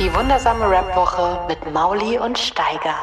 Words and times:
Die 0.00 0.12
wundersame 0.12 0.68
Rap-Woche 0.68 1.46
mit 1.46 1.72
Mauli 1.72 2.18
und 2.18 2.36
Steiger. 2.36 2.96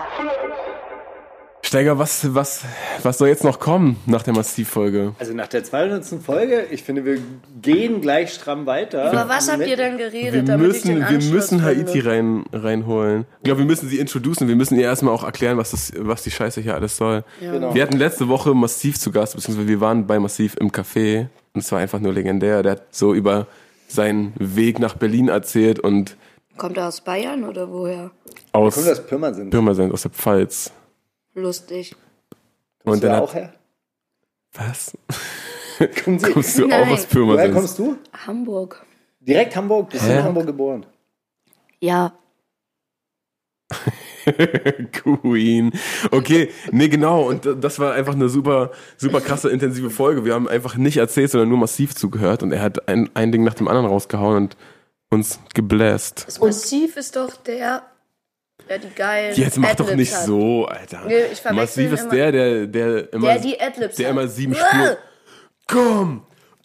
Steiger, 1.62 1.98
was, 1.98 2.36
was, 2.36 2.66
was 3.02 3.18
soll 3.18 3.30
jetzt 3.30 3.46
noch 3.46 3.60
kommen 3.60 3.96
nach 4.08 4.24
der 4.24 4.34
Massivfolge? 4.34 5.14
Also 5.18 5.34
nach 5.34 5.48
der 5.48 5.64
200. 5.64 6.04
Folge, 6.22 6.66
ich 6.70 6.84
finde, 6.84 7.06
wir 7.06 7.20
gehen 7.62 8.02
gleich 8.02 8.34
stramm 8.34 8.66
weiter. 8.66 9.10
Über 9.10 9.30
was 9.30 9.50
habt 9.50 9.66
ihr 9.66 9.78
denn 9.78 9.98
Wir 9.98 10.10
geredet, 10.10 10.50
damit 10.50 10.76
ich 10.76 10.82
den 10.82 11.00
müssen, 11.00 11.10
wir 11.10 11.34
müssen 11.34 11.64
Haiti 11.64 12.02
rein, 12.02 12.44
reinholen. 12.52 13.26
Ich 13.38 13.44
glaube, 13.46 13.60
wir 13.60 13.68
müssen 13.68 13.88
sie 13.88 13.98
introducen. 13.98 14.50
Wir 14.50 14.58
müssen 14.58 14.78
ihr 14.78 14.84
erstmal 14.84 15.14
auch 15.14 15.24
erklären, 15.24 15.58
was, 15.58 15.72
das, 15.72 15.94
was 15.98 16.24
die 16.24 16.32
Scheiße 16.32 16.60
hier 16.60 16.76
alles 16.76 16.98
soll. 16.98 17.24
Genau. 17.40 17.74
Wir 17.74 17.84
hatten 17.84 17.96
letzte 17.96 18.28
Woche 18.28 18.54
Massiv 18.54 19.00
zu 19.00 19.14
Gast, 19.14 19.36
beziehungsweise 19.36 19.70
wir 19.70 19.80
waren 19.80 20.08
bei 20.08 20.20
Massiv 20.20 20.58
im 20.60 20.72
Café. 20.72 21.28
Und 21.54 21.62
es 21.62 21.72
war 21.72 21.80
einfach 21.80 22.00
nur 22.02 22.12
legendär. 22.12 22.64
Der 22.64 22.74
hat 22.74 22.84
so 22.92 23.14
über 23.14 23.48
seinen 23.88 24.34
Weg 24.38 24.80
nach 24.80 24.96
Berlin 24.96 25.30
erzählt 25.30 25.80
und 25.80 26.18
Kommt 26.58 26.78
er 26.78 26.88
aus 26.88 27.02
Bayern 27.02 27.44
oder 27.44 27.72
woher? 27.72 28.12
aus 28.52 28.76
Kommt 28.76 28.88
das 28.88 29.06
Pirmasens? 29.06 29.50
Pirmasens, 29.50 29.94
aus 29.94 30.02
der 30.04 30.12
Pfalz. 30.12 30.72
Lustig. 31.34 31.96
Und 32.84 32.92
Kommst 32.92 33.04
du 33.04 33.08
dann 33.08 33.18
da 33.18 33.24
auch 33.24 33.34
her? 33.34 33.54
was? 34.54 34.98
Kommen 36.04 36.20
Sie? 36.20 36.32
Kommst 36.32 36.58
du 36.60 36.68
Nein. 36.68 36.84
auch 36.84 36.92
aus 36.94 37.00
Woher 37.00 37.08
Pirmasens? 37.48 37.54
kommst 37.56 37.80
du? 37.80 37.98
Hamburg. 38.28 38.86
Direkt 39.22 39.56
Hamburg? 39.56 39.90
Bist 39.90 40.06
du 40.06 40.12
in 40.12 40.24
Hamburg 40.24 40.46
geboren? 40.48 40.86
Ja. 41.80 42.14
Queen. 44.92 45.72
Okay, 46.12 46.50
nee, 46.72 46.90
genau. 46.90 47.24
Und 47.28 47.48
das 47.64 47.80
war 47.80 47.94
einfach 47.94 48.14
eine 48.14 48.30
super, 48.30 48.72
super 48.98 49.22
krasse, 49.22 49.50
intensive 49.50 49.90
Folge. 49.90 50.26
Wir 50.26 50.34
haben 50.34 50.48
einfach 50.48 50.76
nicht 50.76 50.98
erzählt, 50.98 51.32
sondern 51.32 51.50
nur 51.50 51.58
massiv 51.58 51.96
zugehört. 51.96 52.44
Und 52.44 52.52
er 52.52 52.62
hat 52.62 52.88
ein, 52.88 53.10
ein 53.14 53.32
Ding 53.32 53.44
nach 53.44 53.54
dem 53.54 53.68
anderen 53.68 53.88
rausgehauen 53.88 54.38
und 54.38 54.58
uns 55.12 55.40
gebläst. 55.54 56.24
Das 56.26 56.40
Massiv 56.40 56.96
ist 56.98 57.16
doch 57.16 57.36
der, 57.38 57.84
der 58.70 58.80
die 58.80 58.90
geilen 58.96 59.36
Jetzt 59.36 59.58
mach 59.58 59.76
doch 59.76 59.94
nicht 59.94 60.16
hat. 60.16 60.26
so, 60.26 60.66
Alter. 60.66 61.02
Nee, 61.06 61.26
ich 61.34 61.44
Massiv 61.52 61.92
ist 61.92 62.04
immer. 62.04 62.12
der, 62.12 62.32
der, 62.32 62.68
der 62.68 63.14
immer, 63.14 63.28
Der 63.28 63.40
die 63.40 63.60
Adlibs 63.60 63.96
der 63.98 64.08
hat. 64.08 64.12
immer 64.14 64.28
sieben 64.28 64.54
Äh, 64.54 64.58
Spuren. 64.58 64.98
Komm! 65.68 66.22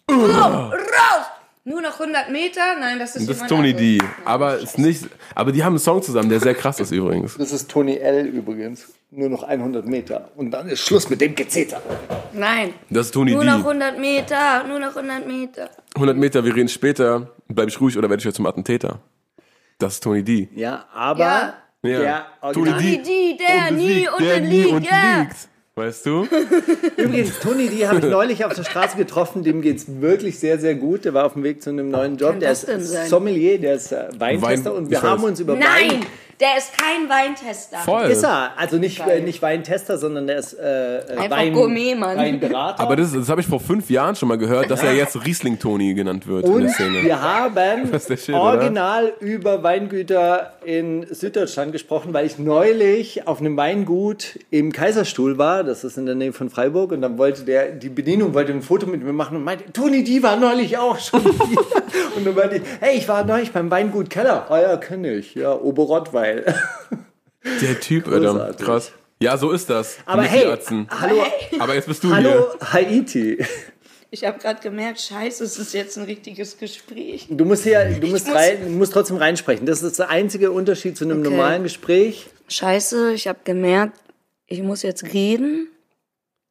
Raus! 0.09 1.25
Nur 1.65 1.81
noch 1.81 1.99
100 1.99 2.31
Meter? 2.31 2.61
Nein, 2.79 2.97
das 2.97 3.17
ist 3.17 3.29
Das 3.29 3.41
ist 3.41 3.47
Tony 3.49 3.73
D. 3.73 3.97
Aber 4.23 4.57
ist 4.57 4.77
nicht, 4.77 5.03
aber 5.35 5.51
die 5.51 5.61
haben 5.65 5.73
einen 5.73 5.79
Song 5.79 6.01
zusammen, 6.01 6.29
der 6.29 6.39
sehr 6.39 6.55
krass 6.55 6.79
ist 6.79 6.91
übrigens. 6.91 7.35
Das 7.37 7.51
ist 7.51 7.69
Tony 7.69 7.97
L. 7.97 8.25
übrigens. 8.27 8.87
Nur 9.11 9.27
noch 9.29 9.43
100 9.43 9.85
Meter. 9.85 10.31
Und 10.37 10.51
dann 10.51 10.69
ist 10.69 10.79
Schluss 10.85 11.09
mit 11.09 11.19
dem 11.19 11.35
Gezeter. 11.35 11.81
Nein. 12.31 12.73
Das 12.89 13.07
ist 13.07 13.11
Tony 13.13 13.31
Nur 13.33 13.41
D. 13.43 13.49
noch 13.49 13.57
100 13.59 13.99
Meter, 13.99 14.63
nur 14.65 14.79
noch 14.79 14.95
100 14.95 15.27
Meter. 15.27 15.69
100 15.95 16.15
Meter, 16.15 16.45
wir 16.45 16.55
reden 16.55 16.69
später. 16.69 17.31
Bleib 17.49 17.67
ich 17.69 17.79
ruhig 17.79 17.97
oder 17.97 18.09
werde 18.09 18.19
ich 18.21 18.25
jetzt 18.25 18.35
zum 18.35 18.45
Attentäter? 18.45 18.99
Das 19.79 19.93
ist 19.95 20.03
Tony 20.03 20.23
D. 20.23 20.49
Ja, 20.55 20.85
aber 20.93 21.53
Ja. 21.83 22.01
Ja. 22.01 22.27
der 22.43 22.51
Tony 22.53 22.71
D. 22.73 23.01
Die, 23.03 23.37
der 23.37 23.71
nie 23.71 24.07
Unbesiegt, 24.07 24.19
der 24.19 24.35
unten 24.35 24.49
nie 24.49 24.57
liegt, 24.57 24.71
unten 24.71 24.83
ja. 24.85 25.19
liegt. 25.21 25.35
Weißt 25.75 26.05
du? 26.07 26.27
Übrigens, 26.97 27.39
Tony, 27.39 27.69
die 27.69 27.87
habe 27.87 27.99
ich 27.99 28.05
neulich 28.05 28.43
auf 28.43 28.53
der 28.55 28.63
Straße 28.63 28.97
getroffen. 28.97 29.43
Dem 29.43 29.61
geht's 29.61 29.85
wirklich 30.01 30.39
sehr, 30.39 30.57
sehr 30.57 30.73
gut. 30.73 31.05
Der 31.05 31.13
war 31.13 31.25
auf 31.25 31.33
dem 31.33 31.43
Weg 31.43 31.61
zu 31.61 31.69
einem 31.69 31.89
neuen 31.91 32.17
Job. 32.17 32.31
kann 32.31 32.39
Der 32.39 32.49
das 32.49 32.63
ist 32.63 32.67
denn 32.67 32.81
sein? 32.83 33.07
Sommelier, 33.07 33.59
der 33.59 33.75
ist 33.75 33.91
äh, 33.91 34.07
Weintester. 34.17 34.71
Wein- 34.71 34.77
und 34.77 34.89
wir 34.89 35.01
haben 35.03 35.21
weiß. 35.21 35.29
uns 35.29 35.39
über 35.39 35.53
Nein, 35.53 35.91
Wein... 35.91 36.05
der 36.39 36.57
ist 36.57 36.77
kein 36.77 37.09
Weintester. 37.09 37.77
Voll. 37.79 38.05
Ist 38.11 38.23
er. 38.23 38.51
Also 38.57 38.77
nicht, 38.77 38.99
äh, 38.99 39.21
nicht 39.21 39.41
Weintester, 39.41 39.97
sondern 39.97 40.27
der 40.27 40.37
ist 40.37 40.53
äh, 40.53 40.97
äh, 40.99 41.17
Einfach 41.17 41.37
Wein, 41.37 41.53
Gourmetmann. 41.53 42.17
Weinberater. 42.17 42.79
Aber 42.79 42.95
das, 42.95 43.13
das 43.13 43.27
habe 43.29 43.41
ich 43.41 43.47
vor 43.47 43.59
fünf 43.59 43.89
Jahren 43.89 44.15
schon 44.15 44.29
mal 44.29 44.37
gehört, 44.37 44.69
dass 44.69 44.83
er 44.83 44.93
jetzt 44.93 45.25
Riesling-Toni 45.25 45.95
genannt 45.95 46.27
wird 46.27 46.45
in 46.45 46.51
der 46.51 46.61
und 46.61 46.69
Szene. 46.69 47.03
wir 47.03 47.21
haben 47.21 47.55
Das 47.91 48.03
ist 48.03 48.09
der 48.09 48.17
Shit, 48.17 48.35
oder? 48.35 48.43
original 48.43 49.13
über 49.19 49.63
Weingüter 49.63 50.53
in 50.63 51.07
Süddeutschland 51.09 51.71
gesprochen, 51.71 52.13
weil 52.13 52.25
ich 52.25 52.37
neulich 52.37 53.27
auf 53.27 53.39
einem 53.39 53.57
Weingut 53.57 54.39
im 54.51 54.71
Kaiserstuhl 54.71 55.37
war, 55.37 55.63
das 55.63 55.83
ist 55.83 55.97
in 55.97 56.05
der 56.05 56.15
Nähe 56.15 56.33
von 56.33 56.49
Freiburg, 56.49 56.91
und 56.91 57.01
dann 57.01 57.17
wollte 57.17 57.43
der, 57.43 57.71
die 57.71 57.89
Bedienung 57.89 58.33
wollte 58.33 58.51
ein 58.51 58.61
Foto 58.61 58.85
mit 58.85 59.03
mir 59.03 59.13
machen 59.13 59.37
und 59.37 59.43
meinte, 59.43 59.71
Toni, 59.71 60.03
die 60.03 60.21
war 60.21 60.35
neulich 60.35 60.77
auch 60.77 60.99
schon 60.99 61.21
hier. 61.47 61.57
und 62.15 62.25
dann 62.27 62.35
meinte 62.35 62.57
ich, 62.57 62.61
hey, 62.79 62.97
ich 62.97 63.07
war 63.07 63.23
neulich 63.23 63.51
beim 63.51 63.71
Weingut 63.71 64.09
Keller. 64.09 64.45
Ah 64.49 64.61
ja, 64.61 64.77
kenne 64.77 65.13
ich, 65.13 65.35
ja, 65.35 65.53
Oberrottweil. 66.31 66.55
Der 67.61 67.79
Typ. 67.79 68.05
Großartig. 68.05 68.65
Krass. 68.65 68.91
Ja, 69.21 69.37
so 69.37 69.51
ist 69.51 69.69
das. 69.69 69.97
Aber 70.05 70.23
hey, 70.23 70.45
Atzen. 70.45 70.87
hallo, 70.91 71.23
Aber 71.59 71.73
jetzt 71.75 71.87
bist 71.87 72.03
du 72.03 72.13
hallo 72.13 72.29
hier. 72.59 72.73
Haiti. 72.73 73.45
Ich 74.11 74.23
habe 74.25 74.37
gerade 74.39 74.61
gemerkt, 74.61 75.01
scheiße, 75.01 75.43
es 75.43 75.57
ist 75.57 75.73
jetzt 75.73 75.97
ein 75.97 76.05
richtiges 76.05 76.57
Gespräch. 76.57 77.27
Du 77.29 77.43
musst 77.45 77.63
hier, 77.63 77.83
du 77.99 78.07
musst, 78.07 78.27
muss- 78.27 78.35
rein, 78.35 78.77
musst 78.77 78.93
trotzdem 78.93 79.17
reinsprechen. 79.17 79.65
Das 79.65 79.81
ist 79.81 79.99
der 79.99 80.09
einzige 80.09 80.51
Unterschied 80.51 80.95
zu 80.97 81.03
einem 81.05 81.19
Okay. 81.21 81.29
normalen 81.31 81.63
Gespräch. 81.63 82.27
Scheiße, 82.47 83.13
ich 83.13 83.27
habe 83.27 83.39
gemerkt, 83.43 83.97
ich 84.45 84.61
muss 84.61 84.81
jetzt 84.83 85.13
reden. 85.13 85.67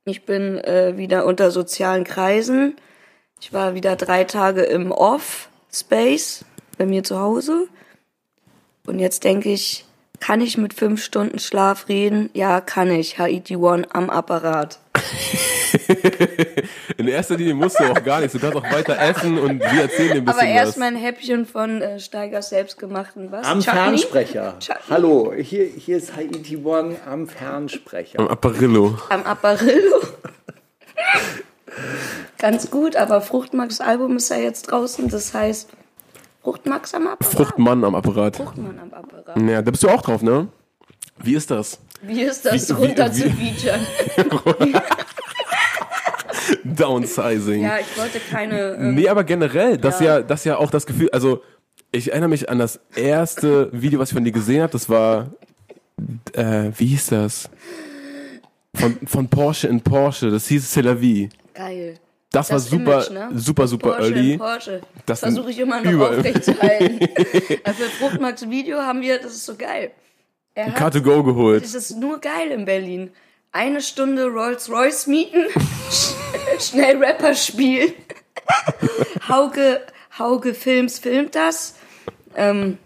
Ich 0.05 0.25
bin 0.25 0.59
äh, 0.59 0.97
wieder 0.97 1.25
unter 1.25 1.51
sozialen 1.51 2.05
Kreisen. 2.05 2.77
Ich 3.41 3.53
war 3.53 3.75
wieder 3.75 3.97
drei 3.97 4.25
Tage 4.25 4.63
im 4.63 4.91
Off-Space 4.93 6.45
bei 6.79 6.85
mir 6.87 7.05
zu 7.05 7.19
Hause. 7.19 7.69
Und 8.87 8.99
jetzt 8.99 9.25
denke 9.25 9.53
ich, 9.53 9.85
kann 10.21 10.41
ich 10.41 10.57
mit 10.57 10.73
fünf 10.73 11.03
Stunden 11.03 11.39
Schlaf 11.39 11.89
reden? 11.89 12.31
Ja, 12.33 12.61
kann 12.61 12.91
ich. 12.91 13.19
Haiti 13.19 13.57
One 13.57 13.87
am 13.93 14.09
Apparat. 14.09 14.79
In 16.97 17.09
erster 17.09 17.37
Linie 17.37 17.55
musst 17.55 17.79
du 17.79 17.85
auch 17.85 18.03
gar 18.03 18.21
nichts. 18.21 18.33
Du 18.33 18.39
kannst 18.39 18.57
auch 18.57 18.73
weiter 18.73 18.99
essen 18.99 19.39
und 19.39 19.61
wir 19.61 19.83
erzählen 19.83 20.13
dir 20.13 20.17
ein 20.17 20.25
bisschen 20.25 20.41
Aber 20.41 20.49
erst 20.49 20.73
was. 20.73 20.77
mal 20.79 20.87
ein 20.87 20.97
Häppchen 20.97 21.45
von 21.45 21.83
äh, 21.83 22.01
Steigers 22.01 22.49
selbstgemachten 22.49 23.31
was? 23.31 23.47
Am 23.47 23.61
Chutney? 23.61 23.79
Fernsprecher. 23.79 24.55
Chutney. 24.59 24.83
Hallo, 24.89 25.35
hier, 25.37 25.67
hier 25.67 25.99
ist 25.99 26.17
Haiti 26.17 26.57
One 26.57 26.97
am 27.07 27.29
Fernsprecher. 27.29 28.21
Am 28.21 28.29
Apparillo. 28.29 28.97
Am 29.11 29.23
Apparillo. 29.25 30.01
Ganz 32.39 32.71
gut, 32.71 32.97
aber 32.97 33.21
Fruchtmax 33.21 33.81
Album 33.81 34.17
ist 34.17 34.31
ja 34.31 34.39
jetzt 34.39 34.71
draußen, 34.71 35.09
das 35.09 35.35
heißt 35.35 35.69
Fruchtmax 36.47 36.95
am 36.95 37.09
Apparat. 37.09 37.35
Fruchtmann 37.35 37.83
am 37.83 37.97
Apparat. 37.97 38.37
Fruchtmann 38.37 38.79
am 38.79 38.95
Apparat. 38.95 39.37
Ja, 39.37 39.63
da 39.63 39.69
bist 39.73 39.83
du 39.83 39.89
auch 39.89 40.01
drauf, 40.01 40.23
ne? 40.23 40.47
Wie 41.19 41.35
ist 41.35 41.51
das? 41.51 41.81
Wie 42.03 42.23
ist 42.23 42.45
das 42.47 42.69
Wie- 42.69 42.73
runter 42.73 43.11
wie- 43.13 43.21
zu 43.23 43.31
featuren? 43.31 43.85
Downsizing. 46.65 47.63
Ja, 47.63 47.79
ich 47.81 47.99
wollte 47.99 48.21
keine. 48.21 48.75
Ähm, 48.77 48.95
Nee, 48.95 49.09
aber 49.09 49.25
generell, 49.25 49.77
das 49.77 49.99
ja. 49.99 50.19
Ja. 50.19 50.23
das 50.23 50.45
ja 50.45 50.57
auch 50.59 50.71
das 50.71 50.87
Gefühl, 50.87 51.11
also 51.11 51.43
ich 51.91 52.13
erinnere 52.13 52.29
mich 52.31 52.49
an 52.49 52.61
das 52.61 52.79
erste 52.95 53.69
Video, 53.73 53.99
was 53.99 54.11
ich 54.11 54.15
von 54.15 54.23
dir 54.25 54.31
gesehen 54.31 54.63
habe, 54.63 54.73
das 54.73 54.89
war, 54.89 55.33
äh, 56.33 56.71
wie 56.77 56.87
hieß 56.87 57.09
das? 57.09 57.51
Von, 58.77 58.99
von 59.07 59.29
Porsche 59.29 59.67
in 59.67 59.81
Porsche, 59.81 60.31
das 60.31 60.47
hieß 60.47 60.73
C'est 60.77 60.83
la 60.83 60.95
vie. 61.01 61.29
geil. 61.55 61.99
Das, 62.37 62.51
war 62.51 62.57
Das 62.59 62.69
super, 62.69 63.07
Image, 63.07 63.11
ne? 63.11 63.29
super, 63.39 63.67
super 63.67 63.91
Porsche 63.93 64.03
early. 64.15 64.39
Porsche. 64.39 64.81
Das 65.07 65.21
versuche 65.21 65.51
ich 65.51 65.59
immer 65.59 65.81
noch 65.81 65.91
überall. 65.91 66.19
aufrechtzuerhalten. 66.19 67.01
Also 67.65 67.85
für 67.85 68.51
Video 68.51 68.79
haben 68.79 69.01
wir, 69.01 69.19
das 69.19 69.33
ist 69.33 69.47
so 69.47 69.55
geil. 69.57 69.91
Er 70.55 70.67
hat, 70.67 70.95
Car2Go 70.95 71.25
geholt. 71.25 71.65
das 71.65 71.75
ist 71.75 71.97
nur 71.97 72.21
geil 72.21 72.51
in 72.51 72.65
Berlin. 72.65 73.11
Eine 73.53 73.81
Stunde 73.81 74.27
Rolls 74.27 74.71
Royce 74.71 75.07
mieten, 75.07 75.47
schnell 76.61 77.03
Rapper 77.03 77.35
spielen. 77.35 77.95
Hauke, 79.29 79.81
Hauke 80.19 80.53
Films 80.53 80.99
filmt 80.99 81.35
das. 81.35 81.77
Ähm, 82.37 82.77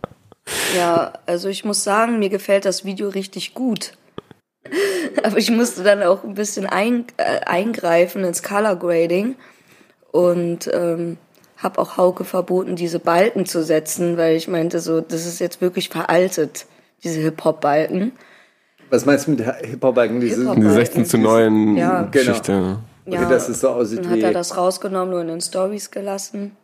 ja, 0.76 1.12
also 1.26 1.48
ich 1.48 1.64
muss 1.64 1.82
sagen, 1.82 2.18
mir 2.18 2.28
gefällt 2.28 2.64
das 2.64 2.84
Video 2.84 3.08
richtig 3.08 3.54
gut. 3.54 3.92
Aber 5.22 5.36
ich 5.36 5.50
musste 5.50 5.82
dann 5.82 6.02
auch 6.02 6.24
ein 6.24 6.34
bisschen 6.34 6.66
ein, 6.66 7.04
äh, 7.16 7.40
eingreifen 7.46 8.24
ins 8.24 8.42
Color 8.42 8.76
Grading 8.76 9.36
und 10.12 10.70
ähm, 10.72 11.18
habe 11.56 11.80
auch 11.80 11.96
Hauke 11.96 12.24
verboten, 12.24 12.76
diese 12.76 12.98
Balken 12.98 13.46
zu 13.46 13.62
setzen, 13.62 14.16
weil 14.16 14.36
ich 14.36 14.48
meinte, 14.48 14.80
so, 14.80 15.00
das 15.00 15.26
ist 15.26 15.40
jetzt 15.40 15.60
wirklich 15.60 15.88
veraltet, 15.88 16.66
diese 17.04 17.20
Hip-Hop-Balken. 17.20 18.12
Was 18.88 19.06
meinst 19.06 19.26
du 19.26 19.32
mit 19.32 19.40
Hip-Hop-Balken? 19.40 20.20
Diese, 20.20 20.40
Hip-Hop. 20.40 20.56
Die 20.56 20.68
16 20.68 21.06
zu 21.06 21.18
9 21.18 21.76
Ja. 21.76 22.02
Geschichte. 22.02 22.78
Okay, 23.06 23.26
dass 23.28 23.48
es 23.48 23.60
so 23.60 23.70
aussieht 23.70 24.04
Dann 24.04 24.10
hat 24.10 24.18
er 24.20 24.32
das 24.32 24.56
rausgenommen, 24.56 25.10
nur 25.10 25.20
in 25.20 25.28
den 25.28 25.40
Stories 25.40 25.90
gelassen. 25.90 26.56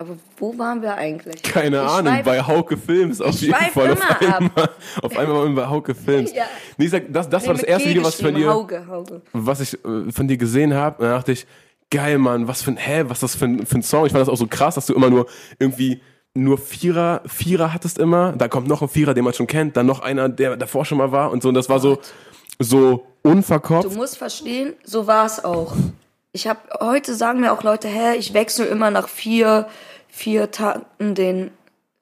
Aber 0.00 0.16
wo 0.36 0.56
waren 0.56 0.80
wir 0.80 0.94
eigentlich? 0.94 1.42
Keine 1.42 1.76
Ich 1.78 1.82
Ahnung, 1.82 2.12
schweif- 2.14 2.24
bei 2.24 2.40
Hauke 2.42 2.76
Films 2.76 3.20
auf 3.20 3.34
jeden 3.40 3.52
Fall. 3.54 3.90
Auf 3.92 3.98
immer 3.98 4.10
ab. 4.10 4.22
einmal, 4.40 4.70
auf 5.02 5.16
einmal 5.18 5.36
waren 5.38 5.54
wir 5.56 5.62
bei 5.64 5.68
Hauke 5.68 5.94
Films. 5.94 6.32
Ja. 6.32 6.44
Nee, 6.76 6.84
ich 6.84 6.90
sag, 6.92 7.12
das, 7.12 7.28
das 7.28 7.42
Nee, 7.42 7.48
war 7.48 7.54
das 7.56 7.62
erste 7.64 7.88
Video, 7.88 8.04
was 8.04 8.14
ich 8.20 8.24
von 8.24 8.34
dir, 8.34 8.48
Hauge, 8.48 8.86
Hauge. 8.88 9.22
was 9.32 9.60
ich 9.60 9.74
äh, 9.84 10.12
von 10.12 10.28
dir 10.28 10.36
gesehen 10.36 10.72
habe. 10.72 11.02
Da 11.04 11.14
dachte 11.16 11.32
ich, 11.32 11.46
geil, 11.90 12.18
Mann, 12.18 12.46
was 12.46 12.62
für 12.62 12.70
ein, 12.70 12.76
hä, 12.76 13.04
was 13.08 13.18
das 13.20 13.34
für 13.34 13.46
ein, 13.46 13.66
für 13.66 13.76
ein 13.78 13.82
Song? 13.82 14.06
Ich 14.06 14.12
fand 14.12 14.22
das 14.22 14.28
auch 14.28 14.36
so 14.36 14.46
krass, 14.46 14.76
dass 14.76 14.86
du 14.86 14.94
immer 14.94 15.10
nur 15.10 15.26
irgendwie 15.58 16.00
nur 16.34 16.58
Vierer, 16.58 17.22
Vierer 17.26 17.74
hattest 17.74 17.98
immer. 17.98 18.32
Da 18.32 18.46
kommt 18.46 18.68
noch 18.68 18.82
ein 18.82 18.88
Vierer, 18.88 19.14
den 19.14 19.24
man 19.24 19.32
schon 19.34 19.48
kennt. 19.48 19.76
Dann 19.76 19.86
noch 19.86 19.98
einer, 20.00 20.28
der 20.28 20.56
davor 20.56 20.84
schon 20.84 20.98
mal 20.98 21.10
war 21.10 21.32
und 21.32 21.42
so. 21.42 21.48
Und 21.48 21.56
das 21.56 21.68
war 21.68 21.80
so, 21.80 21.98
so 22.60 23.04
Du 23.24 23.30
unverkopft. 23.30 23.96
musst 23.96 24.16
verstehen, 24.16 24.74
so 24.84 25.08
war 25.08 25.26
es 25.26 25.44
auch. 25.44 25.74
Ich 26.38 26.46
habe 26.46 26.60
heute 26.78 27.16
sagen 27.16 27.40
mir 27.40 27.52
auch 27.52 27.64
Leute, 27.64 27.88
hä, 27.88 28.14
ich 28.16 28.32
wechsle 28.32 28.66
immer 28.66 28.92
nach 28.92 29.08
vier, 29.08 29.66
vier 30.06 30.52
Takten 30.52 31.16
den, 31.16 31.50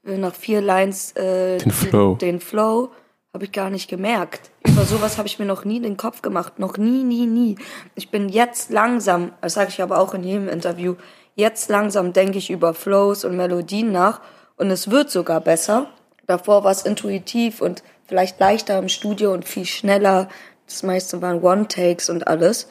äh, 0.04 0.18
nach 0.18 0.34
vier 0.34 0.60
Lines 0.60 1.12
äh, 1.12 1.56
Den 1.56 1.70
Flow. 1.70 2.16
Den 2.16 2.40
Flow 2.40 2.90
habe 3.32 3.46
ich 3.46 3.52
gar 3.52 3.70
nicht 3.70 3.88
gemerkt. 3.88 4.50
Über 4.68 4.84
sowas 4.84 5.16
habe 5.16 5.26
ich 5.26 5.38
mir 5.38 5.46
noch 5.46 5.64
nie 5.64 5.80
den 5.80 5.96
Kopf 5.96 6.20
gemacht, 6.20 6.58
noch 6.58 6.76
nie, 6.76 7.02
nie, 7.02 7.24
nie. 7.24 7.56
Ich 7.94 8.10
bin 8.10 8.28
jetzt 8.28 8.68
langsam, 8.70 9.32
das 9.40 9.54
sage 9.54 9.70
ich 9.70 9.80
aber 9.80 9.98
auch 9.98 10.12
in 10.12 10.22
jedem 10.22 10.50
Interview, 10.50 10.96
jetzt 11.34 11.70
langsam 11.70 12.12
denke 12.12 12.36
ich 12.36 12.50
über 12.50 12.74
Flows 12.74 13.24
und 13.24 13.38
Melodien 13.38 13.90
nach 13.90 14.20
und 14.56 14.70
es 14.70 14.90
wird 14.90 15.10
sogar 15.10 15.40
besser. 15.40 15.88
Davor 16.26 16.62
war 16.62 16.72
es 16.72 16.82
intuitiv 16.82 17.62
und 17.62 17.82
vielleicht 18.06 18.38
leichter 18.38 18.78
im 18.78 18.90
Studio 18.90 19.32
und 19.32 19.46
viel 19.46 19.64
schneller. 19.64 20.28
Das 20.66 20.82
meiste 20.82 21.22
waren 21.22 21.42
One-Takes 21.42 22.10
und 22.10 22.28
alles. 22.28 22.68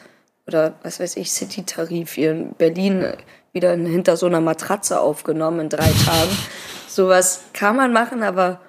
Oder 0.48 0.76
was 0.84 1.00
weiß 1.00 1.18
ich, 1.18 1.32
City-Tarif 1.32 2.14
hier 2.14 2.32
in 2.32 2.54
Berlin 2.54 3.06
wieder 3.54 3.74
in- 3.74 3.86
hinter 3.86 4.16
so 4.18 4.26
einer 4.28 4.42
Matratze 4.42 5.00
aufgenommen 5.00 5.60
in 5.62 5.70
drei 5.70 5.92
Tagen. 6.06 6.38
Sowas 6.88 7.42
kann 7.54 7.76
man 7.76 7.92
machen, 7.94 8.22
aber 8.24 8.60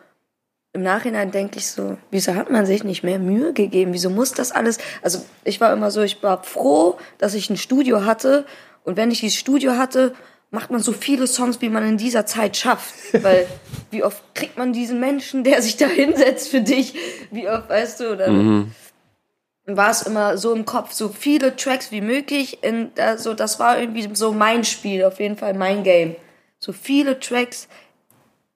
im 0.72 0.82
Nachhinein 0.82 1.30
denke 1.30 1.58
ich 1.58 1.66
so, 1.68 1.96
wieso 2.10 2.34
hat 2.34 2.50
man 2.50 2.66
sich 2.66 2.84
nicht 2.84 3.02
mehr 3.02 3.18
Mühe 3.18 3.52
gegeben? 3.52 3.92
Wieso 3.92 4.10
muss 4.10 4.32
das 4.32 4.52
alles? 4.52 4.78
Also 5.02 5.24
ich 5.44 5.60
war 5.60 5.72
immer 5.72 5.90
so, 5.90 6.02
ich 6.02 6.22
war 6.22 6.42
froh, 6.42 6.98
dass 7.18 7.34
ich 7.34 7.48
ein 7.50 7.56
Studio 7.56 8.04
hatte. 8.04 8.44
Und 8.84 8.96
wenn 8.96 9.10
ich 9.10 9.20
dieses 9.20 9.38
Studio 9.38 9.76
hatte, 9.76 10.14
macht 10.50 10.70
man 10.70 10.80
so 10.80 10.92
viele 10.92 11.26
Songs, 11.26 11.60
wie 11.60 11.68
man 11.70 11.86
in 11.88 11.96
dieser 11.98 12.26
Zeit 12.26 12.56
schafft. 12.56 12.94
Weil 13.22 13.46
wie 13.90 14.02
oft 14.04 14.22
kriegt 14.34 14.58
man 14.58 14.72
diesen 14.72 15.00
Menschen, 15.00 15.44
der 15.44 15.62
sich 15.62 15.76
da 15.76 15.86
hinsetzt 15.86 16.48
für 16.48 16.60
dich? 16.60 16.94
Wie 17.30 17.48
oft, 17.48 17.68
weißt 17.68 18.00
du? 18.00 18.12
Oder 18.12 18.26
war 19.66 19.90
es 19.90 20.02
immer 20.02 20.38
so 20.38 20.54
im 20.54 20.64
Kopf, 20.64 20.92
so 20.92 21.08
viele 21.08 21.56
Tracks 21.56 21.90
wie 21.90 22.00
möglich. 22.00 22.62
In, 22.62 22.90
also 22.98 23.34
das 23.34 23.58
war 23.58 23.78
irgendwie 23.78 24.08
so 24.14 24.32
mein 24.32 24.64
Spiel, 24.64 25.04
auf 25.04 25.18
jeden 25.18 25.36
Fall 25.36 25.54
mein 25.54 25.82
Game. 25.82 26.14
So 26.58 26.72
viele 26.72 27.18
Tracks 27.18 27.68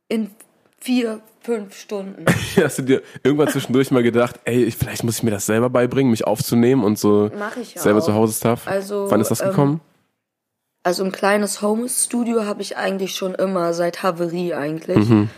in 0.09 0.31
vier, 0.79 1.21
fünf 1.41 1.77
Stunden. 1.77 2.25
Hast 2.57 2.79
du 2.79 2.83
dir 2.83 3.03
irgendwann 3.23 3.49
zwischendurch 3.49 3.91
mal 3.91 4.03
gedacht, 4.03 4.41
ey, 4.45 4.65
ich, 4.65 4.77
vielleicht 4.77 5.05
muss 5.05 5.19
ich 5.19 5.23
mir 5.23 5.31
das 5.31 5.47
selber 5.47 5.69
beibringen, 5.69 6.11
mich 6.11 6.27
aufzunehmen 6.27 6.85
und 6.85 6.99
so 6.99 7.31
Mach 7.39 7.57
ich 7.57 7.75
ja 7.75 7.83
selber 7.83 8.01
auch. 8.01 8.05
zu 8.05 8.15
Hause 8.15 8.35
Stuff? 8.35 8.67
Also, 8.67 9.11
Wann 9.11 9.21
ist 9.21 9.31
das 9.31 9.41
ähm, 9.41 9.49
gekommen? 9.49 9.81
Also 10.83 11.05
ein 11.05 11.13
kleines 11.13 11.61
Home-Studio 11.61 12.45
habe 12.47 12.63
ich 12.63 12.77
eigentlich 12.79 13.15
schon 13.15 13.35
immer, 13.35 13.75
seit 13.75 14.03
Haverie 14.03 14.55
eigentlich. 14.55 14.97
Mhm. 14.97 15.29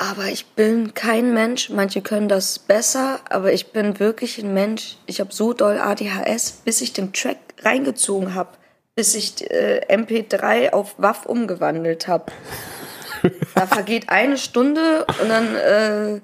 Aber 0.00 0.26
ich 0.26 0.46
bin 0.46 0.94
kein 0.94 1.34
Mensch, 1.34 1.70
manche 1.70 2.02
können 2.02 2.28
das 2.28 2.60
besser, 2.60 3.18
aber 3.30 3.52
ich 3.52 3.72
bin 3.72 3.98
wirklich 3.98 4.38
ein 4.38 4.54
Mensch, 4.54 4.96
ich 5.06 5.18
habe 5.18 5.34
so 5.34 5.52
doll 5.52 5.76
ADHS, 5.76 6.62
bis 6.64 6.80
ich 6.82 6.92
den 6.92 7.12
Track 7.12 7.38
reingezogen 7.62 8.32
habe, 8.36 8.50
bis 8.94 9.16
ich 9.16 9.50
äh, 9.50 9.84
MP3 9.92 10.70
auf 10.70 10.94
WAV 10.98 11.26
umgewandelt 11.26 12.06
habe. 12.06 12.30
da 13.56 13.66
vergeht 13.66 14.08
eine 14.08 14.38
Stunde 14.38 15.04
und 15.20 15.28
dann, 15.28 15.56
äh, 15.56 16.20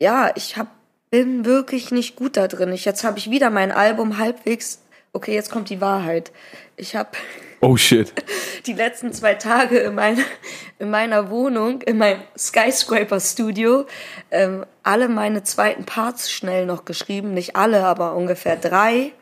ja, 0.00 0.32
ich 0.34 0.56
hab, 0.56 0.68
bin 1.10 1.44
wirklich 1.44 1.90
nicht 1.90 2.16
gut 2.16 2.38
da 2.38 2.48
drin. 2.48 2.72
Ich, 2.72 2.86
jetzt 2.86 3.04
habe 3.04 3.18
ich 3.18 3.30
wieder 3.30 3.50
mein 3.50 3.70
Album 3.70 4.16
halbwegs, 4.16 4.80
okay, 5.12 5.34
jetzt 5.34 5.50
kommt 5.50 5.68
die 5.68 5.82
Wahrheit. 5.82 6.32
Ich 6.78 6.96
habe 6.96 7.10
Oh 7.60 7.76
shit. 7.76 8.12
die 8.66 8.72
letzten 8.72 9.12
zwei 9.12 9.34
Tage 9.34 9.78
in 9.78 9.94
meiner, 9.94 10.22
in 10.78 10.90
meiner 10.90 11.28
Wohnung, 11.30 11.82
in 11.82 11.98
meinem 11.98 12.20
Skyscraper-Studio, 12.36 13.86
ähm, 14.30 14.64
alle 14.84 15.08
meine 15.08 15.42
zweiten 15.42 15.84
Parts 15.84 16.30
schnell 16.30 16.66
noch 16.66 16.84
geschrieben. 16.84 17.34
Nicht 17.34 17.56
alle, 17.56 17.84
aber 17.84 18.14
ungefähr 18.14 18.56
drei. 18.56 19.12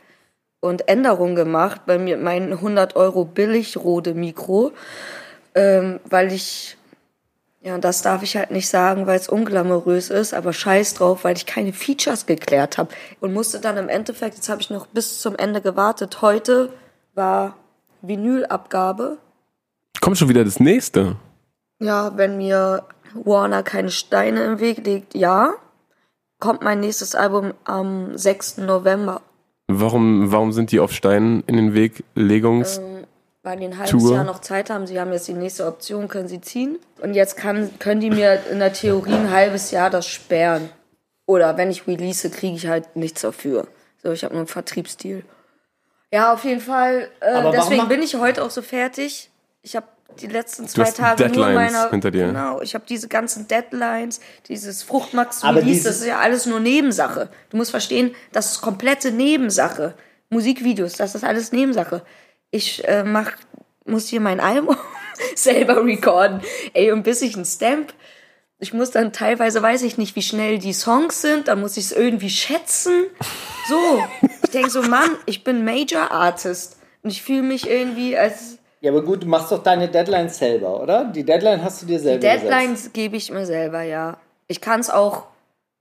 Und 0.60 0.88
Änderungen 0.88 1.36
gemacht 1.36 1.82
bei 1.86 1.98
mir, 1.98 2.16
mein 2.16 2.52
100 2.52 2.96
Euro 2.96 3.24
billig 3.24 3.76
Rode 3.76 4.14
Mikro, 4.14 4.72
ähm, 5.54 6.00
weil 6.04 6.32
ich, 6.32 6.76
ja, 7.60 7.78
das 7.78 8.02
darf 8.02 8.22
ich 8.22 8.36
halt 8.36 8.50
nicht 8.50 8.68
sagen, 8.68 9.06
weil 9.06 9.18
es 9.18 9.28
unglamourös 9.28 10.10
ist, 10.10 10.34
aber 10.34 10.52
scheiß 10.52 10.94
drauf, 10.94 11.24
weil 11.24 11.36
ich 11.36 11.46
keine 11.46 11.72
Features 11.72 12.26
geklärt 12.26 12.78
habe. 12.78 12.92
Und 13.20 13.32
musste 13.32 13.60
dann 13.60 13.76
im 13.76 13.88
Endeffekt, 13.88 14.34
jetzt 14.34 14.48
habe 14.48 14.60
ich 14.60 14.70
noch 14.70 14.86
bis 14.86 15.20
zum 15.20 15.36
Ende 15.36 15.60
gewartet, 15.60 16.20
heute 16.20 16.72
war 17.14 17.56
Vinylabgabe. 18.02 19.18
Kommt 20.00 20.18
schon 20.18 20.28
wieder 20.28 20.44
das 20.44 20.60
nächste. 20.60 21.16
Ja, 21.78 22.16
wenn 22.16 22.36
mir 22.36 22.84
Warner 23.14 23.62
keine 23.62 23.90
Steine 23.90 24.44
im 24.44 24.60
Weg 24.60 24.84
legt, 24.86 25.14
ja. 25.14 25.54
Kommt 26.38 26.62
mein 26.62 26.80
nächstes 26.80 27.14
Album 27.14 27.54
am 27.64 28.16
6. 28.16 28.58
November. 28.58 29.22
Warum, 29.68 30.30
warum 30.30 30.52
sind 30.52 30.70
die 30.70 30.80
auf 30.80 30.92
Steinen 30.92 31.42
in 31.46 31.56
den 31.56 31.74
Weglegungs? 31.74 32.80
Weil 33.42 33.58
die 33.58 33.66
ein 33.66 33.78
halbes 33.78 33.90
Tour. 33.90 34.14
Jahr 34.14 34.24
noch 34.24 34.40
Zeit 34.40 34.70
haben. 34.70 34.86
Sie 34.86 35.00
haben 35.00 35.12
jetzt 35.12 35.28
die 35.28 35.32
nächste 35.32 35.66
Option, 35.66 36.08
können 36.08 36.28
sie 36.28 36.40
ziehen. 36.40 36.78
Und 37.00 37.14
jetzt 37.14 37.36
kann, 37.36 37.70
können 37.78 38.00
die 38.00 38.10
mir 38.10 38.40
in 38.50 38.58
der 38.58 38.72
Theorie 38.72 39.14
ein 39.14 39.30
halbes 39.30 39.70
Jahr 39.70 39.88
das 39.88 40.06
sperren. 40.06 40.68
Oder 41.26 41.56
wenn 41.56 41.70
ich 41.70 41.86
release, 41.86 42.28
kriege 42.30 42.56
ich 42.56 42.66
halt 42.66 42.96
nichts 42.96 43.22
dafür. 43.22 43.66
So, 44.02 44.12
ich 44.12 44.24
habe 44.24 44.34
nur 44.34 44.42
einen 44.42 44.48
Vertriebsdeal. 44.48 45.22
Ja, 46.12 46.32
auf 46.32 46.44
jeden 46.44 46.60
Fall. 46.60 47.10
Äh, 47.20 47.50
deswegen 47.52 47.88
bin 47.88 48.02
ich 48.02 48.14
heute 48.16 48.42
auch 48.44 48.50
so 48.50 48.62
fertig. 48.62 49.30
Ich 49.62 49.74
habe 49.76 49.86
die 50.20 50.28
letzten 50.28 50.66
zwei 50.68 50.84
hast 50.84 50.96
Tage 50.96 51.24
nur 51.24 51.28
Deadlines 51.46 51.54
meiner 51.72 51.90
hinter 51.90 52.10
dir. 52.10 52.26
Genau, 52.28 52.60
ich 52.62 52.74
habe 52.74 52.84
diese 52.88 53.08
ganzen 53.08 53.48
Deadlines, 53.48 54.20
dieses 54.48 54.82
Fruchtmax 54.82 55.42
Aber 55.42 55.58
Release, 55.58 55.72
dieses- 55.74 55.84
das 55.84 56.00
ist 56.00 56.06
ja 56.06 56.18
alles 56.20 56.46
nur 56.46 56.60
Nebensache. 56.60 57.28
Du 57.50 57.56
musst 57.56 57.70
verstehen, 57.72 58.14
das 58.32 58.52
ist 58.52 58.60
komplette 58.62 59.10
Nebensache. 59.10 59.94
Musikvideos, 60.30 60.94
das 60.94 61.14
ist 61.14 61.24
alles 61.24 61.52
Nebensache. 61.52 62.02
Ich 62.50 62.86
äh, 62.88 63.02
mach, 63.04 63.32
muss 63.84 64.08
hier 64.08 64.20
mein 64.20 64.40
Album 64.40 64.76
selber 65.34 65.84
recorden. 65.84 66.40
Ey, 66.72 66.92
und 66.92 67.02
bis 67.02 67.20
ich 67.22 67.34
einen 67.34 67.44
Stamp, 67.44 67.92
ich 68.58 68.72
muss 68.72 68.90
dann 68.90 69.12
teilweise, 69.12 69.60
weiß 69.60 69.82
ich 69.82 69.98
nicht, 69.98 70.16
wie 70.16 70.22
schnell 70.22 70.58
die 70.58 70.72
Songs 70.72 71.20
sind, 71.20 71.48
dann 71.48 71.60
muss 71.60 71.76
ich 71.76 71.86
es 71.86 71.92
irgendwie 71.92 72.30
schätzen. 72.30 73.04
So, 73.68 74.02
denke 74.56 74.70
so, 74.70 74.82
Mann, 74.82 75.10
ich 75.26 75.44
bin 75.44 75.64
Major 75.64 76.10
Artist 76.10 76.76
und 77.02 77.10
ich 77.10 77.22
fühle 77.22 77.42
mich 77.42 77.68
irgendwie 77.68 78.16
als 78.16 78.58
Ja, 78.80 78.90
aber 78.90 79.02
gut, 79.02 79.22
du 79.22 79.26
machst 79.26 79.52
doch 79.52 79.62
deine 79.62 79.88
Deadlines 79.88 80.38
selber, 80.38 80.82
oder? 80.82 81.04
Die 81.04 81.24
Deadline 81.24 81.62
hast 81.62 81.82
du 81.82 81.86
dir 81.86 81.98
selber 82.00 82.20
Deadlines 82.20 82.92
gebe 82.92 83.16
ich 83.16 83.30
mir 83.30 83.46
selber, 83.46 83.82
ja. 83.82 84.16
Ich 84.48 84.60
kann 84.60 84.80
es 84.80 84.90
auch 84.90 85.24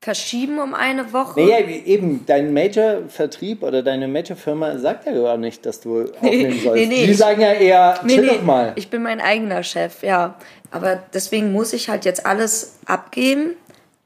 verschieben 0.01 0.59
um 0.59 0.73
eine 0.75 1.13
Woche. 1.13 1.39
Naja, 1.41 1.65
eben, 1.67 2.25
dein 2.27 2.53
Major-Vertrieb 2.53 3.63
oder 3.63 3.81
deine 3.81 4.07
Major-Firma 4.07 4.77
sagt 4.77 5.07
ja 5.07 5.13
gar 5.13 5.37
nicht, 5.37 5.65
dass 5.65 5.79
du 5.81 6.03
aufnehmen 6.21 6.59
sollst. 6.59 6.75
nee, 6.75 6.85
nee. 6.85 7.07
Die 7.07 7.13
sagen 7.13 7.41
ja 7.41 7.53
eher, 7.53 7.99
Nee, 8.03 8.15
chill 8.15 8.25
nee, 8.25 8.29
doch 8.35 8.43
mal. 8.43 8.73
ich 8.75 8.89
bin 8.89 9.01
mein 9.01 9.19
eigener 9.21 9.63
Chef, 9.63 10.03
ja. 10.03 10.35
Aber 10.71 10.99
deswegen 11.13 11.51
muss 11.51 11.73
ich 11.73 11.89
halt 11.89 12.05
jetzt 12.05 12.25
alles 12.25 12.77
abgeben, 12.85 13.55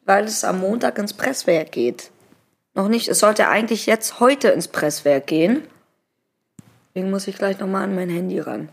weil 0.05 0.25
es 0.25 0.43
am 0.43 0.59
Montag 0.61 0.97
ins 0.99 1.13
Presswerk 1.13 1.71
geht. 1.73 2.11
Noch 2.79 2.87
nicht, 2.87 3.09
es 3.09 3.19
sollte 3.19 3.49
eigentlich 3.49 3.87
jetzt 3.87 4.21
heute 4.21 4.47
ins 4.47 4.69
Presswerk 4.69 5.27
gehen. 5.27 5.63
Deswegen 6.95 7.11
muss 7.11 7.27
ich 7.27 7.35
gleich 7.35 7.59
nochmal 7.59 7.83
an 7.83 7.93
mein 7.93 8.09
Handy 8.09 8.39
ran. 8.39 8.69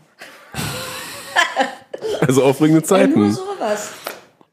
Also 2.21 2.41
aufregende 2.45 2.81
Ey, 2.83 3.07
nur 3.07 3.29
Zeiten. 3.29 3.31
sowas. 3.33 3.91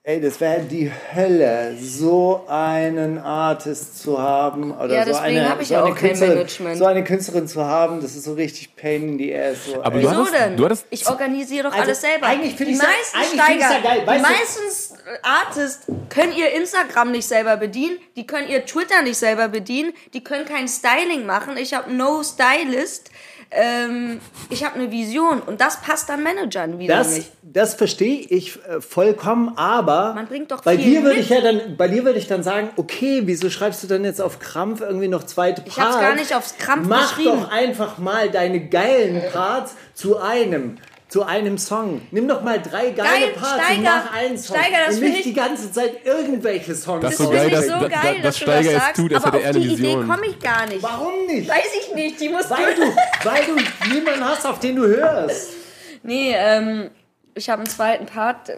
Ey, 0.06 0.20
das 0.20 0.38
wäre 0.38 0.61
die 0.61 0.92
Hölle, 1.14 1.75
so 1.80 2.44
einen 2.46 3.16
Artist 3.16 4.02
zu 4.02 4.20
haben. 4.20 4.70
Oder 4.73 4.92
Ja, 4.96 5.06
so 5.06 5.12
deswegen 5.12 5.38
eine, 5.38 5.62
ich 5.62 5.68
so 5.68 5.76
eine 5.76 5.94
kein 5.94 6.08
Künstlerin, 6.08 6.34
Management. 6.34 6.76
So 6.76 6.84
eine 6.84 7.04
Künstlerin 7.04 7.49
zu 7.49 7.64
haben, 7.64 8.02
das 8.02 8.14
ist 8.14 8.25
so 8.25 8.34
richtig 8.34 8.76
pain 8.76 9.08
in 9.08 9.18
the 9.18 9.34
ass. 9.34 9.64
So, 9.64 9.82
Aber 9.82 9.96
ey. 9.96 10.02
du 10.02 10.08
Wieso 10.11 10.20
hattest- 10.26 10.34
denn? 10.34 10.56
du 10.58 10.64
hattest- 10.66 10.87
ich 10.90 11.08
organisiere 11.08 11.62
doch 11.62 11.73
Also, 11.73 11.84
alles 11.84 12.00
selber. 12.02 12.26
eigentlich 12.26 12.54
find 12.54 12.68
die 12.68 12.75
ich's 12.75 12.82
ja- 12.82 12.88
meisten 13.23 13.34
Steiger, 13.40 13.61
ja 13.61 13.80
geil, 13.80 14.00
die 14.02 14.06
weißt 14.06 14.25
du- 14.26 14.62
meisten 14.62 14.99
Artists 15.23 15.87
können 16.11 16.32
ihr 16.37 16.52
Instagram 16.52 17.11
nicht 17.11 17.26
selber 17.26 17.56
bedienen, 17.56 17.96
die 18.14 18.26
können 18.26 18.49
ihr 18.49 18.66
Twitter 18.66 19.00
nicht 19.00 19.16
selber 19.16 19.49
bedienen, 19.49 19.94
die 20.12 20.23
können 20.23 20.44
kein 20.44 20.68
Styling 20.68 21.25
machen. 21.25 21.56
Ich 21.56 21.73
habe 21.73 21.90
no 21.90 22.23
Stylist. 22.23 23.11
Ähm, 23.56 24.20
ich 24.50 24.64
habe 24.64 24.75
eine 24.75 24.90
Vision 24.90 25.40
und 25.40 25.61
das 25.61 25.80
passt 25.80 26.08
dann 26.08 26.23
Managern 26.23 26.78
wieder 26.78 26.96
Das, 26.96 27.16
nicht. 27.16 27.30
das 27.42 27.75
verstehe 27.75 28.18
ich 28.20 28.58
äh, 28.66 28.80
vollkommen, 28.80 29.56
aber 29.56 30.12
Man 30.14 30.26
bringt 30.26 30.50
doch 30.50 30.62
bei 30.62 30.76
dir 30.76 31.02
würde 31.04 31.20
ich 31.20 31.28
ja 31.28 31.40
dann, 31.40 31.76
bei 31.76 31.87
dir 31.88 32.04
würde 32.04 32.18
ich 32.18 32.26
dann 32.26 32.42
sagen, 32.42 32.70
okay, 32.76 33.23
wieso 33.26 33.50
schreibst 33.50 33.82
du 33.82 33.87
dann 33.87 34.04
jetzt 34.04 34.20
auf 34.20 34.40
Krampf 34.40 34.80
irgendwie 34.80 35.08
noch 35.08 35.23
zweite 35.25 35.62
Parts? 35.62 35.76
Ich 35.76 35.82
hab's 35.82 36.00
gar 36.00 36.14
nicht 36.16 36.34
aufs 36.34 36.56
Krampf 36.58 36.88
Mach 36.88 37.16
geschrieben. 37.16 37.40
doch 37.42 37.50
einfach 37.50 37.99
mal 37.99 38.28
deine 38.30 38.68
geilen 38.68 39.23
Parts 39.32 39.75
zu 39.94 40.18
einem 40.18 40.76
zu 41.14 41.23
einem 41.23 41.59
Song. 41.59 42.00
Nimm 42.11 42.26
doch 42.26 42.42
mal 42.42 42.61
drei 42.61 42.90
geile 42.90 43.26
Geil, 43.26 43.35
Parts 43.38 43.62
Steiger. 43.64 43.78
und 43.78 43.85
mach 43.85 44.12
einen 44.14 44.37
Song. 44.37 44.56
Steiger, 44.56 44.76
das 44.85 44.94
und 44.97 45.00
nicht 45.02 45.18
ich- 45.18 45.23
die 45.23 45.33
ganze 45.33 45.71
Zeit 45.71 46.04
irgendwelche 46.04 46.75
Songs. 46.75 47.02
Das 47.02 47.12
ist 47.12 47.18
so 47.18 47.25
Das 47.30 47.33
geil, 47.35 47.40
finde 47.50 47.54
ich 47.61 47.66
dass- 47.71 47.80
so 47.80 47.88
dass- 47.88 48.02
geil, 48.02 48.14
dass 48.14 48.23
dass 48.23 48.35
du 48.35 48.42
Steiger 48.42 48.73
das 48.73 48.83
sagst, 48.83 48.97
tut, 48.97 49.14
als 49.14 49.25
aber 49.25 49.37
hätte 49.38 49.44
er 49.44 49.50
auf 49.50 49.56
eine 49.56 49.64
die 49.64 49.73
Idee 49.75 49.83
Vision. 49.85 50.09
komme 50.09 50.26
ich 50.26 50.38
gar 50.40 50.66
nicht. 50.66 50.83
Warum 50.83 51.26
nicht? 51.28 51.49
Weiß 51.49 51.71
ich 51.88 51.94
nicht, 51.94 52.21
die 52.21 52.28
musst 52.30 52.50
Weil 52.50 52.75
du... 52.75 52.83
weil 53.23 53.42
du 53.44 53.94
niemanden 53.94 54.25
hast, 54.25 54.44
auf 54.44 54.59
den 54.59 54.75
du 54.75 54.87
hörst. 54.88 55.50
Nee, 56.02 56.35
ähm, 56.37 56.90
ich 57.37 57.49
habe 57.49 57.61
einen 57.62 57.71
zweiten 57.71 58.06
Part. 58.06 58.50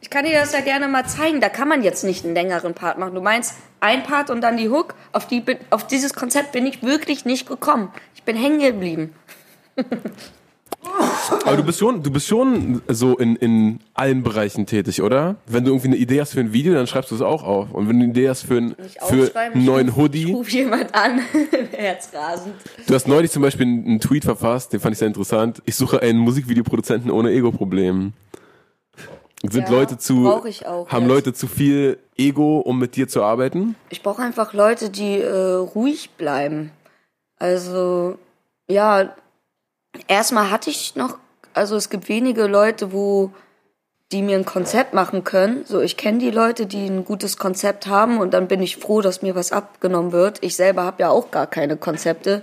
Ich 0.00 0.10
kann 0.10 0.24
dir 0.24 0.32
das 0.32 0.52
ja 0.52 0.62
gerne 0.62 0.88
mal 0.88 1.06
zeigen. 1.06 1.40
Da 1.40 1.48
kann 1.48 1.68
man 1.68 1.84
jetzt 1.84 2.02
nicht 2.02 2.24
einen 2.24 2.34
längeren 2.34 2.74
Part 2.74 2.98
machen. 2.98 3.14
Du 3.14 3.20
meinst 3.20 3.54
ein 3.78 4.02
Part 4.02 4.30
und 4.30 4.40
dann 4.40 4.56
die 4.56 4.68
Hook? 4.68 4.94
Auf, 5.12 5.28
die, 5.28 5.44
auf 5.70 5.86
dieses 5.86 6.12
Konzept 6.12 6.50
bin 6.50 6.66
ich 6.66 6.82
wirklich 6.82 7.24
nicht 7.24 7.46
gekommen. 7.48 7.92
Ich 8.16 8.24
bin 8.24 8.34
hängen 8.36 8.58
geblieben. 8.58 9.14
Aber 11.44 11.56
du 11.56 11.62
bist 11.62 11.78
schon, 11.78 12.02
du 12.02 12.10
bist 12.10 12.26
schon 12.26 12.82
so 12.88 13.16
in, 13.18 13.36
in 13.36 13.80
allen 13.94 14.22
Bereichen 14.22 14.66
tätig, 14.66 15.02
oder? 15.02 15.36
Wenn 15.46 15.64
du 15.64 15.70
irgendwie 15.70 15.88
eine 15.88 15.96
Idee 15.96 16.20
hast 16.20 16.32
für 16.34 16.40
ein 16.40 16.52
Video, 16.52 16.74
dann 16.74 16.86
schreibst 16.86 17.10
du 17.10 17.14
es 17.14 17.22
auch 17.22 17.42
auf. 17.42 17.72
Und 17.72 17.88
wenn 17.88 17.98
du 17.98 18.04
eine 18.04 18.12
Idee 18.12 18.28
hast 18.28 18.42
für, 18.42 18.56
ein, 18.58 18.76
für 19.08 19.36
einen 19.36 19.60
ich 19.60 19.64
neuen 19.66 19.88
ruf- 19.88 19.96
Ich 20.14 20.26
Hoodie, 20.26 20.32
rufe 20.32 20.50
jemand 20.50 20.94
an. 20.94 21.20
Herzrasend. 21.72 22.54
du 22.86 22.94
hast 22.94 23.08
neulich 23.08 23.30
zum 23.30 23.42
Beispiel 23.42 23.66
einen, 23.66 24.00
Tweet 24.00 24.24
verfasst, 24.24 24.72
den 24.72 24.80
fand 24.80 24.92
ich 24.92 24.98
sehr 24.98 25.08
interessant. 25.08 25.62
Ich 25.66 25.76
suche 25.76 26.00
einen 26.02 26.18
Musikvideoproduzenten 26.18 27.10
ohne 27.10 27.30
Ego-Problem. 27.30 28.12
Sind 29.42 29.68
Ja, 29.68 29.70
Leute 29.74 29.96
zu, 29.96 30.42
ich 30.46 30.66
auch 30.66 30.86
haben 30.90 31.04
jetzt. 31.04 31.08
Leute 31.14 31.32
zu 31.32 31.46
viel 31.46 31.98
Ego, 32.18 32.58
um 32.60 32.78
mit 32.78 32.94
dir 32.96 33.08
zu 33.08 33.22
arbeiten? 33.22 33.74
Ich 33.88 34.02
brauche 34.02 34.20
einfach 34.20 34.52
Leute, 34.52 34.90
die 34.90 35.18
äh, 35.18 35.52
ruhig 35.54 36.10
bleiben. 36.18 36.72
Also, 37.38 38.18
ja, 38.68 39.14
erstmal 40.08 40.50
hatte 40.50 40.70
ich 40.70 40.96
noch, 40.96 41.18
also 41.54 41.76
es 41.76 41.90
gibt 41.90 42.08
wenige 42.08 42.46
Leute, 42.46 42.92
wo 42.92 43.32
die 44.12 44.22
mir 44.22 44.36
ein 44.36 44.44
Konzept 44.44 44.92
machen 44.92 45.22
können. 45.22 45.64
So, 45.66 45.80
ich 45.80 45.96
kenne 45.96 46.18
die 46.18 46.30
Leute, 46.30 46.66
die 46.66 46.86
ein 46.86 47.04
gutes 47.04 47.36
Konzept 47.36 47.86
haben 47.86 48.18
und 48.18 48.34
dann 48.34 48.48
bin 48.48 48.60
ich 48.60 48.76
froh, 48.76 49.00
dass 49.00 49.22
mir 49.22 49.36
was 49.36 49.52
abgenommen 49.52 50.10
wird. 50.12 50.38
Ich 50.42 50.56
selber 50.56 50.84
habe 50.84 51.02
ja 51.02 51.10
auch 51.10 51.30
gar 51.30 51.46
keine 51.46 51.76
Konzepte. 51.76 52.42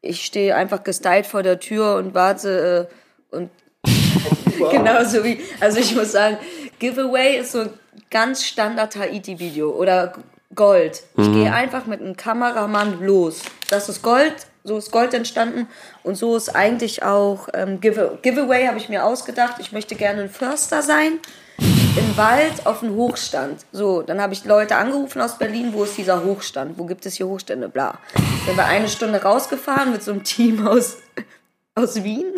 Ich 0.00 0.24
stehe 0.24 0.54
einfach 0.54 0.84
gestylt 0.84 1.26
vor 1.26 1.42
der 1.42 1.58
Tür 1.58 1.96
und 1.96 2.14
warte 2.14 2.88
äh, 3.32 3.36
und 3.36 3.50
genauso 4.70 5.24
wie, 5.24 5.40
also 5.58 5.80
ich 5.80 5.94
muss 5.96 6.12
sagen, 6.12 6.38
Giveaway 6.78 7.38
ist 7.38 7.52
so 7.52 7.60
ein 7.60 7.70
ganz 8.10 8.44
Standard 8.44 8.94
Haiti-Video 8.96 9.70
oder 9.70 10.14
Gold. 10.54 11.02
Ich 11.16 11.30
gehe 11.32 11.52
einfach 11.52 11.86
mit 11.86 12.00
einem 12.00 12.16
Kameramann 12.16 13.04
los. 13.04 13.42
Das 13.68 13.88
ist 13.88 14.02
Gold, 14.02 14.34
so 14.68 14.78
ist 14.78 14.92
Gold 14.92 15.14
entstanden 15.14 15.66
und 16.04 16.14
so 16.14 16.36
ist 16.36 16.54
eigentlich 16.54 17.02
auch 17.02 17.48
ähm, 17.54 17.80
Give 17.80 18.18
Giveaway 18.22 18.66
habe 18.66 18.78
ich 18.78 18.88
mir 18.88 19.04
ausgedacht. 19.04 19.56
Ich 19.58 19.72
möchte 19.72 19.96
gerne 19.96 20.22
ein 20.22 20.30
Förster 20.30 20.82
sein 20.82 21.18
im 21.58 22.16
Wald 22.16 22.66
auf 22.66 22.82
einem 22.82 22.94
Hochstand. 22.94 23.66
So, 23.72 24.02
dann 24.02 24.20
habe 24.20 24.32
ich 24.32 24.44
Leute 24.44 24.76
angerufen 24.76 25.20
aus 25.20 25.38
Berlin, 25.38 25.72
wo 25.72 25.82
ist 25.82 25.98
dieser 25.98 26.24
Hochstand? 26.24 26.78
Wo 26.78 26.84
gibt 26.84 27.04
es 27.06 27.16
hier 27.16 27.26
Hochstände? 27.26 27.68
Bla. 27.68 27.98
Dann 28.46 28.56
war 28.56 28.66
eine 28.66 28.88
Stunde 28.88 29.20
rausgefahren 29.20 29.90
mit 29.90 30.02
so 30.02 30.12
einem 30.12 30.22
Team 30.22 30.66
aus, 30.66 30.98
aus 31.74 32.04
Wien. 32.04 32.34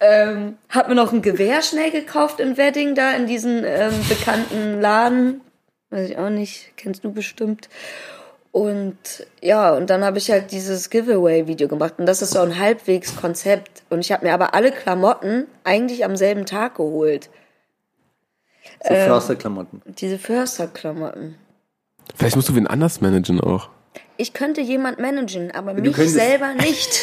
Ähm, 0.00 0.58
hab 0.68 0.88
mir 0.88 0.94
noch 0.94 1.12
ein 1.12 1.22
Gewehr 1.22 1.62
schnell 1.62 1.90
gekauft 1.90 2.40
in 2.40 2.58
Wedding, 2.58 2.94
da 2.94 3.12
in 3.12 3.26
diesen 3.26 3.64
ähm, 3.64 3.94
bekannten 4.08 4.80
Laden. 4.80 5.40
Weiß 5.90 6.10
ich 6.10 6.18
auch 6.18 6.30
nicht, 6.30 6.72
kennst 6.76 7.04
du 7.04 7.12
bestimmt. 7.12 7.68
Und 8.54 9.26
ja, 9.42 9.74
und 9.74 9.90
dann 9.90 10.04
habe 10.04 10.18
ich 10.18 10.30
halt 10.30 10.52
dieses 10.52 10.88
Giveaway-Video 10.88 11.66
gemacht. 11.66 11.94
Und 11.98 12.06
das 12.06 12.22
ist 12.22 12.30
so 12.34 12.38
ein 12.38 12.56
halbwegs 12.56 13.16
Konzept. 13.16 13.82
Und 13.90 13.98
ich 13.98 14.12
habe 14.12 14.24
mir 14.24 14.32
aber 14.32 14.54
alle 14.54 14.70
Klamotten 14.70 15.48
eigentlich 15.64 16.04
am 16.04 16.14
selben 16.14 16.46
Tag 16.46 16.76
geholt. 16.76 17.30
So 18.88 18.94
Försterklamotten. 18.94 19.82
Diese 19.86 20.20
Förster-Klamotten. 20.20 21.34
Vielleicht 22.14 22.36
musst 22.36 22.48
du 22.48 22.54
wen 22.54 22.68
anders 22.68 23.00
managen 23.00 23.40
auch. 23.40 23.70
Ich 24.18 24.34
könnte 24.34 24.60
jemand 24.60 25.00
managen, 25.00 25.50
aber 25.52 25.74
mich 25.74 25.92
könntest- 25.92 26.14
selber 26.14 26.54
nicht. 26.54 27.00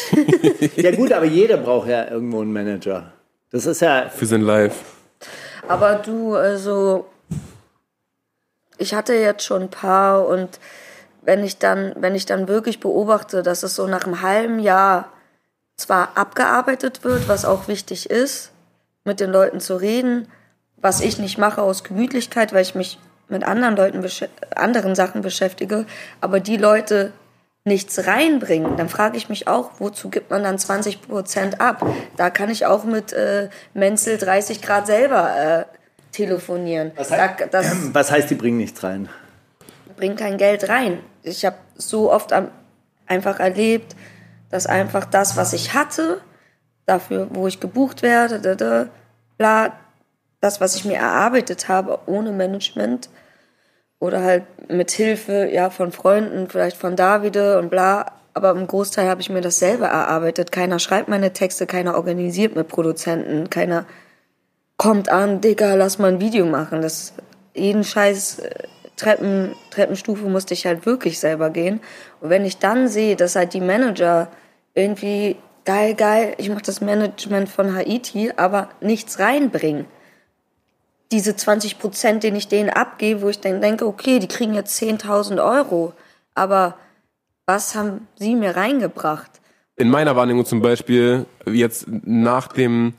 Ja 0.78 0.96
gut, 0.96 1.12
aber 1.12 1.26
jeder 1.26 1.58
braucht 1.58 1.86
ja 1.86 2.08
irgendwo 2.10 2.40
einen 2.40 2.54
Manager. 2.54 3.12
Das 3.50 3.66
ist 3.66 3.82
ja, 3.82 4.08
Für 4.08 4.24
sein 4.24 4.40
Live. 4.40 4.76
Aber 5.68 5.96
du, 5.96 6.34
also, 6.34 7.04
ich 8.78 8.94
hatte 8.94 9.12
jetzt 9.12 9.44
schon 9.44 9.62
ein 9.64 9.70
paar 9.70 10.26
und 10.26 10.58
wenn 11.22 11.42
ich 11.44 11.58
dann, 11.58 11.92
wenn 11.96 12.14
ich 12.14 12.26
dann 12.26 12.48
wirklich 12.48 12.80
beobachte, 12.80 13.42
dass 13.42 13.62
es 13.62 13.74
so 13.76 13.86
nach 13.86 14.04
einem 14.04 14.22
halben 14.22 14.58
Jahr 14.58 15.08
zwar 15.76 16.16
abgearbeitet 16.16 17.04
wird, 17.04 17.28
was 17.28 17.44
auch 17.44 17.68
wichtig 17.68 18.10
ist, 18.10 18.50
mit 19.04 19.20
den 19.20 19.30
Leuten 19.30 19.60
zu 19.60 19.76
reden, 19.76 20.28
was 20.76 21.00
ich 21.00 21.18
nicht 21.18 21.38
mache 21.38 21.62
aus 21.62 21.84
Gemütlichkeit, 21.84 22.52
weil 22.52 22.62
ich 22.62 22.74
mich 22.74 22.98
mit 23.28 23.44
anderen 23.44 23.76
Leuten, 23.76 24.04
anderen 24.54 24.94
Sachen 24.94 25.22
beschäftige, 25.22 25.86
aber 26.20 26.40
die 26.40 26.56
Leute 26.56 27.12
nichts 27.64 28.06
reinbringen, 28.08 28.76
dann 28.76 28.88
frage 28.88 29.16
ich 29.16 29.28
mich 29.28 29.46
auch, 29.46 29.70
wozu 29.78 30.10
gibt 30.10 30.30
man 30.30 30.42
dann 30.42 30.58
20 30.58 31.00
Prozent 31.02 31.60
ab? 31.60 31.86
Da 32.16 32.28
kann 32.30 32.50
ich 32.50 32.66
auch 32.66 32.82
mit 32.84 33.12
äh, 33.12 33.48
Menzel 33.72 34.18
30 34.18 34.60
Grad 34.60 34.86
selber 34.88 35.30
äh, 35.36 35.64
telefonieren. 36.10 36.90
Was 36.96 37.08
Da, 37.08 37.16
heißt- 37.16 37.46
das 37.52 37.66
was 37.94 38.10
heißt, 38.10 38.28
die 38.30 38.34
bringen 38.34 38.58
nichts 38.58 38.82
rein? 38.82 39.08
Bringt 39.96 40.18
kein 40.18 40.38
Geld 40.38 40.68
rein. 40.68 40.98
Ich 41.22 41.44
habe 41.44 41.56
so 41.76 42.12
oft 42.12 42.32
am, 42.32 42.48
einfach 43.06 43.40
erlebt, 43.40 43.96
dass 44.50 44.66
einfach 44.66 45.04
das, 45.04 45.36
was 45.36 45.52
ich 45.52 45.74
hatte, 45.74 46.20
dafür, 46.86 47.28
wo 47.30 47.46
ich 47.46 47.60
gebucht 47.60 48.02
werde, 48.02 48.40
da, 48.40 48.54
da, 48.54 48.86
bla, 49.38 49.72
das, 50.40 50.60
was 50.60 50.74
ich 50.74 50.84
mir 50.84 50.96
erarbeitet 50.96 51.68
habe, 51.68 52.00
ohne 52.06 52.32
Management 52.32 53.08
oder 54.00 54.22
halt 54.22 54.44
mit 54.68 54.90
Hilfe 54.90 55.48
ja, 55.52 55.70
von 55.70 55.92
Freunden, 55.92 56.48
vielleicht 56.48 56.76
von 56.76 56.96
Davide 56.96 57.58
und 57.58 57.70
bla, 57.70 58.12
aber 58.34 58.50
im 58.50 58.66
Großteil 58.66 59.08
habe 59.08 59.20
ich 59.20 59.30
mir 59.30 59.42
das 59.42 59.58
selber 59.58 59.86
erarbeitet. 59.86 60.50
Keiner 60.50 60.78
schreibt 60.78 61.08
meine 61.08 61.32
Texte, 61.32 61.66
keiner 61.66 61.94
organisiert 61.94 62.56
mit 62.56 62.68
Produzenten, 62.68 63.50
keiner 63.50 63.86
kommt 64.76 65.08
an, 65.08 65.40
Digga, 65.40 65.74
lass 65.74 65.98
mal 65.98 66.12
ein 66.12 66.20
Video 66.20 66.46
machen. 66.46 66.82
Das, 66.82 67.12
jeden 67.54 67.84
Scheiß 67.84 68.40
äh, 68.40 68.50
Treppen, 69.02 69.54
Treppenstufe 69.70 70.24
musste 70.24 70.54
ich 70.54 70.66
halt 70.66 70.86
wirklich 70.86 71.18
selber 71.18 71.50
gehen. 71.50 71.80
Und 72.20 72.30
wenn 72.30 72.44
ich 72.44 72.58
dann 72.58 72.88
sehe, 72.88 73.16
dass 73.16 73.36
halt 73.36 73.54
die 73.54 73.60
Manager 73.60 74.28
irgendwie 74.74 75.36
geil, 75.64 75.94
geil, 75.94 76.34
ich 76.38 76.48
mache 76.48 76.62
das 76.62 76.80
Management 76.80 77.48
von 77.48 77.74
Haiti, 77.74 78.32
aber 78.36 78.68
nichts 78.80 79.18
reinbringen. 79.18 79.86
Diese 81.10 81.36
20 81.36 81.78
Prozent, 81.78 82.22
den 82.22 82.36
ich 82.36 82.48
denen 82.48 82.70
abgebe, 82.70 83.22
wo 83.22 83.28
ich 83.28 83.40
dann 83.40 83.60
denke, 83.60 83.86
okay, 83.86 84.18
die 84.18 84.28
kriegen 84.28 84.54
jetzt 84.54 84.80
10.000 84.80 85.44
Euro, 85.44 85.92
aber 86.34 86.76
was 87.44 87.74
haben 87.74 88.06
sie 88.18 88.34
mir 88.34 88.56
reingebracht? 88.56 89.42
in 89.76 89.90
meiner 89.90 90.16
Wahrnehmung 90.16 90.44
zum 90.44 90.60
Beispiel, 90.60 91.26
jetzt 91.46 91.86
nach 91.88 92.48
dem, 92.48 92.94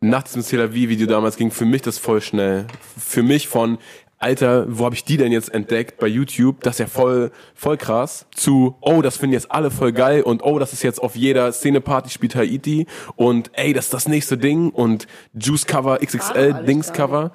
nach 0.00 0.22
diesem 0.22 0.44
Tel 0.44 0.60
Aviv-Video 0.60 1.06
damals 1.06 1.36
ging 1.36 1.50
für 1.50 1.64
mich 1.64 1.82
das 1.82 1.98
voll 1.98 2.20
schnell. 2.20 2.66
Für 2.98 3.22
mich 3.22 3.48
von, 3.48 3.78
Alter, 4.22 4.66
wo 4.68 4.84
habe 4.84 4.94
ich 4.94 5.04
die 5.04 5.16
denn 5.16 5.32
jetzt 5.32 5.52
entdeckt 5.52 5.98
bei 5.98 6.06
YouTube? 6.06 6.60
Das 6.60 6.74
ist 6.74 6.78
ja 6.80 6.86
voll, 6.88 7.30
voll 7.54 7.78
krass. 7.78 8.26
Zu, 8.34 8.76
oh, 8.82 9.00
das 9.00 9.16
finden 9.16 9.32
jetzt 9.32 9.50
alle 9.50 9.70
voll 9.70 9.92
geil 9.92 10.20
und 10.22 10.42
oh, 10.44 10.58
das 10.58 10.74
ist 10.74 10.82
jetzt 10.82 11.02
auf 11.02 11.16
jeder 11.16 11.50
Szene-Party 11.52 12.10
spielt 12.10 12.34
Haiti 12.34 12.86
und 13.16 13.50
ey, 13.54 13.72
das 13.72 13.86
ist 13.86 13.94
das 13.94 14.08
nächste 14.08 14.36
Ding 14.36 14.68
und 14.70 15.06
Juice-Cover, 15.32 16.00
XXL, 16.04 16.64
Dings-Cover. 16.66 17.32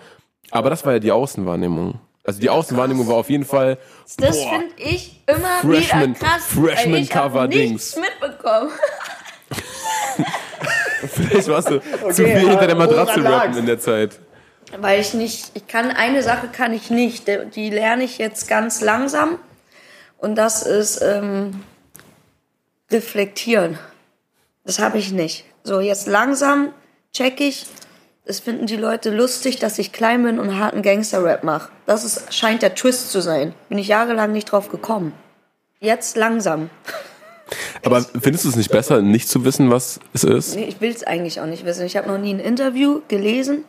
Aber 0.51 0.69
das 0.69 0.85
war 0.85 0.93
ja 0.93 0.99
die 0.99 1.11
Außenwahrnehmung. 1.11 1.99
Also 2.23 2.39
die 2.39 2.51
Außenwahrnehmung 2.51 3.07
war 3.07 3.15
auf 3.15 3.31
jeden 3.31 3.45
Fall, 3.45 3.79
Das 4.17 4.37
finde 4.37 4.67
ich 4.77 5.23
immer 5.25 5.39
Freshman- 5.61 6.15
wieder 6.15 6.19
krass. 6.19 6.45
Freshman 6.45 6.93
weil 6.93 7.01
ich 7.01 7.15
hab 7.15 7.23
Cover 7.23 7.47
nichts 7.47 7.93
Dings. 7.93 7.97
mitbekommen. 7.97 8.69
vielleicht 11.07 11.47
warst 11.47 11.69
du 11.71 11.79
zu 12.11 12.23
viel 12.25 12.39
hinter 12.47 12.67
der 12.67 12.75
Matratze 12.75 13.23
rappen 13.23 13.57
in 13.57 13.65
der 13.65 13.79
Zeit. 13.79 14.19
Weil 14.79 14.99
ich 15.01 15.13
nicht, 15.13 15.51
ich 15.53 15.67
kann, 15.67 15.91
eine 15.91 16.21
Sache 16.23 16.47
kann 16.47 16.73
ich 16.73 16.89
nicht, 16.89 17.27
die- 17.55 17.69
lerne 17.69 18.03
ich 18.03 18.17
jetzt 18.17 18.47
ganz 18.47 18.81
langsam. 18.81 19.39
Und 20.17 20.35
das 20.35 20.63
ist 20.63 21.01
ähm, 21.01 21.63
reflektieren. 22.91 23.77
Das 24.63 24.79
habe 24.79 24.97
ich 24.97 25.11
nicht. 25.11 25.45
So, 25.63 25.79
jetzt 25.79 26.07
langsam 26.07 26.69
check 27.13 27.39
ich, 27.41 27.65
es 28.25 28.39
finden 28.39 28.65
die 28.65 28.75
Leute 28.75 29.11
lustig, 29.11 29.59
dass 29.59 29.77
ich 29.77 29.91
klein 29.91 30.23
bin 30.23 30.39
und 30.39 30.57
harten 30.59 30.81
Gangster-Rap 30.81 31.43
mache. 31.43 31.69
Das 31.85 32.03
ist, 32.03 32.33
scheint 32.33 32.61
der 32.63 32.73
Twist 32.73 33.11
zu 33.11 33.21
sein. 33.21 33.53
Bin 33.69 33.77
ich 33.77 33.87
jahrelang 33.87 34.31
nicht 34.31 34.51
drauf 34.51 34.69
gekommen. 34.69 35.13
Jetzt 35.79 36.17
langsam. 36.17 36.69
Aber 37.83 38.01
findest 38.19 38.45
du 38.45 38.49
es 38.49 38.55
nicht 38.55 38.71
besser, 38.71 39.03
nicht 39.03 39.29
zu 39.29 39.45
wissen, 39.45 39.69
was 39.69 39.99
es 40.13 40.23
ist? 40.23 40.55
Nee, 40.55 40.65
ich 40.65 40.81
will 40.81 40.89
es 40.89 41.03
eigentlich 41.03 41.39
auch 41.39 41.45
nicht 41.45 41.63
wissen. 41.65 41.85
Ich 41.85 41.95
habe 41.95 42.07
noch 42.07 42.17
nie 42.17 42.33
ein 42.33 42.39
Interview 42.39 43.01
gelesen, 43.07 43.63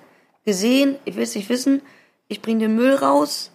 gesehen. 0.46 0.96
Ich 1.04 1.16
will 1.16 1.24
es 1.24 1.34
nicht 1.34 1.50
wissen. 1.50 1.82
Ich 2.28 2.40
bringe 2.40 2.60
den 2.60 2.74
Müll 2.74 2.94
raus. 2.94 3.50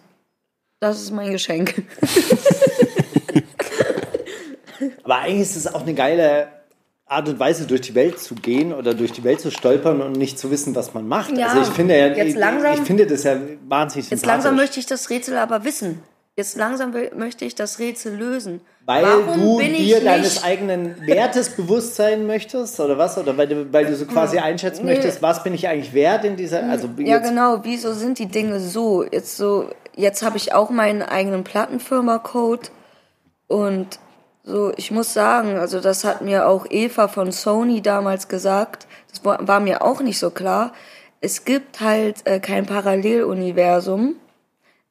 Das 0.78 1.00
ist 1.02 1.10
mein 1.10 1.32
Geschenk. 1.32 1.82
Aber 5.04 5.16
eigentlich 5.18 5.40
ist 5.42 5.56
es 5.56 5.66
auch 5.72 5.82
eine 5.82 5.94
geile 5.94 6.48
Art 7.06 7.28
und 7.28 7.38
Weise 7.38 7.66
durch 7.66 7.82
die 7.82 7.94
Welt 7.94 8.18
zu 8.18 8.34
gehen 8.34 8.72
oder 8.72 8.94
durch 8.94 9.12
die 9.12 9.22
Welt 9.22 9.40
zu 9.40 9.50
stolpern 9.50 10.00
und 10.00 10.12
nicht 10.12 10.38
zu 10.38 10.50
wissen, 10.50 10.74
was 10.74 10.94
man 10.94 11.06
macht. 11.06 11.36
Ja, 11.36 11.48
also 11.48 11.62
ich 11.62 11.68
finde 11.76 11.96
ja, 11.98 12.06
jetzt 12.08 12.30
ich, 12.30 12.34
langsam- 12.36 12.74
ich 12.74 12.80
finde 12.80 13.06
das 13.06 13.22
ja 13.24 13.36
wahnsinnig 13.68 14.10
Jetzt 14.10 14.24
langsam 14.26 14.56
möchte 14.56 14.80
ich 14.80 14.86
das 14.86 15.10
Rätsel 15.10 15.36
aber 15.36 15.64
wissen. 15.64 16.02
Jetzt 16.36 16.56
langsam 16.56 16.94
will, 16.94 17.10
möchte 17.14 17.44
ich 17.44 17.54
das 17.54 17.78
Rätsel 17.78 18.16
lösen. 18.16 18.62
Weil 18.86 19.04
Warum 19.04 19.58
du 19.58 19.60
dir 19.60 20.02
deines 20.02 20.42
eigenen 20.42 21.06
Wertes 21.06 21.50
bewusst 21.50 21.94
sein 21.94 22.26
möchtest 22.26 22.80
oder 22.80 22.96
was? 22.96 23.18
Oder 23.18 23.36
weil 23.36 23.46
du, 23.48 23.72
weil 23.72 23.86
du 23.86 23.94
so 23.94 24.06
quasi 24.06 24.38
einschätzen 24.38 24.86
Nee. 24.86 24.94
möchtest, 24.94 25.20
was 25.20 25.44
bin 25.44 25.52
ich 25.54 25.68
eigentlich 25.68 25.92
wert 25.92 26.24
in 26.24 26.36
dieser. 26.36 26.68
Also 26.68 26.88
Ja, 26.96 27.18
jetzt, 27.18 27.28
genau. 27.28 27.60
Wieso 27.64 27.92
sind 27.92 28.18
die 28.18 28.26
Dinge 28.26 28.60
so? 28.60 29.04
Jetzt 29.04 29.36
so, 29.36 29.68
jetzt 29.94 30.22
habe 30.22 30.38
ich 30.38 30.54
auch 30.54 30.70
meinen 30.70 31.02
eigenen 31.02 31.44
Plattenfirma-Code 31.44 32.68
und 33.46 33.98
so, 34.44 34.72
ich 34.76 34.90
muss 34.90 35.12
sagen, 35.12 35.56
also 35.58 35.78
das 35.78 36.02
hat 36.02 36.22
mir 36.22 36.48
auch 36.48 36.66
Eva 36.68 37.06
von 37.06 37.30
Sony 37.30 37.80
damals 37.82 38.26
gesagt. 38.26 38.88
Das 39.10 39.24
war, 39.24 39.46
war 39.46 39.60
mir 39.60 39.82
auch 39.82 40.00
nicht 40.00 40.18
so 40.18 40.30
klar. 40.30 40.72
Es 41.20 41.44
gibt 41.44 41.80
halt 41.80 42.26
äh, 42.26 42.40
kein 42.40 42.66
Paralleluniversum. 42.66 44.16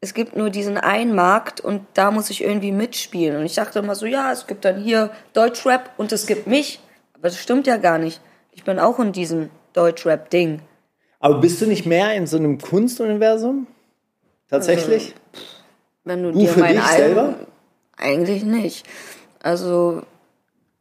Es 0.03 0.13
gibt 0.15 0.35
nur 0.35 0.49
diesen 0.49 0.77
einen 0.77 1.13
Markt 1.13 1.61
und 1.61 1.85
da 1.93 2.09
muss 2.09 2.31
ich 2.31 2.43
irgendwie 2.43 2.71
mitspielen. 2.71 3.37
Und 3.37 3.45
ich 3.45 3.53
dachte 3.55 3.79
immer 3.79 3.93
so, 3.95 4.07
ja, 4.07 4.31
es 4.31 4.47
gibt 4.47 4.65
dann 4.65 4.81
hier 4.81 5.11
Deutschrap 5.33 5.91
und 5.97 6.11
es 6.11 6.25
gibt 6.25 6.47
mich. 6.47 6.79
Aber 7.13 7.29
das 7.29 7.37
stimmt 7.37 7.67
ja 7.67 7.77
gar 7.77 7.99
nicht. 7.99 8.19
Ich 8.51 8.63
bin 8.63 8.79
auch 8.79 8.99
in 8.99 9.11
diesem 9.11 9.51
Deutschrap-Ding. 9.73 10.59
aber 11.19 11.39
bist 11.39 11.61
du 11.61 11.67
nicht 11.67 11.85
mehr 11.85 12.15
in 12.15 12.25
so 12.25 12.37
einem 12.37 12.57
Kunstuniversum? 12.57 13.67
Tatsächlich? 14.49 15.13
Wenn 16.03 16.23
du, 16.23 16.31
Du 16.31 16.39
dir 16.39 16.49
für 16.49 16.59
mein 16.61 16.75
dich 16.75 16.83
Album, 16.83 16.97
selber? 16.97 17.35
Eigentlich 17.95 18.43
nicht. 18.43 18.85
Also, 19.43 20.01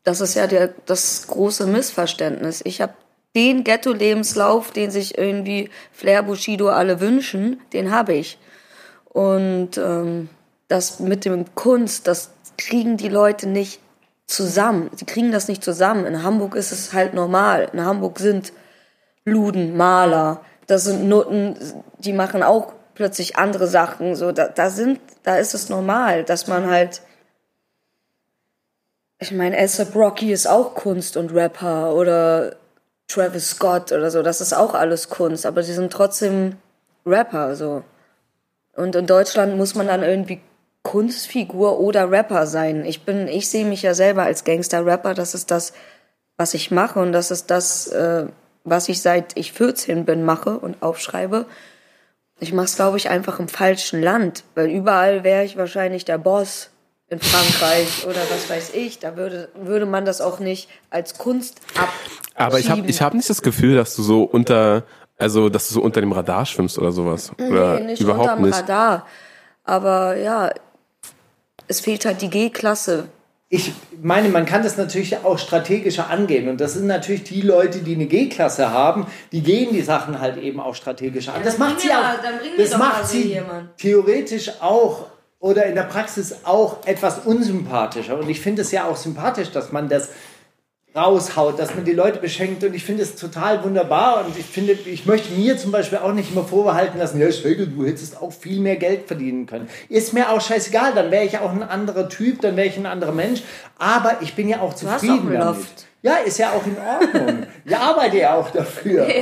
das 0.02 0.22
ist 0.22 0.34
ja 0.34 0.46
der, 0.46 0.72
das 0.86 1.26
große 1.26 1.66
Missverständnis. 1.66 2.62
Ich 2.64 2.80
habe 2.80 2.94
den 3.36 3.64
Ghetto-Lebenslauf, 3.64 4.70
den 4.72 4.90
sich 4.90 5.18
irgendwie 5.18 5.68
Flair 5.92 6.22
Bushido 6.22 6.68
alle 6.70 7.00
wünschen, 7.00 7.60
den 7.74 7.90
habe 7.90 8.14
ich. 8.14 8.38
Und 9.11 9.76
ähm, 9.76 10.29
das 10.69 11.00
mit 11.00 11.25
dem 11.25 11.55
Kunst, 11.55 12.07
das 12.07 12.31
kriegen 12.57 12.97
die 12.97 13.09
Leute 13.09 13.49
nicht 13.49 13.81
zusammen. 14.26 14.90
Sie 14.95 15.05
kriegen 15.05 15.33
das 15.33 15.49
nicht 15.49 15.64
zusammen. 15.64 16.07
In 16.07 16.23
Hamburg 16.23 16.55
ist 16.55 16.73
es 16.73 16.93
halt 16.93 17.14
normal. 17.14 17.69
In 17.73 17.85
Hamburg 17.85 18.19
sind 18.19 18.52
Luden, 19.25 19.76
Maler, 19.76 20.40
das 20.67 20.85
sind 20.85 21.09
Nutten, 21.09 21.57
die 21.99 22.12
machen 22.12 22.43
auch 22.43 22.73
plötzlich 22.95 23.37
andere 23.37 23.67
Sachen. 23.67 24.14
So, 24.14 24.31
da, 24.31 24.49
da 24.49 24.71
sind, 24.71 25.00
da 25.25 25.37
ist 25.37 25.55
es 25.55 25.69
normal, 25.69 26.25
dass 26.25 26.47
man 26.47 26.71
halt. 26.71 27.02
Ich 29.19 29.33
meine, 29.33 29.59
ASAP 29.59 29.95
Rocky 29.95 30.33
ist 30.33 30.47
auch 30.47 30.75
Kunst 30.75 31.17
und 31.17 31.35
Rapper 31.35 31.95
oder 31.95 32.57
Travis 33.09 33.50
Scott 33.50 33.93
oder 33.93 34.11
so, 34.11 34.23
das 34.23 34.40
ist 34.40 34.55
auch 34.55 34.73
alles 34.75 35.09
Kunst, 35.09 35.45
aber 35.45 35.62
sie 35.62 35.75
sind 35.75 35.93
trotzdem 35.93 36.57
Rapper, 37.05 37.57
so. 37.57 37.83
Und 38.80 38.96
in 38.96 39.06
Deutschland 39.06 39.56
muss 39.56 39.75
man 39.75 39.87
dann 39.87 40.02
irgendwie 40.02 40.40
Kunstfigur 40.82 41.78
oder 41.78 42.10
Rapper 42.10 42.46
sein. 42.46 42.84
Ich 42.84 43.02
bin, 43.04 43.28
ich 43.28 43.49
sehe 43.49 43.66
mich 43.66 43.82
ja 43.82 43.94
selber 43.94 44.22
als 44.22 44.44
Gangster-Rapper, 44.44 45.14
das 45.14 45.34
ist 45.34 45.50
das, 45.50 45.72
was 46.37 46.54
ich 46.54 46.70
mache 46.70 46.99
und 46.99 47.12
das 47.12 47.30
ist 47.30 47.50
das, 47.50 47.88
äh, 47.88 48.26
was 48.64 48.88
ich 48.88 49.02
seit 49.02 49.37
ich 49.37 49.52
14 49.52 50.04
bin 50.06 50.25
mache 50.25 50.58
und 50.58 50.82
aufschreibe. 50.82 51.44
Ich 52.40 52.54
mache 52.54 52.64
es, 52.64 52.76
glaube 52.76 52.96
ich, 52.96 53.10
einfach 53.10 53.38
im 53.38 53.49
falschen 53.49 54.02
Land, 54.02 54.44
weil 54.54 54.70
überall 54.70 55.22
wäre 55.22 55.44
ich 55.44 55.58
wahrscheinlich 55.58 56.06
der 56.06 56.16
Boss 56.16 56.70
in 57.08 57.20
Frankreich 57.20 58.06
oder 58.08 58.20
was 58.30 58.49
weiß 58.49 58.72
ich. 58.75 58.99
Da 58.99 59.16
würde, 59.16 59.50
würde 59.54 59.84
man 59.84 60.06
das 60.06 60.22
auch 60.22 60.38
nicht 60.38 60.70
als 60.88 61.18
Kunst 61.18 61.60
ab. 61.76 61.90
Aber 62.34 62.58
ich 62.58 62.70
habe 62.70 62.87
ich 62.87 63.02
hab 63.02 63.12
nicht 63.12 63.28
das 63.28 63.42
Gefühl, 63.42 63.76
dass 63.76 63.94
du 63.94 64.02
so 64.02 64.22
unter, 64.22 64.84
also 65.20 65.48
dass 65.48 65.68
du 65.68 65.74
so 65.74 65.82
unter 65.82 66.00
dem 66.00 66.12
Radar 66.12 66.46
schwimmst 66.46 66.78
oder 66.78 66.92
sowas. 66.92 67.32
Oder 67.38 67.80
Nee, 67.80 67.86
nicht 67.86 68.02
überhaupt 68.02 68.28
unterm 68.28 68.42
nicht. 68.42 68.59
Radar. 68.59 69.06
Aber 69.64 70.16
ja, 70.16 70.50
es 71.68 71.80
fehlt 71.80 72.04
halt 72.04 72.22
die 72.22 72.30
G-Klasse. 72.30 73.09
Ich 73.48 73.72
meine, 74.00 74.28
man 74.28 74.46
kann 74.46 74.62
das 74.62 74.76
natürlich 74.76 75.16
auch 75.24 75.38
strategischer 75.38 76.09
angehen. 76.09 76.48
Und 76.48 76.61
das 76.61 76.74
sind 76.74 76.87
natürlich 76.87 77.24
die 77.24 77.42
Leute, 77.42 77.80
die 77.80 77.94
eine 77.94 78.06
G-Klasse 78.06 78.70
haben, 78.70 79.06
die 79.33 79.42
gehen 79.42 79.72
die 79.72 79.83
Sachen 79.83 80.20
halt 80.20 80.37
eben 80.37 80.61
auch 80.61 80.74
strategischer 80.74 81.35
an. 81.35 81.42
das 81.42 81.59
dann 81.59 81.70
macht 81.70 81.80
sie 81.80 81.90
auch. 81.90 82.14
das 82.56 82.78
macht 82.78 83.06
sie 83.09 83.22
jemand. 83.35 83.76
theoretisch 83.76 84.52
auch 84.61 85.06
oder 85.40 85.64
in 85.64 85.74
der 85.74 85.85
Praxis 85.85 86.44
auch 86.44 86.87
etwas 86.87 87.20
unsympathischer. 87.24 88.18
Und 88.18 88.28
ich 88.28 88.40
finde 88.40 88.62
es 88.62 88.70
ja 88.70 88.85
auch 88.85 88.96
sympathisch, 88.96 89.50
dass 89.50 89.72
man 89.72 89.88
das 89.88 90.11
raushaut, 90.94 91.59
dass 91.59 91.74
man 91.74 91.85
die 91.85 91.92
Leute 91.92 92.18
beschenkt 92.18 92.64
und 92.64 92.74
ich 92.74 92.85
finde 92.85 93.05
es 93.05 93.14
total 93.14 93.62
wunderbar 93.62 94.24
und 94.26 94.37
ich 94.37 94.44
finde, 94.44 94.72
ich 94.72 95.07
möchte 95.07 95.33
mir 95.33 95.57
zum 95.57 95.70
Beispiel 95.70 95.98
auch 95.98 96.12
nicht 96.12 96.33
immer 96.33 96.44
vorbehalten 96.44 96.98
lassen, 96.98 97.20
ja 97.20 97.31
Schwegel, 97.31 97.68
du 97.68 97.87
hättest 97.87 98.20
auch 98.20 98.33
viel 98.33 98.61
mehr 98.61 98.76
Geld 98.76 99.07
verdienen 99.07 99.46
können. 99.46 99.68
Ist 99.88 100.12
mir 100.12 100.31
auch 100.31 100.40
scheißegal, 100.40 100.92
dann 100.94 101.11
wäre 101.11 101.24
ich 101.24 101.38
auch 101.38 101.53
ein 101.53 101.62
anderer 101.62 102.09
Typ, 102.09 102.40
dann 102.40 102.57
wäre 102.57 102.66
ich 102.66 102.76
ein 102.76 102.87
anderer 102.87 103.12
Mensch, 103.12 103.42
aber 103.79 104.18
ich 104.20 104.35
bin 104.35 104.48
ja 104.48 104.61
auch 104.61 104.72
hast 104.72 104.85
auch 104.85 104.98
zufrieden 104.98 105.29
einen 105.29 105.40
damit. 105.40 105.87
Ja, 106.03 106.14
ist 106.16 106.38
ja 106.38 106.53
auch 106.53 106.66
in 106.66 106.76
Ordnung. 106.79 107.46
Ich 107.64 107.76
arbeite 107.76 108.16
ja 108.18 108.35
auch 108.35 108.50
dafür. 108.50 109.07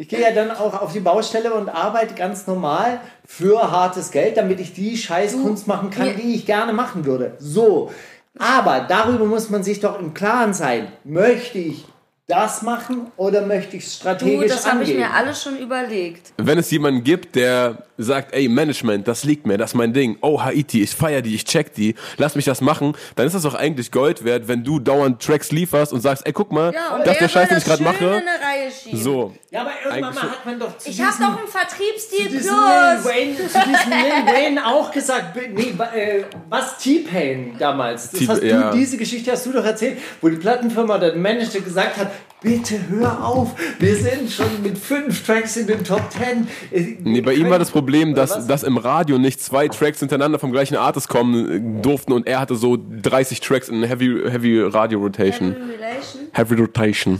Ich 0.00 0.08
gehe 0.08 0.20
ja 0.20 0.30
dann 0.30 0.52
auch 0.52 0.80
auf 0.80 0.92
die 0.92 1.00
Baustelle 1.00 1.52
und 1.52 1.68
arbeite 1.68 2.14
ganz 2.14 2.46
normal 2.46 3.00
für 3.26 3.72
hartes 3.72 4.12
Geld, 4.12 4.36
damit 4.36 4.60
ich 4.60 4.72
die 4.72 4.96
Scheißkunst 4.96 5.66
machen 5.66 5.90
kann, 5.90 6.14
die 6.16 6.36
ich 6.36 6.46
gerne 6.46 6.72
machen 6.72 7.04
würde. 7.04 7.34
So. 7.40 7.90
Aber 8.38 8.80
darüber 8.80 9.24
muss 9.24 9.50
man 9.50 9.62
sich 9.62 9.80
doch 9.80 9.98
im 9.98 10.14
Klaren 10.14 10.54
sein. 10.54 10.92
Möchte 11.04 11.58
ich 11.58 11.86
das 12.28 12.60
machen 12.60 13.10
oder 13.16 13.40
möchte 13.46 13.78
ich 13.78 13.84
es 13.86 13.92
Du, 13.94 14.00
strategisch 14.00 14.52
das 14.52 14.66
habe 14.70 14.82
ich 14.84 14.90
angehen? 14.90 15.00
mir 15.08 15.14
alles 15.14 15.42
schon 15.42 15.56
überlegt. 15.58 16.30
Wenn 16.36 16.58
es 16.58 16.70
jemanden 16.70 17.02
gibt, 17.02 17.34
der 17.36 17.84
sagt, 17.96 18.32
ey, 18.34 18.48
Management, 18.48 19.08
das 19.08 19.24
liegt 19.24 19.46
mir, 19.46 19.56
das 19.56 19.70
ist 19.70 19.74
mein 19.74 19.92
Ding. 19.94 20.18
Oh, 20.20 20.40
Haiti, 20.42 20.82
ich 20.82 20.90
feier 20.90 21.22
die, 21.22 21.34
ich 21.34 21.44
check 21.46 21.72
die, 21.74 21.94
lass 22.18 22.36
mich 22.36 22.44
das 22.44 22.60
machen, 22.60 22.94
dann 23.16 23.26
ist 23.26 23.32
das 23.32 23.42
doch 23.42 23.54
eigentlich 23.54 23.90
Gold 23.90 24.24
wert, 24.24 24.46
wenn 24.46 24.62
du 24.62 24.78
dauernd 24.78 25.22
Tracks 25.22 25.50
lieferst 25.52 25.92
und 25.92 26.00
sagst, 26.02 26.26
ey, 26.26 26.32
guck 26.34 26.52
mal, 26.52 26.72
Ja, 26.74 26.98
das 27.02 27.14
ist 27.14 27.20
der 27.22 27.28
Scheiß, 27.30 27.48
den 27.48 27.58
ich 27.58 27.64
gerade 27.64 27.82
mache. 27.82 28.04
in 28.04 28.10
eine 28.12 28.20
Reihe 28.26 28.70
schieben? 28.70 29.00
So. 29.00 29.34
ja, 29.50 29.62
aber 29.62 29.70
irgendwann 29.84 30.14
mal 30.14 30.22
hat 30.30 30.44
man 30.46 30.60
doch 30.60 30.76
zu 30.76 30.90
Ich 30.90 31.00
habe 31.00 31.16
doch 31.18 31.38
einen 31.38 31.48
Vertriebsstil 31.48 32.26
zu 32.26 32.28
diesem 32.36 32.54
Lil 32.54 33.00
plus. 33.00 33.04
Wayne, 33.06 33.36
zu 33.36 33.42
diesem 33.42 33.90
Lil 33.90 34.34
Wayne 34.34 34.66
auch 34.66 34.90
gesagt, 34.92 35.34
nee, 35.54 35.74
äh, 35.98 36.24
was 36.50 36.76
T-Pain 36.78 37.56
damals, 37.58 38.10
das 38.10 38.20
T- 38.20 38.28
hast 38.28 38.42
du, 38.42 38.46
ja. 38.46 38.70
diese 38.70 38.98
Geschichte 38.98 39.32
hast 39.32 39.46
du 39.46 39.52
doch 39.52 39.64
erzählt, 39.64 39.98
wo 40.20 40.28
die 40.28 40.36
Plattenfirma 40.36 40.96
oder 40.96 41.10
der 41.10 41.18
Manager 41.18 41.60
gesagt 41.60 41.96
hat, 41.96 42.10
bitte 42.40 42.78
hör 42.88 43.24
auf, 43.24 43.54
wir 43.78 43.96
sind 43.96 44.30
schon 44.30 44.62
mit 44.62 44.78
fünf 44.78 45.24
Tracks 45.26 45.56
in 45.56 45.66
den 45.66 45.84
Top 45.84 46.02
Ten. 46.10 46.46
Äh, 46.70 46.96
Nee, 47.02 47.20
bei 47.20 47.34
ihm 47.34 47.50
war 47.50 47.58
das 47.58 47.70
Problem, 47.70 48.14
dass, 48.14 48.46
dass 48.46 48.62
im 48.62 48.76
Radio 48.76 49.18
nicht 49.18 49.40
zwei 49.40 49.68
Tracks 49.68 49.98
hintereinander 50.00 50.38
vom 50.38 50.52
gleichen 50.52 50.76
Artist 50.76 51.08
kommen 51.08 51.78
äh, 51.78 51.82
durften 51.82 52.12
und 52.12 52.26
er 52.26 52.40
hatte 52.40 52.54
so 52.54 52.76
30 53.02 53.40
Tracks 53.40 53.68
in 53.68 53.82
Heavy, 53.82 54.22
Heavy 54.30 54.60
Radio 54.62 55.00
Rotation. 55.00 55.52
Relation, 55.52 56.22
Heavy 56.32 56.54
Rotation. 56.54 57.18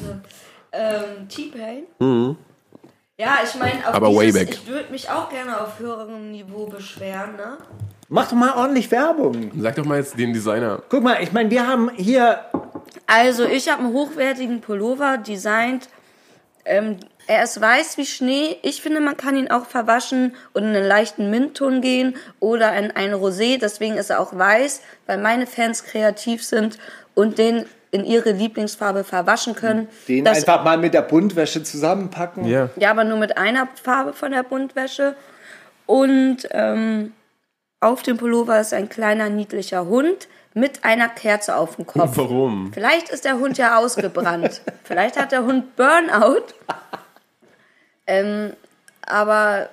ähm, 0.72 1.28
T-Pain. 1.28 2.36
Ja, 3.20 3.38
ich 3.44 3.54
meine, 3.58 3.74
Mhm. 3.74 3.84
Aber 3.92 4.14
way 4.14 4.26
dieses, 4.26 4.40
back. 4.46 4.50
ich 4.54 4.66
würde 4.68 4.92
mich 4.92 5.10
auch 5.10 5.28
gerne 5.28 5.60
auf 5.60 5.78
höherem 5.80 6.30
Niveau 6.30 6.66
beschweren, 6.66 7.32
ne? 7.36 7.58
Mach 8.10 8.26
doch 8.28 8.36
mal 8.36 8.54
ordentlich 8.56 8.90
Werbung. 8.90 9.50
Sag 9.58 9.74
doch 9.74 9.84
mal 9.84 9.98
jetzt 9.98 10.18
den 10.18 10.32
Designer. 10.32 10.80
Guck 10.88 11.02
mal, 11.02 11.18
ich 11.20 11.30
meine, 11.32 11.50
wir 11.50 11.66
haben 11.66 11.90
hier 11.94 12.38
Also, 13.06 13.44
ich 13.46 13.68
habe 13.68 13.82
einen 13.84 13.92
hochwertigen 13.92 14.60
Pullover 14.60 15.18
designt. 15.18 15.88
Ähm, 16.64 16.96
er 17.26 17.42
ist 17.44 17.60
weiß 17.60 17.98
wie 17.98 18.06
Schnee. 18.06 18.56
Ich 18.62 18.80
finde, 18.82 19.00
man 19.00 19.16
kann 19.16 19.36
ihn 19.36 19.50
auch 19.50 19.66
verwaschen 19.66 20.34
und 20.54 20.64
in 20.64 20.74
einen 20.76 20.86
leichten 20.86 21.30
Mintton 21.30 21.80
gehen 21.80 22.16
oder 22.40 22.74
in 22.76 22.90
ein 22.90 23.12
Rosé. 23.14 23.58
Deswegen 23.58 23.96
ist 23.96 24.10
er 24.10 24.20
auch 24.20 24.36
weiß, 24.36 24.80
weil 25.06 25.18
meine 25.18 25.46
Fans 25.46 25.84
kreativ 25.84 26.44
sind 26.44 26.78
und 27.14 27.38
den 27.38 27.64
in 27.90 28.04
ihre 28.04 28.32
Lieblingsfarbe 28.32 29.02
verwaschen 29.04 29.54
können. 29.54 29.88
den 30.08 30.24
Das- 30.24 30.38
einfach 30.38 30.62
mal 30.64 30.76
mit 30.76 30.92
der 30.94 31.02
Buntwäsche 31.02 31.62
zusammenpacken. 31.62 32.44
Ja. 32.46 32.68
Ja, 32.76 32.90
aber 32.90 33.04
nur 33.04 33.18
mit 33.18 33.38
einer 33.38 33.66
Farbe 33.82 34.12
von 34.12 34.30
der 34.32 34.42
Buntwäsche. 34.42 35.14
Und 35.86 36.38
ähm, 36.50 37.12
auf 37.80 38.02
dem 38.02 38.16
Pullover 38.18 38.60
ist 38.60 38.74
ein 38.74 38.88
kleiner 38.90 39.30
niedlicher 39.30 39.86
Hund 39.86 40.28
mit 40.58 40.84
einer 40.84 41.08
Kerze 41.08 41.56
auf 41.56 41.76
dem 41.76 41.86
Kopf. 41.86 42.16
Warum? 42.16 42.72
Vielleicht 42.72 43.08
ist 43.10 43.24
der 43.24 43.38
Hund 43.38 43.58
ja 43.58 43.78
ausgebrannt. 43.78 44.60
Vielleicht 44.84 45.18
hat 45.18 45.32
der 45.32 45.44
Hund 45.44 45.76
Burnout. 45.76 46.44
Ähm, 48.06 48.52
aber 49.02 49.68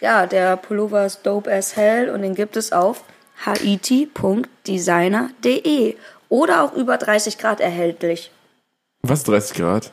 ja, 0.00 0.26
der 0.26 0.56
Pullover 0.56 1.06
ist 1.06 1.24
dope 1.24 1.52
as 1.52 1.76
hell 1.76 2.10
und 2.10 2.22
den 2.22 2.34
gibt 2.34 2.56
es 2.56 2.72
auf 2.72 3.04
haiti.designer.de 3.46 5.96
oder 6.28 6.62
auch 6.62 6.72
über 6.74 6.96
30 6.96 7.38
Grad 7.38 7.60
erhältlich. 7.60 8.32
Was 9.02 9.20
ist 9.20 9.28
30 9.28 9.56
Grad? 9.56 9.92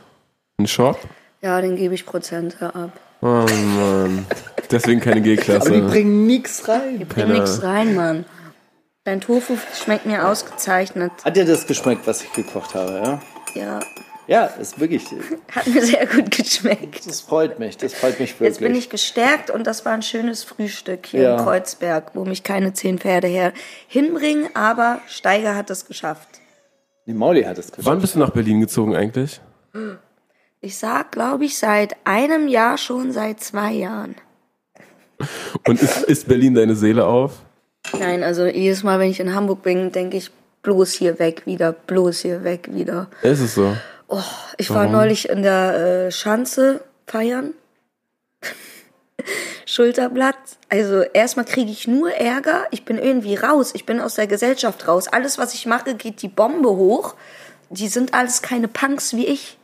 Ein 0.57 0.67
Shop? 0.67 0.99
Ja, 1.41 1.61
den 1.61 1.75
gebe 1.75 1.93
ich 1.93 2.05
Prozente 2.05 2.73
ab. 2.73 2.91
Oh 3.21 3.27
Mann. 3.27 4.25
Deswegen 4.69 5.01
keine 5.01 5.17
Aber 5.17 5.23
die 5.25 5.35
G-Klasse. 5.35 5.81
bringen 5.81 6.25
nix 6.25 6.67
rein. 6.67 7.05
Bring 7.07 7.33
nix 7.33 7.61
rein, 7.61 7.95
Mann. 7.95 8.25
Dein 9.03 9.19
Tofu 9.19 9.57
schmeckt 9.83 10.05
mir 10.05 10.27
ausgezeichnet. 10.27 11.11
Hat 11.25 11.35
dir 11.35 11.45
das 11.45 11.65
geschmeckt, 11.65 12.05
was 12.05 12.21
ich 12.23 12.31
gekocht 12.33 12.75
habe, 12.75 12.93
ja? 12.93 13.21
Ja. 13.59 13.79
Ja, 14.27 14.45
ist 14.45 14.79
wirklich. 14.79 15.03
Hat 15.51 15.65
mir 15.67 15.83
sehr 15.83 16.05
gut 16.05 16.29
geschmeckt. 16.29 17.07
Das 17.07 17.19
freut 17.21 17.57
mich. 17.57 17.75
Das 17.77 17.95
freut 17.95 18.19
mich 18.19 18.33
wirklich. 18.33 18.47
Jetzt 18.49 18.59
bin 18.59 18.75
ich 18.75 18.89
gestärkt 18.91 19.49
und 19.49 19.65
das 19.65 19.83
war 19.85 19.93
ein 19.93 20.03
schönes 20.03 20.43
Frühstück 20.43 21.07
hier 21.07 21.21
Ja. 21.23 21.37
in 21.37 21.43
Kreuzberg, 21.43 22.11
wo 22.13 22.23
mich 22.25 22.43
keine 22.43 22.73
zehn 22.73 22.99
Pferde 22.99 23.27
her 23.27 23.51
hinbringen, 23.87 24.49
aber 24.55 25.01
Steiger 25.07 25.55
hat 25.55 25.69
es 25.71 25.85
geschafft. 25.87 26.29
Die 27.07 27.13
Mauli 27.13 27.43
hat 27.43 27.57
es 27.57 27.71
geschafft. 27.71 27.87
Wann 27.87 27.99
bist 27.99 28.13
du 28.15 28.19
nach 28.19 28.29
Berlin 28.29 28.61
gezogen 28.61 28.95
eigentlich? 28.95 29.41
Ich 30.61 30.77
sag, 30.77 31.11
glaube 31.11 31.45
ich, 31.45 31.57
seit 31.57 31.95
einem 32.05 32.47
Jahr 32.47 32.77
schon, 32.77 33.11
seit 33.11 33.41
zwei 33.41 33.71
Jahren. 33.73 34.15
Und 35.67 35.81
ist, 35.81 36.03
ist 36.03 36.27
Berlin 36.27 36.53
deine 36.53 36.75
Seele 36.75 37.05
auf? 37.05 37.33
Nein, 37.99 38.23
also 38.23 38.45
jedes 38.45 38.83
Mal, 38.83 38.99
wenn 38.99 39.09
ich 39.09 39.19
in 39.19 39.33
Hamburg 39.33 39.63
bin, 39.63 39.91
denke 39.91 40.17
ich, 40.17 40.31
bloß 40.63 40.93
hier 40.93 41.19
weg 41.19 41.43
wieder, 41.45 41.73
bloß 41.73 42.19
hier 42.19 42.43
weg 42.43 42.69
wieder. 42.71 43.07
Ist 43.21 43.39
es 43.39 43.55
so? 43.55 43.75
Oh, 44.07 44.21
ich 44.57 44.69
war 44.69 44.87
neulich 44.87 45.29
in 45.29 45.41
der 45.41 46.07
äh, 46.07 46.11
Schanze 46.11 46.81
feiern. 47.07 47.53
Schulterblatt. 49.65 50.35
Also 50.69 51.01
erstmal 51.01 51.45
kriege 51.45 51.71
ich 51.71 51.87
nur 51.87 52.11
Ärger. 52.11 52.65
Ich 52.71 52.83
bin 52.83 52.97
irgendwie 52.97 53.35
raus. 53.35 53.71
Ich 53.73 53.85
bin 53.85 54.01
aus 54.01 54.15
der 54.15 54.27
Gesellschaft 54.27 54.87
raus. 54.87 55.07
Alles, 55.07 55.37
was 55.37 55.53
ich 55.53 55.65
mache, 55.65 55.95
geht 55.95 56.21
die 56.21 56.27
Bombe 56.27 56.69
hoch. 56.69 57.15
Die 57.69 57.87
sind 57.87 58.13
alles 58.13 58.41
keine 58.41 58.67
Punks 58.67 59.13
wie 59.13 59.27
ich. 59.27 59.57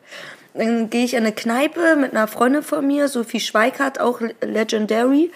Dann 0.53 0.89
gehe 0.89 1.03
ich 1.03 1.13
in 1.13 1.23
eine 1.23 1.33
Kneipe 1.33 1.95
mit 1.97 2.11
einer 2.11 2.27
Freundin 2.27 2.63
von 2.63 2.87
mir, 2.87 3.09
Sophie 3.09 3.41
Schweikart, 3.41 3.99
auch 3.99 4.21
Legendary. 4.41 5.31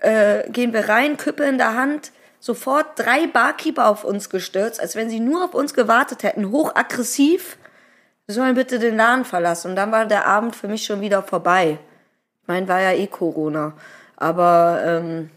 Äh, 0.00 0.50
gehen 0.50 0.72
wir 0.72 0.88
rein, 0.88 1.18
Küppe 1.18 1.44
in 1.44 1.58
der 1.58 1.74
Hand. 1.74 2.10
Sofort 2.40 2.86
drei 2.98 3.26
Barkeeper 3.26 3.88
auf 3.88 4.04
uns 4.04 4.30
gestürzt, 4.30 4.80
als 4.80 4.96
wenn 4.96 5.10
sie 5.10 5.20
nur 5.20 5.44
auf 5.44 5.54
uns 5.54 5.74
gewartet 5.74 6.22
hätten. 6.22 6.50
Hochaggressiv. 6.50 7.58
Wir 8.26 8.34
sollen 8.34 8.54
bitte 8.54 8.78
den 8.78 8.96
Laden 8.96 9.24
verlassen. 9.24 9.70
Und 9.70 9.76
dann 9.76 9.92
war 9.92 10.06
der 10.06 10.26
Abend 10.26 10.54
für 10.56 10.68
mich 10.68 10.84
schon 10.84 11.00
wieder 11.00 11.22
vorbei. 11.22 11.78
Ich 12.42 12.48
meine, 12.48 12.68
war 12.68 12.80
ja 12.80 12.92
eh 12.92 13.06
Corona. 13.06 13.72
Aber 14.16 14.80
ähm, 14.84 15.30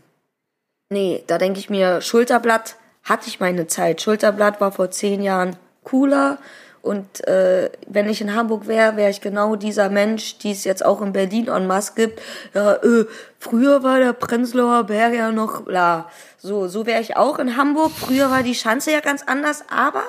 nee, 0.89 1.23
da 1.27 1.38
denke 1.38 1.59
ich 1.59 1.69
mir, 1.69 2.01
Schulterblatt 2.01 2.75
hatte 3.03 3.27
ich 3.27 3.39
meine 3.39 3.67
Zeit. 3.67 4.01
Schulterblatt 4.01 4.62
war 4.62 4.71
vor 4.71 4.91
zehn 4.91 5.21
Jahren 5.21 5.55
cooler. 5.83 6.38
Und 6.82 7.28
äh, 7.28 7.70
wenn 7.88 8.08
ich 8.08 8.22
in 8.22 8.34
Hamburg 8.36 8.68
wäre, 8.68 8.96
wäre 8.96 9.10
ich 9.10 9.22
genau 9.22 9.56
dieser 9.56 9.89
Mensch, 9.89 10.38
die 10.38 10.52
es 10.52 10.63
jetzt 10.63 10.86
auch 10.86 11.02
in 11.02 11.12
Berlin 11.12 11.48
en 11.48 11.68
masse 11.68 11.94
gibt. 11.96 12.22
Ja, 12.54 12.74
äh, 12.76 13.06
früher 13.38 13.84
war 13.84 14.00
der 14.00 14.13
Prenzlauer 14.13 14.86
Berg 14.86 15.13
ja 15.13 15.32
noch 15.32 15.62
bla. 15.62 16.10
So, 16.38 16.68
so 16.68 16.86
wäre 16.86 17.02
ich 17.02 17.18
auch 17.18 17.38
in 17.39 17.58
Hamburg. 17.58 17.92
Früher 17.92 18.32
war 18.32 18.44
die 18.44 18.56
Schanze 18.56 18.92
ja 18.92 19.02
ganz 19.02 19.24
anders, 19.24 19.65
aber 19.70 20.04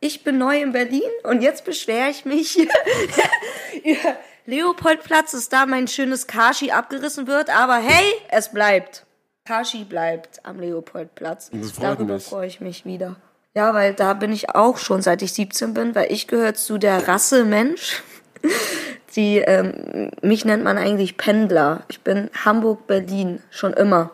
ich 0.00 0.24
bin 0.24 0.38
neu 0.38 0.60
in 0.60 0.72
Berlin 0.72 1.02
und 1.24 1.42
jetzt 1.42 1.64
beschwere 1.64 2.10
ich 2.10 2.24
mich. 2.24 2.56
ja, 2.56 3.96
Leopoldplatz 4.46 5.34
ist 5.34 5.52
da 5.52 5.66
mein 5.66 5.88
schönes 5.88 6.26
Kashi 6.26 6.70
abgerissen 6.70 7.26
wird, 7.26 7.54
aber 7.54 7.76
hey, 7.76 8.12
es 8.28 8.50
bleibt. 8.50 9.06
Kashi 9.46 9.84
bleibt 9.84 10.44
am 10.44 10.60
Leopoldplatz. 10.60 11.50
Das 11.52 11.72
freut 11.72 11.98
Darüber 11.98 12.14
mich. 12.14 12.24
freue 12.24 12.46
ich 12.46 12.60
mich 12.60 12.84
wieder. 12.84 13.16
Ja, 13.54 13.74
weil 13.74 13.94
da 13.94 14.14
bin 14.14 14.32
ich 14.32 14.50
auch 14.50 14.78
schon, 14.78 15.02
seit 15.02 15.22
ich 15.22 15.32
17 15.32 15.74
bin, 15.74 15.94
weil 15.94 16.12
ich 16.12 16.28
gehöre 16.28 16.54
zu 16.54 16.78
der 16.78 17.08
Rasse 17.08 17.44
Mensch. 17.44 18.02
Die, 19.16 19.38
ähm, 19.38 20.12
mich 20.22 20.44
nennt 20.44 20.62
man 20.62 20.78
eigentlich 20.78 21.16
Pendler. 21.16 21.82
Ich 21.88 22.02
bin 22.02 22.30
Hamburg-Berlin, 22.44 23.42
schon 23.50 23.72
immer. 23.72 24.12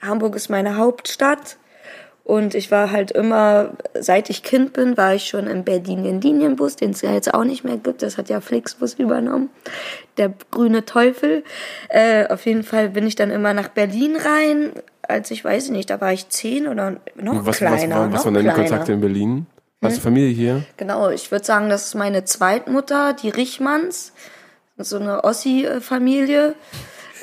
Hamburg 0.00 0.34
ist 0.34 0.48
meine 0.48 0.78
Hauptstadt. 0.78 1.58
Und 2.24 2.54
ich 2.54 2.70
war 2.70 2.92
halt 2.92 3.10
immer, 3.10 3.72
seit 3.98 4.30
ich 4.30 4.42
Kind 4.42 4.72
bin, 4.72 4.96
war 4.96 5.14
ich 5.14 5.26
schon 5.26 5.46
im 5.46 5.64
Berlin-Linienbus, 5.64 6.76
den 6.76 6.92
es 6.92 7.02
ja 7.02 7.12
jetzt 7.12 7.34
auch 7.34 7.44
nicht 7.44 7.64
mehr 7.64 7.76
gibt. 7.76 8.02
Das 8.02 8.18
hat 8.18 8.28
ja 8.28 8.40
Flixbus 8.40 8.94
übernommen. 8.94 9.50
Der 10.16 10.32
grüne 10.50 10.84
Teufel. 10.84 11.44
Äh, 11.88 12.28
auf 12.28 12.46
jeden 12.46 12.62
Fall 12.62 12.90
bin 12.90 13.06
ich 13.06 13.16
dann 13.16 13.30
immer 13.30 13.52
nach 13.52 13.68
Berlin 13.68 14.16
rein. 14.16 14.72
Als 15.10 15.30
ich 15.30 15.44
weiß 15.44 15.66
ich 15.66 15.70
nicht, 15.70 15.90
da 15.90 16.00
war 16.00 16.12
ich 16.12 16.28
zehn 16.28 16.68
oder 16.68 16.92
noch 17.16 17.40
Was, 17.40 17.46
was, 17.46 17.56
kleiner. 17.58 18.10
was 18.12 18.20
noch 18.20 18.24
waren 18.24 18.34
deine 18.34 18.52
kleiner. 18.52 18.68
Kontakte 18.68 18.92
in 18.92 19.00
Berlin? 19.00 19.46
Hast 19.82 19.96
du 19.96 20.00
Familie 20.02 20.28
hier? 20.28 20.62
Genau, 20.76 21.08
ich 21.08 21.30
würde 21.30 21.44
sagen, 21.44 21.70
das 21.70 21.86
ist 21.86 21.94
meine 21.94 22.24
Zweitmutter, 22.24 23.14
die 23.14 23.30
Richmanns. 23.30 24.12
So 24.76 24.98
eine 24.98 25.24
Ossi-Familie. 25.24 26.54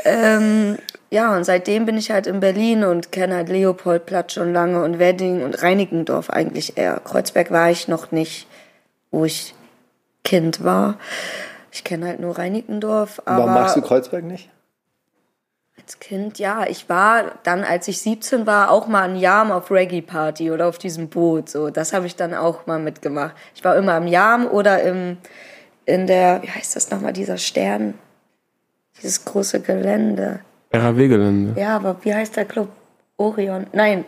Ähm, 0.04 0.78
ja, 1.10 1.36
und 1.36 1.43
seitdem 1.43 1.86
bin 1.86 1.97
ich 1.97 2.12
halt 2.12 2.28
in 2.28 2.39
Berlin 2.39 2.84
und 2.84 3.12
kenne 3.12 3.36
halt 3.36 3.50
Leopoldplatz 3.50 4.34
schon 4.34 4.54
lange 4.54 4.84
und 4.84 5.00
Wedding 5.00 5.43
und 5.43 5.62
Reinickendorf 5.62 6.30
eigentlich 6.30 6.78
eher. 6.78 7.00
Kreuzberg 7.04 7.52
war 7.52 7.69
ich 7.69 7.88
noch 7.88 8.12
nicht, 8.12 8.47
wo 9.12 9.26
ich 9.26 9.54
Kind 10.23 10.63
war. 10.63 10.97
Ich 11.71 11.84
kenne 11.84 12.08
halt 12.08 12.19
nur 12.19 12.38
Reinickendorf. 12.38 13.21
Aber 13.26 13.39
Warum 13.39 13.54
magst 13.54 13.76
du 13.76 13.82
Kreuzberg 13.82 14.23
nicht? 14.23 14.50
Als 15.88 16.00
Kind, 16.00 16.38
ja, 16.38 16.65
ich 16.67 16.89
war 16.89 17.36
dann, 17.43 17.63
als 17.63 17.88
ich 17.88 18.02
17 18.02 18.45
war, 18.45 18.71
auch 18.71 18.88
mal 18.88 19.04
ein 19.04 19.15
Jahr 19.15 19.56
auf 19.56 19.71
Reggae 19.71 20.02
Party 20.02 20.52
oder 20.52 20.67
auf 20.67 20.78
diesem 20.78 21.08
Boot. 21.08 21.47
So, 21.47 21.69
das 21.69 21.93
habe 21.93 22.06
ich 22.06 22.17
dann 22.17 22.34
auch 22.34 22.67
mal 22.67 22.78
mitgemacht. 22.78 23.34
Ich 23.56 23.63
war 23.63 23.78
immer 23.78 23.95
im 23.95 24.06
Jam 24.06 24.47
oder 24.47 24.84
im 24.84 25.15
in 25.86 26.06
der, 26.06 26.43
wie 26.43 26.50
heißt 26.50 26.76
das 26.76 26.91
nochmal, 26.91 27.13
dieser 27.13 27.38
Stern, 27.38 27.93
dieses 28.97 29.23
große 29.23 29.62
Gelände. 29.62 30.41
RAW-Gelände. 30.73 31.58
Ja, 31.58 31.78
aber 31.78 31.95
wie 32.02 32.13
heißt 32.13 32.36
der 32.36 32.43
Club? 32.43 32.67
Orion? 33.15 33.67
Nein, 33.71 34.04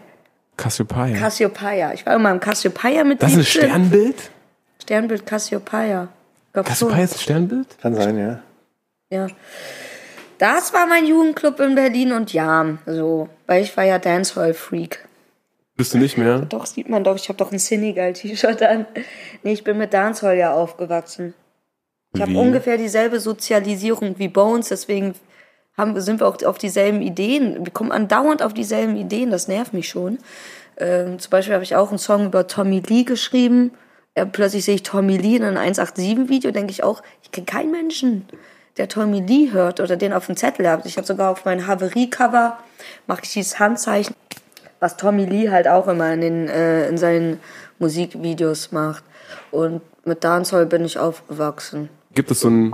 Cassiopeia. 0.57 1.17
Cassiopeia. 1.17 1.93
Ich 1.93 2.05
war 2.05 2.13
immer 2.15 2.31
im 2.31 2.41
Cassiopeia 2.41 3.05
mit 3.05 3.23
das 3.23 3.31
ist 3.31 3.37
ein 3.37 3.43
17. 3.43 3.61
Sternbild? 3.61 4.31
Sternbild 4.81 5.25
Cassiopeia. 5.25 6.09
Cassiopeia 6.51 7.05
ist 7.05 7.13
ein 7.13 7.19
Sternbild? 7.19 7.67
Kann 7.81 7.95
sein, 7.95 8.17
ja. 8.17 8.39
Ja. 9.09 9.27
Das 10.39 10.73
war 10.73 10.87
mein 10.87 11.05
Jugendclub 11.05 11.59
in 11.59 11.75
Berlin 11.75 12.13
und 12.13 12.31
Jam. 12.31 12.79
So, 12.85 13.29
weil 13.45 13.61
ich 13.61 13.75
war 13.75 13.83
ja 13.83 13.99
Dancehall-Freak. 13.99 15.05
Bist 15.75 15.93
du 15.93 15.97
nicht 15.97 16.17
mehr? 16.17 16.39
Doch, 16.39 16.65
sieht 16.65 16.89
man 16.89 17.03
doch. 17.03 17.17
Ich 17.17 17.27
habe 17.27 17.37
doch 17.37 17.51
ein 17.51 17.59
Senegal-T-Shirt 17.59 18.63
an. 18.63 18.85
Nee, 19.43 19.53
ich 19.53 19.63
bin 19.63 19.77
mit 19.77 19.93
Dancehall 19.93 20.37
ja 20.37 20.53
aufgewachsen. 20.53 21.33
Ich 22.13 22.21
habe 22.21 22.37
ungefähr 22.37 22.77
dieselbe 22.77 23.19
Sozialisierung 23.19 24.17
wie 24.17 24.29
Bones, 24.29 24.69
deswegen 24.69 25.13
haben, 25.77 25.99
sind 26.01 26.21
wir 26.21 26.27
auch 26.27 26.41
auf 26.43 26.57
dieselben 26.57 27.01
Ideen. 27.01 27.65
Wir 27.65 27.71
kommen 27.71 27.91
andauernd 27.91 28.41
auf 28.41 28.53
dieselben 28.53 28.95
Ideen, 28.95 29.29
das 29.29 29.47
nervt 29.47 29.73
mich 29.73 29.89
schon. 29.89 30.17
Ähm, 30.77 31.19
zum 31.19 31.29
Beispiel 31.29 31.53
habe 31.53 31.63
ich 31.63 31.75
auch 31.75 31.89
einen 31.89 31.99
Song 31.99 32.25
über 32.25 32.47
Tommy 32.47 32.81
Lee 32.87 33.03
geschrieben. 33.03 33.71
Äh, 34.15 34.25
plötzlich 34.25 34.65
sehe 34.65 34.75
ich 34.75 34.83
Tommy 34.83 35.17
Lee 35.17 35.35
in 35.35 35.43
einem 35.43 35.71
187-Video, 35.71 36.51
denke 36.51 36.71
ich 36.71 36.83
auch, 36.83 37.03
ich 37.21 37.31
kenne 37.31 37.45
keinen 37.45 37.71
Menschen, 37.71 38.25
der 38.77 38.87
Tommy 38.87 39.19
Lee 39.21 39.51
hört 39.51 39.79
oder 39.79 39.95
den 39.97 40.13
auf 40.13 40.25
dem 40.27 40.37
Zettel 40.37 40.69
hat. 40.69 40.85
Ich 40.85 40.97
habe 40.97 41.05
sogar 41.07 41.31
auf 41.31 41.45
mein 41.45 41.67
Haverie-Cover, 41.67 42.57
mache 43.07 43.21
ich 43.23 43.33
dieses 43.33 43.59
Handzeichen, 43.59 44.15
was 44.79 44.95
Tommy 44.97 45.25
Lee 45.25 45.49
halt 45.49 45.67
auch 45.67 45.87
immer 45.87 46.13
in, 46.13 46.21
den, 46.21 46.47
äh, 46.47 46.87
in 46.87 46.97
seinen 46.97 47.39
Musikvideos 47.79 48.71
macht. 48.71 49.03
Und 49.51 49.81
mit 50.05 50.23
Dancehall 50.23 50.65
bin 50.65 50.85
ich 50.85 50.97
aufgewachsen. 50.97 51.89
Gibt 52.13 52.31
es 52.31 52.39
so 52.41 52.49
ein, 52.49 52.73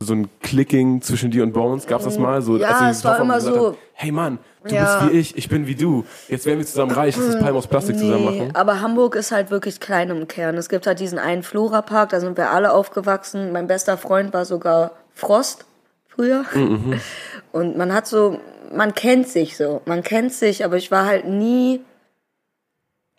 so 0.00 0.12
ein 0.14 0.28
Clicking 0.42 1.00
zwischen 1.00 1.30
dir 1.30 1.42
und 1.42 1.52
Bones? 1.52 1.86
Gab's 1.86 2.04
das 2.04 2.18
mal? 2.18 2.42
So, 2.42 2.56
Ja, 2.56 2.68
als 2.78 2.98
es 2.98 3.04
war 3.04 3.12
habt 3.14 3.22
immer 3.22 3.40
so- 3.40 3.68
habt, 3.68 3.78
Hey 3.94 4.12
Mann, 4.12 4.38
du 4.62 4.74
Ja. 4.74 5.00
bist 5.00 5.12
wie 5.12 5.18
ich, 5.18 5.36
ich 5.36 5.48
bin 5.48 5.66
wie 5.66 5.74
du. 5.74 6.04
Jetzt 6.28 6.46
werden 6.46 6.58
wir 6.60 6.66
zusammen 6.66 6.92
reich, 6.92 7.16
lass 7.16 7.32
das 7.32 7.40
Palm 7.42 7.56
aus 7.56 7.66
Plastik 7.66 7.98
zusammen 7.98 8.24
machen. 8.26 8.50
aber 8.54 8.80
Hamburg 8.80 9.16
ist 9.16 9.32
halt 9.32 9.50
wirklich 9.50 9.80
klein 9.80 10.10
im 10.10 10.28
Kern. 10.28 10.56
Es 10.56 10.68
gibt 10.68 10.86
halt 10.86 11.00
diesen 11.00 11.18
einen 11.18 11.42
Flora-Park, 11.42 12.10
da 12.10 12.20
sind 12.20 12.36
wir 12.36 12.50
alle 12.50 12.72
aufgewachsen. 12.72 13.50
Mein 13.52 13.66
bester 13.66 13.96
Freund 13.98 14.32
war 14.32 14.44
sogar 14.44 14.92
Frost 15.18 15.64
früher. 16.06 16.44
Und 17.52 17.76
man 17.76 17.92
hat 17.92 18.06
so, 18.06 18.38
man 18.72 18.94
kennt 18.94 19.26
sich 19.26 19.56
so, 19.56 19.82
man 19.84 20.04
kennt 20.04 20.32
sich, 20.32 20.64
aber 20.64 20.76
ich 20.76 20.92
war 20.92 21.06
halt 21.06 21.26
nie. 21.26 21.80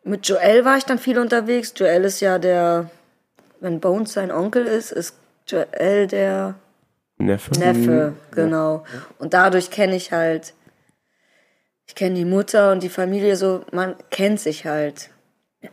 Mit 0.03 0.25
Joel 0.25 0.63
war 0.63 0.77
ich 0.77 0.85
dann 0.85 0.97
viel 0.97 1.19
unterwegs. 1.19 1.73
Joel 1.75 2.05
ist 2.05 2.21
ja 2.21 2.39
der, 2.39 2.89
wenn 3.59 3.81
Bones 3.81 4.13
sein 4.13 4.31
Onkel 4.31 4.65
ist, 4.65 4.91
ist 4.93 5.15
Joel 5.45 6.07
der 6.07 6.55
Neffe? 7.17 7.59
Neffe, 7.59 8.13
genau. 8.31 8.85
Und 9.17 9.33
dadurch 9.33 9.69
kenne 9.69 9.97
ich 9.97 10.13
halt, 10.13 10.53
ich 11.85 11.95
kenne 11.95 12.15
die 12.15 12.23
Mutter 12.23 12.71
und 12.71 12.81
die 12.81 12.87
Familie 12.87 13.35
so, 13.35 13.65
man 13.73 13.95
kennt 14.09 14.39
sich 14.39 14.65
halt. 14.65 15.09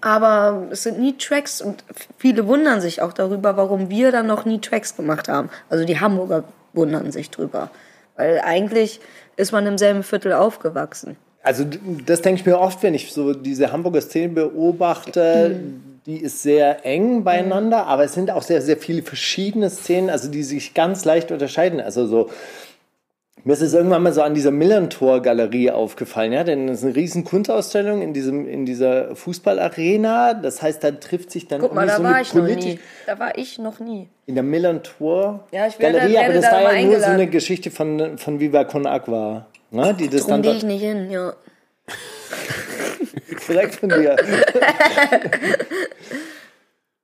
Aber 0.01 0.69
es 0.71 0.83
sind 0.83 0.99
nie 0.99 1.17
Tracks 1.17 1.61
und 1.61 1.85
viele 2.19 2.47
wundern 2.49 2.81
sich 2.81 3.03
auch 3.03 3.13
darüber, 3.13 3.57
warum 3.57 3.89
wir 3.89 4.11
dann 4.11 4.27
noch 4.27 4.45
nie 4.45 4.61
Tracks 4.61 4.97
gemacht 4.97 5.29
haben. 5.29 5.49
Also 5.71 5.85
die 5.85 6.01
Hamburger 6.01 6.45
wundern 6.73 7.13
sich 7.13 7.31
drüber. 7.31 7.71
Weil 8.17 8.41
eigentlich 8.41 9.01
ist 9.37 9.53
man 9.53 9.67
im 9.67 9.79
selben 9.79 10.03
Viertel 10.03 10.33
aufgewachsen. 10.33 11.17
Also 11.43 11.65
das 12.05 12.23
denke 12.23 12.41
ich 12.41 12.47
mir 12.47 12.59
oft, 12.59 12.83
wenn 12.83 12.95
ich 12.95 13.13
so 13.13 13.33
diese 13.33 13.71
Hamburger 13.71 14.01
Szene 14.01 14.31
beobachte. 14.31 15.61
Die 16.07 16.19
ist 16.19 16.43
sehr 16.43 16.85
eng 16.85 17.23
beieinander, 17.23 17.87
aber 17.87 18.05
es 18.05 18.15
sind 18.15 18.31
auch 18.31 18.43
sehr, 18.43 18.63
sehr 18.63 18.77
viele 18.77 19.03
verschiedene 19.03 19.71
Szenen, 19.71 20.11
also 20.11 20.29
die 20.29 20.43
sich 20.43 20.75
ganz 20.75 21.05
leicht 21.05 21.31
unterscheiden. 21.31 21.81
Also 21.81 22.07
so 22.07 22.31
Mir 23.47 23.53
ist 23.53 23.61
es 23.63 23.75
irgendwann 23.75 24.03
mal 24.03 24.13
so 24.13 24.23
an 24.23 24.35
dieser 24.35 24.51
Millantor-Galerie 24.51 25.71
aufgefallen, 25.71 26.33
ja, 26.33 26.43
denn 26.43 26.69
es 26.69 26.79
ist 26.79 26.85
eine 26.85 26.97
riesen 26.97 27.23
Kunstausstellung 27.23 28.03
in, 28.03 28.13
diesem, 28.13 28.49
in 28.49 28.67
dieser 28.67 29.15
Fußballarena. 29.15 30.35
Das 30.35 30.63
heißt, 30.63 30.83
da 30.83 30.91
trifft 30.91 31.31
sich 31.31 31.47
dann 31.47 31.61
Guck 31.61 31.73
mal, 31.73 31.87
da 31.87 31.99
so 31.99 32.03
war 32.03 32.21
ich 32.21 32.35
noch 32.35 32.43
nie. 32.45 32.81
Da 33.07 33.21
war 33.21 33.39
ich 33.39 33.61
noch 33.61 33.79
nie. 33.79 34.09
In 34.27 34.35
der 34.35 34.43
Millantor 34.43 35.45
Ja, 35.53 35.69
ich 35.69 35.79
werde- 35.79 35.99
Galerie, 35.99 36.19
aber 36.19 36.33
das 36.33 36.45
da 36.45 36.51
war 36.51 36.61
ja 36.61 36.67
nur 36.67 36.73
so 36.73 36.77
eingeladen. 36.97 37.15
eine 37.15 37.27
Geschichte 37.29 37.71
von, 37.71 38.19
von 38.19 38.41
Viva 38.41 38.65
Con 38.65 38.85
Agua. 38.85 39.47
Ne, 39.71 39.95
die 39.95 40.09
das 40.09 40.23
Drum 40.23 40.31
dann 40.31 40.43
gehe 40.43 40.55
ich 40.55 40.65
nicht 40.65 40.83
hin, 40.83 41.09
ja. 41.13 41.33
Direkt 43.49 43.77
von 43.77 43.91
dir. 43.91 44.17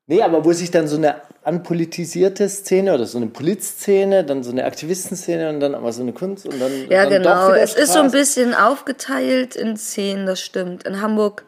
nee, 0.07 0.23
aber 0.23 0.45
wo 0.45 0.53
sich 0.53 0.71
dann 0.71 0.89
so 0.89 0.97
eine 0.97 1.23
anpolitisierte 1.45 2.49
Szene 2.49 2.95
oder 2.95 3.07
so 3.07 3.19
eine 3.19 3.27
Polizszene, 3.27 4.25
dann 4.25 4.43
so 4.43 4.51
eine 4.51 4.65
Aktivistenszene 4.65 5.49
und 5.49 5.61
dann 5.61 5.75
aber 5.75 5.93
so 5.93 6.03
eine 6.03 6.13
Kunst 6.13 6.47
und 6.47 6.61
dann. 6.61 6.89
Ja, 6.89 7.09
dann 7.09 7.23
doch 7.23 7.31
genau. 7.33 7.49
wieder 7.49 7.63
Es 7.63 7.75
ist 7.75 7.93
so 7.93 7.99
ein 8.01 8.11
Straße. 8.11 8.17
bisschen 8.17 8.55
aufgeteilt 8.55 9.57
in 9.57 9.77
Szenen, 9.77 10.27
das 10.27 10.41
stimmt. 10.41 10.85
In 10.85 11.01
Hamburg 11.01 11.45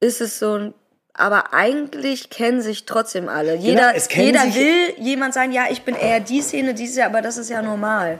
ist 0.00 0.20
es 0.20 0.38
so 0.38 0.54
ein. 0.54 0.74
Aber 1.16 1.54
eigentlich 1.54 2.28
kennen 2.28 2.60
sich 2.60 2.86
trotzdem 2.86 3.28
alle. 3.28 3.54
Jeder, 3.54 3.92
Genau, 3.92 4.24
jeder 4.24 4.54
will 4.56 4.94
jemand 4.98 5.32
sagen, 5.32 5.52
ja, 5.52 5.66
ich 5.70 5.82
bin 5.82 5.94
eher 5.94 6.18
die 6.18 6.40
Szene, 6.42 6.74
diese, 6.74 7.04
aber 7.06 7.22
das 7.22 7.38
ist 7.38 7.50
ja 7.50 7.62
normal. 7.62 8.18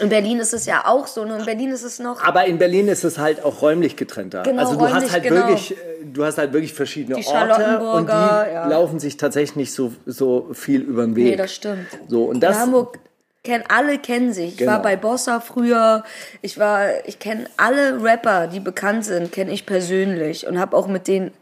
In 0.00 0.08
Berlin 0.08 0.38
ist 0.38 0.54
es 0.54 0.66
ja 0.66 0.86
auch 0.86 1.06
so, 1.06 1.24
nur 1.24 1.38
in 1.38 1.44
Berlin 1.44 1.70
ist 1.70 1.82
es 1.82 1.98
noch. 1.98 2.22
Aber 2.22 2.44
in 2.46 2.58
Berlin 2.58 2.88
ist 2.88 3.04
es 3.04 3.18
halt 3.18 3.44
auch 3.44 3.62
räumlich 3.62 3.96
getrennter. 3.96 4.42
Genau, 4.42 4.62
also 4.62 4.76
du 4.76 4.88
hast 4.92 5.10
halt 5.12 5.22
genau. 5.22 5.36
wirklich, 5.48 5.72
äh, 5.72 5.74
du 6.04 6.24
hast 6.24 6.38
halt 6.38 6.52
wirklich 6.52 6.72
verschiedene 6.74 7.18
Die 7.20 7.26
Orte 7.26 7.80
und 7.80 8.08
die 8.08 8.12
ja. 8.12 8.66
laufen 8.68 9.00
sich 9.00 9.16
tatsächlich 9.16 9.56
nicht 9.56 9.72
so, 9.72 9.92
so 10.06 10.48
viel 10.52 10.82
über 10.82 11.04
den 11.04 11.16
Weg. 11.16 11.24
Nee, 11.24 11.36
das 11.36 11.54
stimmt. 11.54 11.86
So, 12.08 12.24
und 12.24 12.36
In 12.36 12.40
das, 12.40 12.58
Hamburg 12.58 12.98
kennen 13.44 13.64
alle 13.68 13.98
kennen 13.98 14.32
sich. 14.32 14.52
Ich 14.52 14.56
Genau. 14.58 14.72
war 14.72 14.82
bei 14.82 14.96
Bossa 14.96 15.40
früher. 15.40 16.04
Ich 16.42 16.58
war, 16.58 17.06
ich 17.06 17.18
kenne 17.18 17.46
alle 17.56 18.02
Rapper, 18.02 18.46
die 18.46 18.60
bekannt 18.60 19.04
sind, 19.04 19.32
kenne 19.32 19.52
ich 19.52 19.64
persönlich 19.66 20.46
und 20.46 20.58
habe 20.58 20.76
auch 20.76 20.86
mit 20.86 21.08
denen 21.08 21.32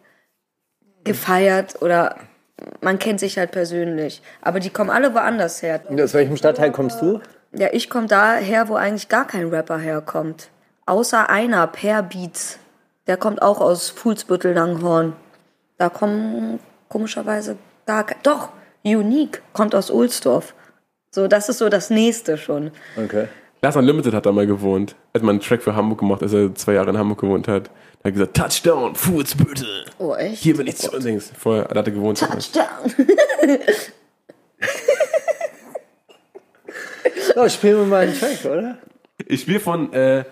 gefeiert 1.05 1.81
oder 1.83 2.17
man 2.81 2.99
kennt 2.99 3.21
sich 3.21 3.39
halt 3.39 3.51
persönlich. 3.51 4.23
Aber 4.41 4.61
die 4.61 4.71
kommen 4.71 4.91
alle 4.91 5.15
woanders 5.15 5.63
her. 5.63 5.81
aus 6.03 6.15
welchem 6.15 6.37
Stadtteil 6.37 6.73
kommst 6.73 7.01
du? 7.03 7.21
Ja, 7.59 7.69
ich 7.73 7.89
komme 7.89 8.07
daher, 8.07 8.69
wo 8.69 8.75
eigentlich 8.75 9.09
gar 9.09 9.27
kein 9.27 9.49
Rapper 9.49 9.79
herkommt. 9.79 10.51
Außer 10.85 11.31
einer, 11.31 11.67
Per 11.67 12.03
Beats. 12.03 12.59
Der 13.07 13.17
kommt 13.17 13.41
auch 13.41 13.61
aus 13.61 13.89
Fuhlsbüttel 13.89 14.53
Langhorn. 14.53 15.15
Da 15.79 15.89
kommen 15.89 16.61
komischerweise 16.89 17.57
gar 17.87 18.05
kein. 18.05 18.19
Doch, 18.23 18.51
Unique 18.85 19.43
kommt 19.53 19.75
aus 19.75 19.91
Ohlsdorf. 19.91 20.55
So, 21.11 21.29
das 21.29 21.49
ist 21.49 21.59
so 21.59 21.69
das 21.69 21.89
nächste 21.89 22.37
schon. 22.37 22.73
Okay. 22.97 23.29
Lars 23.63 23.77
Unlimited 23.77 24.13
hat 24.13 24.27
da 24.27 24.33
mal 24.33 24.47
gewohnt. 24.47 24.95
Hat 25.15 25.23
mal 25.23 25.31
einen 25.31 25.41
Track 25.41 25.63
für 25.63 25.75
Hamburg 25.75 26.01
gemacht, 26.01 26.23
als 26.23 26.33
er 26.35 26.55
zwei 26.55 26.75
Jahre 26.75 26.91
in 26.91 26.99
Hamburg 26.99 27.21
gewohnt 27.21 27.49
hat. 27.49 27.71
Er 28.03 28.09
hat 28.09 28.13
gesagt, 28.13 28.37
Touchdown, 28.37 28.95
Fuhlsbüttel. 28.95 29.87
Oh, 29.99 30.15
echt? 30.15 30.43
Hier 30.43 30.57
bin 30.57 30.67
ich 30.67 30.77
zu 30.77 30.95
links. 30.99 31.33
Vorher 31.37 31.65
da 31.65 31.81
hat 31.81 31.87
er 31.87 31.93
gewohnt. 31.93 32.19
Touchdown. 32.19 32.93
So, 37.37 37.47
spielen 37.51 37.77
wir 37.77 37.85
mal 37.85 38.05
einen 38.05 38.19
Track, 38.19 38.47
oder? 38.47 38.79
Ich 39.27 39.43
spiele 39.43 39.61
von, 39.61 39.93
äh, 39.93 40.25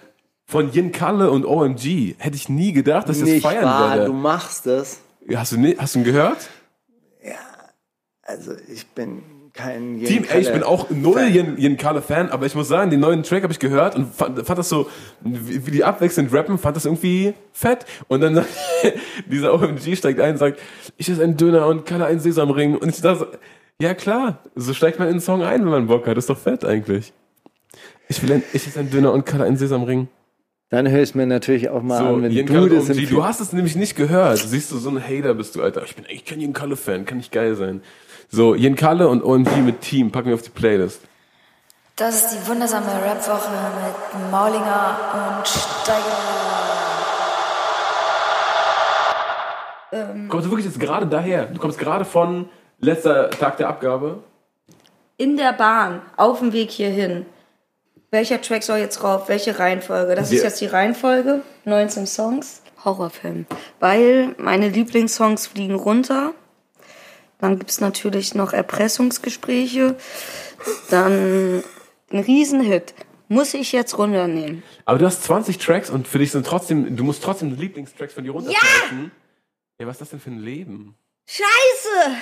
von 0.47 0.73
Yin 0.73 0.91
Kalle 0.91 1.31
und 1.31 1.45
OMG. 1.45 2.15
Hätte 2.17 2.35
ich 2.35 2.49
nie 2.49 2.73
gedacht, 2.73 3.11
dass 3.11 3.21
ich 3.21 3.43
das 3.43 3.43
feiern 3.43 3.67
wahr, 3.67 3.91
werde. 3.91 4.07
du 4.07 4.15
machst 4.15 4.65
das. 4.65 5.01
Hast 5.35 5.53
du, 5.53 5.77
hast 5.77 5.95
du 5.95 5.99
ihn 5.99 6.05
gehört? 6.07 6.49
Also 8.23 8.53
ich 8.73 8.87
bin 8.87 9.23
kein 9.53 10.03
Team, 10.03 10.25
ey, 10.31 10.41
ich 10.41 10.51
bin 10.51 10.63
auch 10.63 10.89
null 10.89 11.29
Yin, 11.29 11.59
Yin 11.59 11.77
Kalle 11.77 12.01
Fan, 12.01 12.31
aber 12.31 12.47
ich 12.47 12.55
muss 12.55 12.69
sagen, 12.69 12.91
den 12.91 13.01
neuen 13.01 13.23
Track 13.23 13.43
habe 13.43 13.53
ich 13.53 13.59
gehört 13.59 13.97
und 13.97 14.15
fand, 14.15 14.45
fand 14.47 14.59
das 14.59 14.71
so, 14.71 14.89
wie, 15.21 15.67
wie 15.67 15.71
die 15.73 15.85
abwechselnd 15.85 16.33
rappen, 16.33 16.57
fand 16.57 16.75
das 16.75 16.87
irgendwie 16.87 17.35
fett. 17.53 17.85
Und 18.09 18.23
dann 18.23 18.35
sagt 18.35 18.49
dieser 19.31 19.53
OMG 19.53 19.95
steigt 19.95 20.21
ein 20.21 20.33
und 20.33 20.39
sagt, 20.39 20.59
ich 20.97 21.11
esse 21.11 21.23
einen 21.23 21.37
Döner 21.37 21.67
und 21.67 21.85
Kalle 21.85 22.07
einen 22.07 22.21
Sesamring. 22.21 22.79
Und 22.79 22.89
ich 22.89 23.03
dachte, 23.03 23.39
ja 23.81 23.95
klar, 23.95 24.39
so 24.55 24.73
steigt 24.75 24.99
man 24.99 25.09
in 25.09 25.15
den 25.15 25.21
Song 25.21 25.43
ein, 25.43 25.63
wenn 25.65 25.71
man 25.71 25.87
Bock 25.87 26.07
hat. 26.07 26.17
Ist 26.17 26.31
doch 26.31 26.39
fett 26.39 26.65
eigentlich. 26.65 27.13
Ich 28.09 28.23
will 28.23 28.33
ein, 28.33 28.43
ich 28.53 28.67
esse 28.67 28.79
einen 28.81 28.91
Döner 28.91 29.13
und 29.13 29.25
Kalle 29.27 29.45
einen 29.45 29.57
Sesamring. 29.57 30.09
Dann 30.71 30.89
höre 30.89 31.03
ich 31.03 31.11
es 31.11 31.15
mir 31.15 31.27
natürlich 31.27 31.69
auch 31.69 31.83
mal 31.83 31.99
So, 31.99 32.05
an, 32.17 32.23
wenn 32.23 32.33
Yin 32.33 32.47
du 32.47 32.53
Kalle 32.55 32.69
das 32.71 32.89
empfiehlst. 32.89 33.13
du 33.13 33.25
hast 33.25 33.41
es 33.41 33.53
nämlich 33.53 33.77
nicht 33.77 33.97
gehört. 33.97 34.39
Siehst 34.39 34.73
du, 34.73 34.79
so 34.79 34.91
ein 34.91 35.03
Hater 35.03 35.35
bist 35.35 35.55
du, 35.57 35.63
Alter. 35.63 35.83
Ich 35.85 35.95
bin 35.95 36.05
eigentlich 36.05 36.25
kein 36.25 36.41
Yin 36.41 36.53
Kalle 36.53 36.77
Fan, 36.77 37.05
kann 37.05 37.19
nicht 37.19 37.33
geil 37.33 37.55
sein. 37.55 37.83
So, 38.31 38.55
Yin 38.55 38.75
Kalle 38.75 39.09
und 39.09 39.23
OMG 39.23 39.59
mit 39.59 39.81
Team, 39.83 40.11
packen 40.11 40.29
wir 40.29 40.35
auf 40.35 40.43
die 40.43 40.51
Playlist. 40.51 41.01
Das 41.97 42.17
ist 42.17 42.31
die 42.35 42.49
wundersame 42.49 42.87
Rapwoche 42.87 43.51
mit 43.53 44.31
Maulinger 44.33 45.39
und 45.39 45.47
Steiger. 45.47 46.19
Kommst 50.29 50.47
du 50.47 50.51
wirklich 50.51 50.67
jetzt 50.67 50.81
gerade 50.81 51.07
daher? 51.07 51.47
Du 51.47 51.61
kommst 51.61 51.79
gerade 51.79 52.05
von 52.05 52.49
letzter 52.85 53.31
Tag 53.31 53.57
der 53.57 53.69
Abgabe? 53.69 54.23
In 55.17 55.37
der 55.37 55.53
Bahn, 55.53 56.03
auf 56.17 56.41
dem 56.41 56.53
Weg 56.53 56.71
hierhin. 56.71 57.27
Welcher 58.11 58.41
Track 58.41 58.63
soll 58.63 58.79
jetzt 58.79 58.97
drauf? 59.03 59.29
Welche 59.29 59.59
Reihenfolge? 59.59 60.15
Das 60.15 60.31
Wir- 60.31 60.39
ist 60.39 60.45
jetzt 60.45 60.61
die 60.61 60.67
Reihenfolge. 60.67 61.43
19 61.65 62.07
Songs. 62.07 62.63
Horrorfilm. 62.85 63.47
Weil 63.81 64.35
meine 64.39 64.69
Lieblingssongs 64.69 65.47
fliegen 65.47 65.75
runter. 65.75 66.33
Dann 67.39 67.59
gibt's 67.59 67.81
natürlich 67.81 68.35
noch 68.35 68.53
Erpressungsgespräche. 68.53 69.97
Dann 70.91 71.63
ein 72.13 72.19
Riesenhit. 72.21 72.95
Muss 73.29 73.55
ich 73.55 73.73
jetzt 73.73 73.97
runternehmen. 73.99 74.63
Aber 74.85 74.99
du 74.99 75.07
hast 75.07 75.25
20 75.25 75.59
Tracks 75.59 75.91
und 75.91 76.07
für 76.07 76.19
dich 76.19 76.31
sind 76.31 76.47
trotzdem, 76.47 76.95
du 76.97 77.05
musst 77.05 77.23
trotzdem 77.25 77.57
Lieblingstracks 77.57 78.13
von 78.15 78.23
dir 78.25 78.33
runterstreichen. 78.33 79.11
Ja! 79.81 79.87
was 79.87 79.97
ist 79.97 80.01
das 80.03 80.11
denn 80.11 80.21
für 80.21 80.31
ein 80.31 80.39
Leben? 80.41 80.95
Scheiße! 81.27 82.17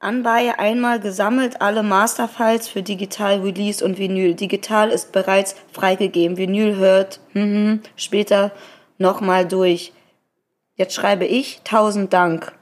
Anbei 0.00 0.56
einmal 0.56 1.00
gesammelt 1.00 1.60
alle 1.60 1.82
Masterfiles 1.82 2.68
für 2.68 2.82
Digital 2.82 3.40
Release 3.40 3.84
und 3.84 3.98
Vinyl. 3.98 4.34
Digital 4.34 4.90
ist 4.90 5.10
bereits 5.10 5.56
freigegeben. 5.72 6.36
Vinyl 6.36 6.76
hört 6.76 7.18
mhm, 7.34 7.80
später 7.96 8.52
nochmal 8.98 9.46
durch. 9.46 9.92
Jetzt 10.76 10.94
schreibe 10.94 11.24
ich 11.24 11.62
tausend 11.64 12.12
Dank. 12.12 12.52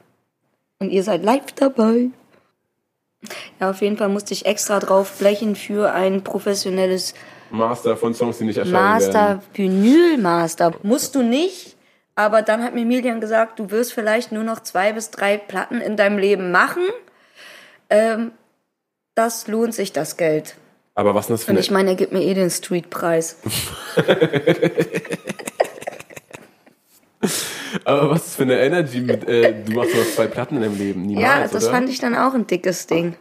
Und 0.78 0.90
ihr 0.90 1.02
seid 1.02 1.24
live 1.24 1.52
dabei. 1.54 2.08
Ja, 3.60 3.70
auf 3.70 3.82
jeden 3.82 3.98
Fall 3.98 4.08
musste 4.08 4.32
ich 4.32 4.46
extra 4.46 4.78
drauf 4.78 5.18
blechen 5.18 5.56
für 5.56 5.92
ein 5.92 6.24
professionelles 6.24 7.12
Master 7.50 7.96
von 7.96 8.14
Songs, 8.14 8.38
die 8.38 8.44
nicht 8.44 8.56
erscheinen 8.56 8.72
Master, 8.72 9.28
werden. 9.28 9.42
Vinyl 9.52 10.18
Master. 10.18 10.72
Musst 10.82 11.14
du 11.14 11.22
nicht, 11.22 11.76
aber 12.14 12.40
dann 12.40 12.62
hat 12.62 12.74
mir 12.74 12.86
Milian 12.86 13.20
gesagt, 13.20 13.58
du 13.58 13.70
wirst 13.70 13.92
vielleicht 13.92 14.32
nur 14.32 14.42
noch 14.42 14.60
zwei 14.60 14.92
bis 14.92 15.10
drei 15.10 15.36
Platten 15.36 15.80
in 15.80 15.96
deinem 15.96 16.18
Leben 16.18 16.50
machen. 16.50 16.82
Ähm, 17.90 18.32
das 19.14 19.46
lohnt 19.48 19.74
sich 19.74 19.92
das 19.92 20.16
Geld. 20.16 20.56
Aber 20.94 21.14
was 21.14 21.26
ist 21.26 21.30
das 21.30 21.44
für 21.44 21.50
Und 21.50 21.56
eine... 21.56 21.60
ich 21.60 21.70
meine, 21.70 21.90
er 21.90 21.96
gibt 21.96 22.12
mir 22.12 22.22
eh 22.22 22.34
den 22.34 22.50
Streetpreis. 22.50 23.36
aber 27.84 28.10
was 28.10 28.18
ist 28.18 28.26
das 28.28 28.36
für 28.36 28.42
eine 28.42 28.58
Energy 28.60 29.00
mit, 29.00 29.28
äh, 29.28 29.62
du 29.64 29.72
machst 29.72 29.94
nur 29.94 30.04
zwei 30.06 30.26
Platten 30.26 30.56
in 30.56 30.62
deinem 30.62 30.78
Leben? 30.78 31.02
Niemals, 31.02 31.22
Ja, 31.26 31.46
das 31.48 31.64
oder? 31.64 31.72
fand 31.74 31.88
ich 31.90 31.98
dann 31.98 32.14
auch 32.14 32.34
ein 32.34 32.46
dickes 32.46 32.86
Ding. 32.86 33.14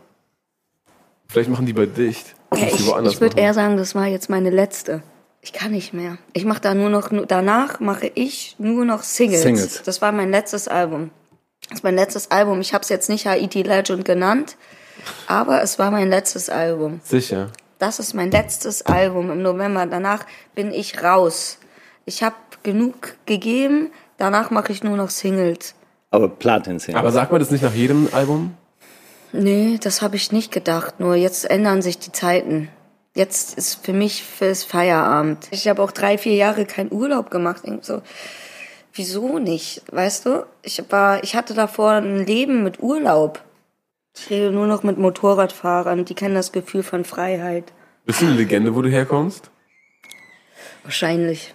Vielleicht 1.27 1.49
machen 1.49 1.65
die 1.65 1.73
bei 1.73 1.85
dicht. 1.85 2.35
Ja, 2.55 2.67
ich 2.67 2.79
ich 2.79 3.21
würde 3.21 3.39
eher 3.41 3.53
sagen, 3.53 3.77
das 3.77 3.95
war 3.95 4.05
jetzt 4.07 4.29
meine 4.29 4.49
letzte. 4.49 5.03
Ich 5.41 5.53
kann 5.53 5.71
nicht 5.71 5.93
mehr. 5.93 6.17
Ich 6.33 6.45
mache 6.45 6.61
da 6.61 6.73
nur 6.73 6.89
noch, 6.89 7.09
danach 7.27 7.79
mache 7.79 8.11
ich 8.15 8.55
nur 8.57 8.85
noch 8.85 9.03
Singles. 9.03 9.41
Singles. 9.41 9.83
Das 9.83 10.01
war 10.01 10.11
mein 10.11 10.31
letztes 10.31 10.67
Album. 10.67 11.11
Das 11.69 11.79
ist 11.79 11.83
mein 11.83 11.95
letztes 11.95 12.31
Album. 12.31 12.61
Ich 12.61 12.73
habe 12.73 12.83
es 12.83 12.89
jetzt 12.89 13.09
nicht 13.09 13.25
Haiti 13.25 13.63
Legend 13.63 14.05
genannt, 14.05 14.55
aber 15.27 15.61
es 15.61 15.79
war 15.79 15.91
mein 15.91 16.09
letztes 16.09 16.49
Album. 16.49 17.01
Sicher. 17.03 17.51
Das 17.79 17.99
ist 17.99 18.13
mein 18.13 18.31
letztes 18.31 18.83
Album 18.83 19.31
im 19.31 19.41
November. 19.41 19.85
Danach 19.85 20.25
bin 20.53 20.71
ich 20.71 21.03
raus. 21.03 21.57
Ich 22.05 22.23
habe 22.23 22.35
genug 22.63 23.15
gegeben. 23.25 23.91
Danach 24.17 24.49
mache 24.51 24.71
ich 24.71 24.83
nur 24.83 24.95
noch 24.95 25.09
Singles. 25.09 25.75
Aber 26.11 26.29
Platin-Szene. 26.29 26.97
Aber 26.97 27.11
sagt 27.11 27.31
man 27.31 27.39
das 27.39 27.51
nicht 27.51 27.63
nach 27.63 27.73
jedem 27.73 28.07
Album? 28.13 28.55
Nee, 29.33 29.77
das 29.81 30.01
habe 30.01 30.15
ich 30.15 30.31
nicht 30.31 30.51
gedacht. 30.51 30.99
Nur 30.99 31.15
jetzt 31.15 31.49
ändern 31.49 31.81
sich 31.81 31.99
die 31.99 32.11
Zeiten. 32.11 32.69
Jetzt 33.15 33.57
ist 33.57 33.85
für 33.85 33.93
mich 33.93 34.23
fürs 34.23 34.63
Feierabend. 34.63 35.47
Ich 35.51 35.67
habe 35.67 35.81
auch 35.81 35.91
drei, 35.91 36.17
vier 36.17 36.35
Jahre 36.35 36.65
keinen 36.65 36.91
Urlaub 36.91 37.31
gemacht. 37.31 37.63
So, 37.81 38.01
wieso 38.95 39.39
nicht? 39.39 39.83
Weißt 39.91 40.25
du? 40.25 40.45
Ich 40.63 40.83
war, 40.89 41.23
ich 41.23 41.35
hatte 41.35 41.53
davor 41.53 41.91
ein 41.91 42.25
Leben 42.25 42.63
mit 42.63 42.81
Urlaub. 42.81 43.43
Ich 44.17 44.29
rede 44.29 44.51
nur 44.51 44.67
noch 44.67 44.83
mit 44.83 44.97
Motorradfahrern. 44.97 46.05
Die 46.05 46.15
kennen 46.15 46.35
das 46.35 46.51
Gefühl 46.51 46.83
von 46.83 47.03
Freiheit. 47.03 47.73
Bist 48.05 48.21
du 48.21 48.27
eine 48.27 48.35
Legende, 48.35 48.73
wo 48.75 48.81
du 48.81 48.89
herkommst? 48.89 49.51
Wahrscheinlich. 50.83 51.53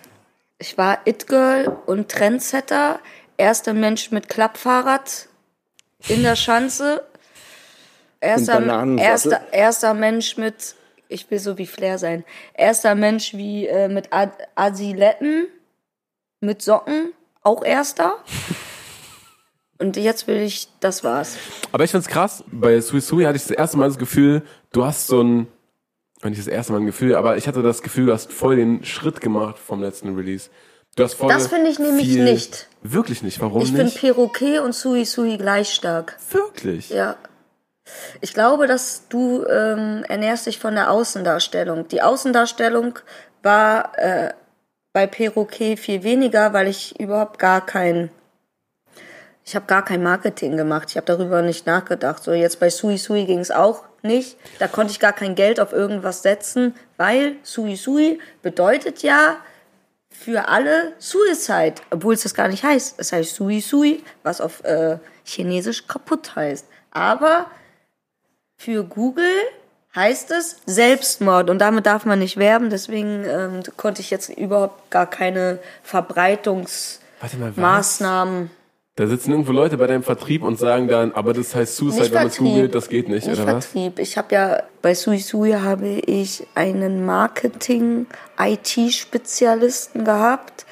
Ich 0.59 0.77
war 0.77 0.99
It-Girl 1.07 1.79
und 1.87 2.11
Trendsetter. 2.11 3.01
Erster 3.39 3.73
Mensch 3.73 4.11
mit 4.11 4.29
Klappfahrrad 4.29 5.29
in 6.09 6.23
der 6.23 6.37
Schanze. 6.37 7.03
Erster, 8.21 8.63
erster, 8.99 9.41
erster 9.51 9.95
Mensch 9.95 10.37
mit 10.37 10.75
Ich 11.09 11.31
will 11.31 11.39
so 11.39 11.57
wie 11.57 11.67
Flair 11.67 11.97
sein. 11.99 12.25
Erster 12.53 12.95
Mensch 12.95 13.33
wie 13.33 13.67
äh, 13.67 13.89
mit 13.89 14.13
Ad 14.13 14.35
Asiletten, 14.55 15.47
mit 16.41 16.61
Socken, 16.61 17.15
auch 17.43 17.65
erster. 17.65 18.17
Und 19.79 19.97
jetzt 19.97 20.27
will 20.27 20.37
ich, 20.43 20.69
das 20.81 21.05
war's. 21.05 21.37
Aber 21.73 21.85
ich 21.85 21.91
find's 21.91 22.07
krass, 22.09 22.45
bei 22.51 22.81
Sui 22.81 23.01
Sui 23.01 23.25
hatte 23.25 23.37
ich 23.37 23.43
das 23.43 23.51
erste 23.53 23.79
Mal 23.79 23.89
das 23.89 23.99
Gefühl, 23.99 24.43
du 24.73 24.85
hast 24.85 25.07
so 25.07 25.23
ein, 25.23 25.47
nicht 26.23 26.39
das 26.39 26.47
erste 26.49 26.73
Mal 26.73 26.81
ein 26.81 26.87
Gefühl, 26.87 27.15
aber 27.17 27.39
ich 27.39 27.49
hatte 27.49 27.63
das 27.63 27.81
Gefühl, 27.81 28.07
du 28.07 28.13
hast 28.13 28.31
voll 28.33 28.57
den 28.57 28.85
Schritt 28.85 29.21
gemacht 29.23 29.59
vom 29.59 29.81
letzten 29.83 30.15
Release. 30.15 30.51
Du 30.97 31.05
hast 31.05 31.15
voll 31.15 31.33
Das 31.33 31.47
finde 31.47 31.71
ich 31.71 31.79
nämlich 31.79 32.09
viel- 32.09 32.25
nicht. 32.25 32.69
Wirklich 32.83 33.23
nicht, 33.23 33.41
warum 33.41 33.63
Ich 33.63 33.69
finde 33.69 33.85
nicht? 33.85 34.01
Perroquet 34.01 34.59
und 34.59 34.75
Sui 34.75 35.05
Sui 35.07 35.39
gleich 35.39 35.73
stark. 35.73 36.19
Wirklich? 36.31 36.91
Ja. 36.91 37.17
Ich 38.21 38.35
glaube, 38.35 38.67
dass 38.67 39.09
du 39.09 39.45
ähm, 39.47 40.05
ernährst 40.09 40.47
dich 40.47 40.59
von 40.59 40.75
der 40.75 40.91
Außendarstellung. 40.91 41.89
Die 41.89 42.03
Außendarstellung 42.03 42.99
war 43.43 43.99
äh, 43.99 44.35
bei 44.93 45.07
Perroquet 45.07 45.77
viel 45.77 46.03
weniger, 46.03 46.53
weil 46.53 46.69
ich 46.69 46.99
überhaupt 46.99 47.39
gar 47.39 47.65
kein 47.65 48.11
ich 49.51 49.57
habe 49.57 49.67
gar 49.67 49.85
kein 49.85 50.03
Marketing 50.03 50.57
gemacht. 50.57 50.91
Ich 50.91 50.97
habe 50.97 51.07
darüber 51.07 51.43
nicht 51.43 51.67
nachgedacht. 51.67 52.23
So 52.23 52.33
jetzt 52.33 52.61
bei 52.61 52.71
Sui 52.71 52.99
Sui 52.99 53.25
ging 53.25 53.41
es 53.41 53.51
auch 53.51 53.83
nicht. 54.03 54.37
Da 54.61 54.69
konnte 54.69 54.93
ich 54.93 55.01
gar 55.01 55.13
kein 55.13 55.35
Geld 55.35 55.59
auf 55.59 55.73
irgendwas 55.73 56.23
setzen, 56.23 56.75
weil 56.97 57.35
Sui 57.43 57.75
Sui 57.75 58.21
bedeutet 58.43 59.03
ja 59.03 59.39
für 60.13 60.49
alle 60.49 60.93
Suicide, 60.99 61.75
obwohl 61.91 62.15
es 62.15 62.23
das 62.23 62.35
gar 62.35 62.47
nicht 62.47 62.63
heißt. 62.63 62.95
Es 62.99 63.13
heißt 63.13 63.35
Sui 63.35 63.61
Sui, 63.61 64.05
was 64.23 64.41
auf 64.41 64.63
äh, 64.65 64.99
Chinesisch 65.25 65.87
kaputt 65.89 66.37
heißt. 66.37 66.67
Aber 66.93 67.47
für 68.57 68.85
Google 68.85 69.35
heißt 69.95 70.31
es 70.31 70.57
Selbstmord 70.67 71.51
und 71.51 71.59
damit 71.59 71.87
darf 71.87 72.05
man 72.05 72.19
nicht 72.19 72.37
werben. 72.37 72.71
Deswegen 72.71 73.25
ähm, 73.25 73.63
konnte 73.77 74.01
ich 74.01 74.11
jetzt 74.11 74.29
überhaupt 74.29 74.91
gar 74.91 75.09
keine 75.09 75.59
Verbreitungsmaßnahmen. 75.83 78.51
Da 78.97 79.07
sitzen 79.07 79.31
irgendwo 79.31 79.53
Leute 79.53 79.79
bei 79.79 79.87
deinem 79.87 80.03
Vertrieb 80.03 80.43
und 80.43 80.59
sagen 80.59 80.89
dann, 80.89 81.13
aber 81.13 81.33
das 81.33 81.55
heißt 81.55 81.77
Suicide, 81.77 82.03
Nicht 82.03 82.13
wenn 82.13 82.19
man 82.19 82.27
es 82.27 82.37
Vertrieb. 82.37 82.55
googelt, 82.55 82.75
das 82.75 82.89
geht 82.89 83.09
nicht, 83.09 83.27
Nicht 83.27 83.41
oder 83.41 83.55
was? 83.55 83.67
Vertrieb. 83.67 83.99
Ich 83.99 84.19
habe 84.19 84.35
ja 84.35 84.63
bei 84.83 84.95
Sui 84.95 85.19
Sui 85.21 85.53
habe 85.53 85.89
ich 85.89 86.47
einen 86.55 87.07
Marketing 87.07 88.07
IT-Spezialisten 88.39 90.05
gehabt 90.05 90.67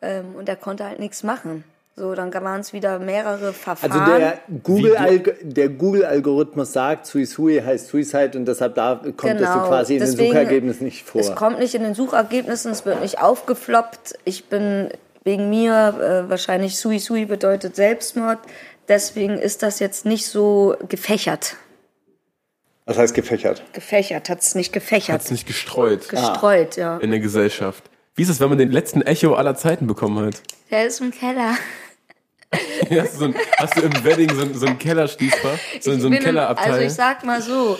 ähm, 0.00 0.34
und 0.36 0.48
der 0.48 0.56
konnte 0.56 0.84
halt 0.84 0.98
nichts 0.98 1.22
machen. 1.22 1.64
So, 1.98 2.14
dann 2.14 2.32
waren 2.32 2.60
es 2.60 2.72
wieder 2.72 2.98
mehrere 3.00 3.52
Verfahren. 3.52 3.90
Also 3.92 4.18
der 4.18 4.38
Google 4.62 4.96
Alg 4.96 5.36
der 5.42 5.68
Google 5.68 6.04
Algorithmus 6.04 6.72
sagt, 6.72 7.06
Sui 7.06 7.24
Sui 7.24 7.60
heißt 7.60 7.88
Suicide 7.88 8.38
und 8.38 8.46
deshalb 8.46 8.76
da 8.76 9.00
kommt 9.16 9.40
das 9.40 9.52
so 9.52 9.60
quasi 9.60 9.94
in 9.94 9.98
Genau. 9.98 10.10
Deswegen, 10.10 10.16
den 10.16 10.38
Suchergebnissen 10.38 10.84
nicht 10.84 11.04
vor. 11.04 11.20
Es 11.20 11.34
kommt 11.34 11.58
nicht 11.58 11.74
in 11.74 11.82
den 11.82 11.94
Suchergebnissen, 11.94 12.70
es 12.70 12.86
wird 12.86 13.00
nicht 13.00 13.20
aufgefloppt. 13.20 14.18
Ich 14.24 14.44
bin 14.46 14.90
wegen 15.24 15.50
mir 15.50 16.24
äh, 16.26 16.30
wahrscheinlich 16.30 16.78
Sui 16.78 17.00
Sui 17.00 17.24
bedeutet 17.24 17.74
Selbstmord. 17.74 18.38
Deswegen 18.86 19.38
ist 19.38 19.62
das 19.62 19.80
jetzt 19.80 20.06
nicht 20.06 20.26
so 20.26 20.76
gefächert. 20.88 21.56
Was 22.86 22.96
heißt 22.96 23.14
gefächert? 23.14 23.62
Gefächert, 23.74 24.30
hat 24.30 24.40
es 24.40 24.54
nicht 24.54 24.72
gefächert. 24.72 25.14
Hat's 25.16 25.30
nicht 25.30 25.46
gestreut 25.46 26.08
Gestreut, 26.08 26.76
ja. 26.76 26.96
in 26.98 27.10
der 27.10 27.20
Gesellschaft. 27.20 27.84
Wie 28.14 28.22
ist 28.22 28.30
es, 28.30 28.40
wenn 28.40 28.48
man 28.48 28.56
den 28.56 28.72
letzten 28.72 29.02
Echo 29.02 29.34
aller 29.34 29.56
Zeiten 29.56 29.86
bekommen 29.86 30.24
hat? 30.24 30.42
Der 30.70 30.86
ist 30.86 31.00
im 31.00 31.10
Keller. 31.10 31.54
hast, 32.90 33.14
du 33.14 33.18
so 33.18 33.24
ein, 33.26 33.34
hast 33.58 33.76
du 33.76 33.82
im 33.82 34.04
Wedding 34.04 34.34
so, 34.34 34.42
ein- 34.42 34.54
so 34.54 34.66
einen 34.66 34.78
Kellerschließfach? 34.78 35.58
So, 35.80 35.98
so 35.98 36.06
einen 36.06 36.18
Kellerabteil? 36.18 36.72
Also 36.72 36.84
ich 36.86 36.92
sag 36.92 37.24
mal 37.24 37.42
so, 37.42 37.78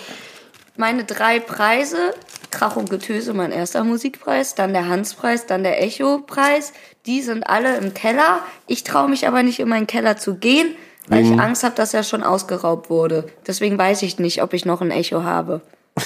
meine 0.77 1.05
drei 1.05 1.41
Preise, 1.41 2.15
Krach 2.51 2.77
und 2.77 2.91
Getöse, 2.91 3.33
mein 3.35 3.51
erster 3.53 3.83
Musikpreis, 3.85 4.55
dann 4.55 4.73
der 4.73 4.89
Hanspreis, 4.89 5.47
dann 5.47 5.63
der 5.63 5.83
Echo-Preis, 5.83 6.73
die 7.07 7.23
sind 7.23 7.45
alle 7.49 7.77
im 7.79 7.95
Keller. 7.95 8.41
Ich 8.67 8.85
traue 8.85 9.09
mich 9.09 9.27
aber 9.27 9.43
nicht 9.43 9.59
in 9.61 9.69
meinen 9.69 9.87
Keller 9.87 10.17
zu 10.19 10.35
gehen, 10.37 10.77
weil 11.09 11.25
Mhm. 11.25 11.33
ich 11.35 11.41
Angst 11.41 11.65
habe, 11.65 11.75
dass 11.75 11.95
er 11.95 12.03
schon 12.05 12.23
ausgeraubt 12.23 12.91
wurde. 12.91 13.27
Deswegen 13.47 13.79
weiß 13.79 14.03
ich 14.03 14.19
nicht, 14.19 14.43
ob 14.43 14.53
ich 14.53 14.65
noch 14.67 14.81
ein 14.83 14.91
Echo 14.91 15.23
habe. 15.25 15.63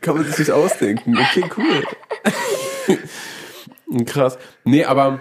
Kann 0.00 0.16
man 0.16 0.24
sich 0.24 0.38
nicht 0.38 0.50
ausdenken. 0.50 1.18
Okay, 1.18 1.44
cool. 1.56 1.84
Krass. 4.06 4.38
Nee, 4.64 4.84
aber. 4.84 5.20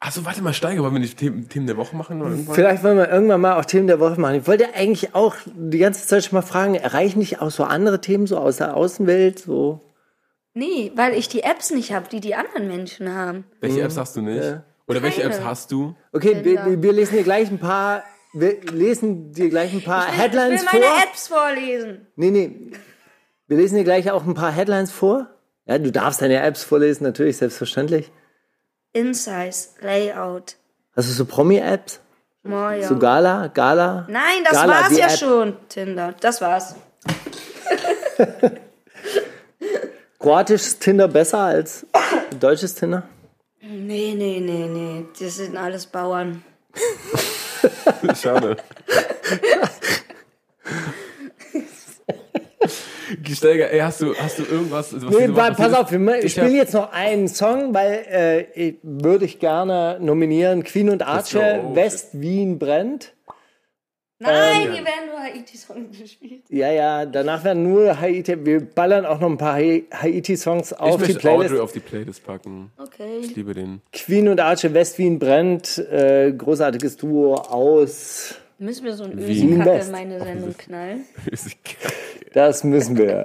Also 0.00 0.24
warte 0.24 0.42
mal, 0.42 0.52
Steiger, 0.54 0.82
wollen 0.82 0.92
wir 0.92 1.00
nicht 1.00 1.18
Themen, 1.18 1.48
Themen 1.48 1.66
der 1.66 1.76
Woche 1.76 1.96
machen? 1.96 2.20
Oder 2.22 2.30
irgendwann? 2.30 2.54
Vielleicht 2.54 2.84
wollen 2.84 2.98
wir 2.98 3.08
irgendwann 3.10 3.40
mal 3.40 3.58
auch 3.58 3.64
Themen 3.64 3.88
der 3.88 3.98
Woche 3.98 4.20
machen. 4.20 4.36
Ich 4.36 4.46
wollte 4.46 4.72
eigentlich 4.74 5.14
auch 5.14 5.34
die 5.44 5.78
ganze 5.78 6.06
Zeit 6.06 6.24
schon 6.24 6.36
mal 6.36 6.42
fragen, 6.42 6.76
erreichen 6.76 7.18
nicht 7.18 7.40
auch 7.42 7.50
so 7.50 7.64
andere 7.64 8.00
Themen 8.00 8.26
so 8.28 8.38
aus 8.38 8.58
der 8.58 8.76
Außenwelt? 8.76 9.40
So? 9.40 9.80
Nee, 10.54 10.92
weil 10.94 11.14
ich 11.14 11.28
die 11.28 11.42
Apps 11.42 11.70
nicht 11.70 11.92
habe, 11.92 12.08
die 12.08 12.20
die 12.20 12.36
anderen 12.36 12.68
Menschen 12.68 13.12
haben. 13.12 13.44
Welche 13.60 13.82
Apps 13.82 13.96
hast 13.96 14.16
du 14.16 14.22
nicht? 14.22 14.42
Ja. 14.44 14.62
Oder 14.86 15.02
welche 15.02 15.22
Keine. 15.22 15.34
Apps 15.34 15.44
hast 15.44 15.72
du? 15.72 15.94
Okay, 16.12 16.44
wir, 16.44 16.80
wir- 16.80 16.92
lesen 16.92 17.16
dir 17.16 17.24
gleich 17.24 17.50
ein 17.50 17.58
paar, 17.58 18.04
wir 18.32 18.60
lesen 18.72 19.32
dir 19.32 19.50
gleich 19.50 19.72
ein 19.72 19.82
paar 19.82 20.06
Headlines 20.06 20.62
ich 20.62 20.72
will 20.72 20.80
meine 20.80 20.92
vor. 20.92 21.02
Apps 21.04 21.28
vorlesen. 21.28 22.06
Nee, 22.16 22.30
nee. 22.30 22.70
Wir 23.48 23.56
lesen 23.56 23.76
dir 23.76 23.84
gleich 23.84 24.10
auch 24.10 24.24
ein 24.24 24.34
paar 24.34 24.52
Headlines 24.52 24.92
vor. 24.92 25.26
Ja, 25.68 25.78
du 25.78 25.92
darfst 25.92 26.22
deine 26.22 26.40
Apps 26.42 26.64
vorlesen, 26.64 27.04
natürlich, 27.04 27.36
selbstverständlich. 27.36 28.10
Insights, 28.92 29.74
Layout, 29.80 30.56
Hast 30.96 31.10
du 31.10 31.12
so 31.12 31.24
Promi-Apps? 31.26 32.00
Moja. 32.42 32.88
So 32.88 32.98
Gala? 32.98 33.48
Gala? 33.48 34.06
Nein, 34.08 34.42
das 34.42 34.54
Gala, 34.54 34.72
war's 34.72 34.98
ja 34.98 35.06
App. 35.06 35.18
schon, 35.18 35.56
Tinder. 35.68 36.14
Das 36.20 36.40
war's. 36.40 36.74
Kroatisches 40.18 40.78
Tinder 40.78 41.06
besser 41.06 41.38
als 41.38 41.86
deutsches 42.40 42.74
Tinder? 42.74 43.04
Nee, 43.60 44.14
nee, 44.16 44.40
nee, 44.40 44.66
nee. 44.66 45.06
Das 45.20 45.36
sind 45.36 45.56
alles 45.56 45.86
Bauern. 45.86 46.42
Schade. 48.20 48.56
Steiger, 53.30 53.70
ey, 53.70 53.80
hast 53.80 54.00
du, 54.00 54.14
hast 54.14 54.38
du 54.38 54.42
irgendwas? 54.44 54.94
Was 54.94 55.02
Nee, 55.02 55.28
pass 55.28 55.56
passiert 55.56 55.74
auf, 55.78 55.92
wir? 55.92 56.24
Ich 56.24 56.32
spielen 56.32 56.46
hab- 56.48 56.54
jetzt 56.56 56.74
noch 56.74 56.92
einen 56.92 57.28
Song, 57.28 57.74
weil 57.74 58.04
äh, 58.10 58.40
ich, 58.68 58.76
würde 58.82 59.24
ich 59.24 59.38
gerne 59.38 59.98
nominieren 60.00 60.64
Queen 60.64 60.90
und 60.90 61.02
Archer, 61.02 61.64
oh, 61.64 61.74
West 61.76 62.20
Wien 62.20 62.58
brennt. 62.58 63.14
Nein, 64.20 64.72
hier 64.72 64.84
werden 64.84 65.06
nur 65.10 65.20
Haiti-Songs 65.20 65.96
gespielt. 65.96 66.42
Ja, 66.48 66.72
ja, 66.72 67.06
danach 67.06 67.44
werden 67.44 67.62
nur 67.72 68.00
Haiti, 68.00 68.44
wir 68.44 68.60
ballern 68.60 69.06
auch 69.06 69.20
noch 69.20 69.30
ein 69.30 69.38
paar 69.38 69.54
Ha- 69.54 69.82
Haiti-Songs 69.94 70.72
Ich 70.72 70.78
auf 70.80 70.96
die 70.96 71.02
möchte 71.02 71.18
Playlist. 71.20 71.50
Audrey 71.52 71.60
auf 71.60 71.70
die 71.72 71.78
Playlist 71.78 72.26
packen. 72.26 72.72
Okay. 72.78 73.18
Ich 73.20 73.36
liebe 73.36 73.54
den. 73.54 73.80
Queen 73.92 74.28
und 74.28 74.40
Archer, 74.40 74.74
West 74.74 74.98
Wien 74.98 75.20
brennt, 75.20 75.78
äh, 75.78 76.32
großartiges 76.32 76.96
Duo 76.96 77.34
aus, 77.36 78.34
Müssen 78.60 78.86
wir 78.86 78.94
so 78.94 79.04
ein 79.04 79.16
Ösi-Kacke 79.16 79.78
in 79.78 79.90
meine 79.92 80.18
Sendung 80.18 80.56
knallen? 80.56 81.04
das 82.32 82.64
müssen 82.64 82.98
wir. 82.98 83.24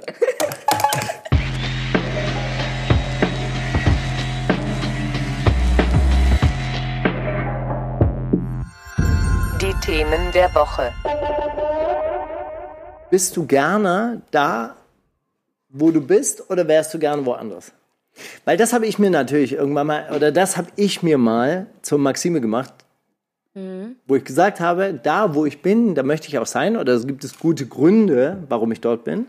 Die 9.60 9.74
Themen 9.84 10.30
der 10.32 10.54
Woche. 10.54 10.92
Bist 13.10 13.36
du 13.36 13.44
gerne 13.44 14.22
da, 14.30 14.76
wo 15.68 15.90
du 15.90 16.00
bist, 16.00 16.48
oder 16.48 16.68
wärst 16.68 16.94
du 16.94 17.00
gerne 17.00 17.26
woanders? 17.26 17.72
Weil 18.44 18.56
das 18.56 18.72
habe 18.72 18.86
ich 18.86 19.00
mir 19.00 19.10
natürlich 19.10 19.54
irgendwann 19.54 19.88
mal, 19.88 20.12
oder 20.14 20.30
das 20.30 20.56
habe 20.56 20.68
ich 20.76 21.02
mir 21.02 21.18
mal 21.18 21.66
zur 21.82 21.98
Maxime 21.98 22.40
gemacht, 22.40 22.83
wo 23.54 24.16
ich 24.16 24.24
gesagt 24.24 24.58
habe, 24.58 24.94
da 24.94 25.34
wo 25.34 25.46
ich 25.46 25.62
bin, 25.62 25.94
da 25.94 26.02
möchte 26.02 26.28
ich 26.28 26.38
auch 26.38 26.46
sein, 26.46 26.76
oder 26.76 26.92
es 26.92 27.06
gibt 27.06 27.22
es 27.22 27.38
gute 27.38 27.66
Gründe, 27.66 28.42
warum 28.48 28.72
ich 28.72 28.80
dort 28.80 29.04
bin. 29.04 29.26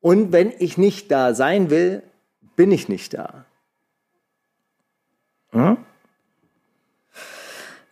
Und 0.00 0.32
wenn 0.32 0.52
ich 0.58 0.78
nicht 0.78 1.10
da 1.10 1.34
sein 1.34 1.70
will, 1.70 2.02
bin 2.56 2.70
ich 2.70 2.88
nicht 2.88 3.14
da. 3.14 3.44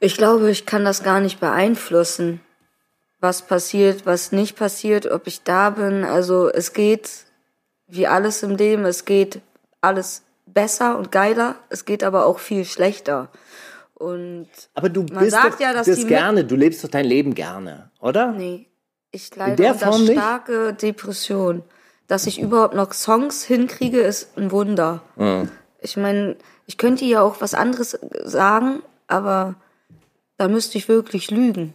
Ich 0.01 0.16
glaube, 0.16 0.51
ich 0.51 0.64
kann 0.64 0.84
das 0.84 1.03
gar 1.03 1.20
nicht 1.20 1.40
beeinflussen, 1.40 2.40
was 3.20 3.42
passiert, 3.42 4.07
was 4.07 4.30
nicht 4.30 4.57
passiert, 4.57 5.07
ob 5.11 5.26
ich 5.26 5.42
da 5.42 5.70
bin. 5.70 6.05
Also 6.05 6.49
es 6.49 6.72
geht 6.72 7.24
wie 7.88 8.07
alles 8.07 8.45
im 8.45 8.55
Leben, 8.55 8.84
es 8.84 9.05
geht 9.05 9.40
alles 9.80 10.22
besser 10.47 10.97
und 10.99 11.11
geiler, 11.11 11.57
es 11.68 11.84
geht 11.84 12.05
aber 12.05 12.26
auch 12.26 12.38
viel 12.38 12.64
schlechter. 12.64 13.28
Und 13.99 14.49
Aber 14.74 14.88
du 14.88 15.03
Man 15.03 15.24
bist 15.24 15.32
sagt 15.32 15.55
doch 15.55 15.61
ja, 15.61 15.72
dass 15.72 15.86
das 15.86 16.07
gerne, 16.07 16.44
du 16.44 16.55
lebst 16.55 16.84
doch 16.84 16.88
dein 16.88 17.05
Leben 17.05 17.34
gerne, 17.34 17.90
oder? 18.01 18.32
nee, 18.32 18.66
ich 19.11 19.34
leide 19.34 19.57
der 19.57 19.72
unter 19.72 19.90
Form 19.90 20.03
nicht? 20.03 20.12
starke 20.12 20.74
Depression. 20.74 21.62
Dass 22.07 22.26
ich 22.26 22.40
überhaupt 22.40 22.74
noch 22.74 22.92
Songs 22.94 23.44
hinkriege, 23.44 24.01
ist 24.01 24.38
ein 24.38 24.51
Wunder. 24.51 25.03
Ich 25.80 25.96
meine, 25.96 26.36
ich 26.66 26.78
könnte 26.78 27.05
ja 27.05 27.20
auch 27.20 27.40
was 27.40 27.53
anderes 27.55 27.99
sagen, 28.24 28.82
aber 29.09 29.57
da 30.38 30.49
müsste 30.49 30.78
ich 30.78 30.88
wirklich 30.88 31.30
lügen. 31.30 31.74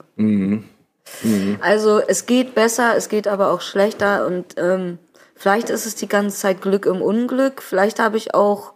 Also 1.61 1.99
es 1.99 2.25
geht 2.25 2.55
besser, 2.55 2.95
es 2.95 3.09
geht 3.09 3.27
aber 3.27 3.51
auch 3.51 3.61
schlechter 3.61 4.25
und 4.25 4.55
ähm, 4.57 4.97
vielleicht 5.35 5.69
ist 5.69 5.85
es 5.85 5.95
die 5.95 6.07
ganze 6.07 6.37
Zeit 6.37 6.61
Glück 6.61 6.85
im 6.85 7.01
Unglück, 7.01 7.61
vielleicht 7.61 7.99
habe 7.99 8.17
ich 8.17 8.33
auch 8.33 8.73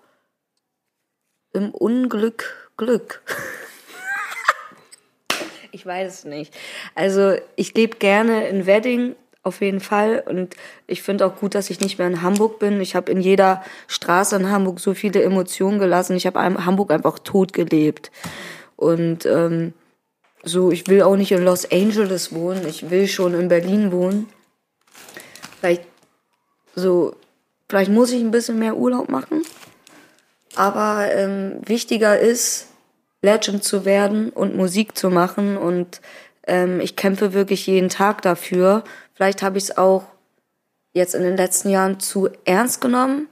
im 1.53 1.71
Unglück 1.71 2.66
Glück. 2.77 3.21
ich 5.71 5.85
weiß 5.85 6.13
es 6.13 6.25
nicht. 6.25 6.53
Also 6.95 7.35
ich 7.55 7.73
lebe 7.73 7.97
gerne 7.97 8.47
in 8.47 8.65
Wedding 8.65 9.15
auf 9.43 9.61
jeden 9.61 9.79
Fall 9.79 10.23
und 10.25 10.55
ich 10.87 11.01
finde 11.01 11.25
auch 11.25 11.37
gut, 11.37 11.55
dass 11.55 11.69
ich 11.69 11.79
nicht 11.79 11.97
mehr 11.97 12.07
in 12.07 12.21
Hamburg 12.21 12.59
bin. 12.59 12.81
Ich 12.81 12.95
habe 12.95 13.11
in 13.11 13.21
jeder 13.21 13.63
Straße 13.87 14.35
in 14.35 14.49
Hamburg 14.49 14.79
so 14.79 14.93
viele 14.93 15.23
Emotionen 15.23 15.79
gelassen. 15.79 16.15
Ich 16.15 16.27
habe 16.27 16.39
Hamburg 16.39 16.91
einfach 16.91 17.19
tot 17.19 17.53
gelebt 17.53 18.11
und 18.75 19.25
ähm, 19.25 19.73
so, 20.43 20.71
ich 20.71 20.87
will 20.87 21.01
auch 21.01 21.15
nicht 21.15 21.31
in 21.31 21.43
Los 21.43 21.69
Angeles 21.71 22.33
wohnen, 22.33 22.67
ich 22.67 22.89
will 22.89 23.07
schon 23.07 23.33
in 23.33 23.47
Berlin 23.47 23.91
wohnen. 23.91 24.29
Vielleicht 25.59 25.83
so, 26.75 27.15
vielleicht 27.67 27.91
muss 27.91 28.11
ich 28.11 28.21
ein 28.21 28.31
bisschen 28.31 28.59
mehr 28.59 28.77
Urlaub 28.77 29.09
machen. 29.09 29.41
Aber 30.57 31.11
ähm, 31.13 31.61
wichtiger 31.65 32.19
ist, 32.19 32.67
Legend 33.21 33.63
zu 33.63 33.85
werden 33.85 34.29
und 34.29 34.55
Musik 34.55 34.97
zu 34.97 35.09
machen. 35.09 35.57
Und 35.57 36.01
ähm, 36.45 36.79
ich 36.79 36.95
kämpfe 36.95 37.33
wirklich 37.33 37.67
jeden 37.67 37.89
Tag 37.89 38.21
dafür. 38.21 38.83
Vielleicht 39.13 39.41
habe 39.41 39.57
ich 39.57 39.65
es 39.65 39.77
auch 39.77 40.05
jetzt 40.93 41.15
in 41.15 41.23
den 41.23 41.37
letzten 41.37 41.69
Jahren 41.69 41.99
zu 41.99 42.29
ernst 42.45 42.81
genommen. 42.81 43.27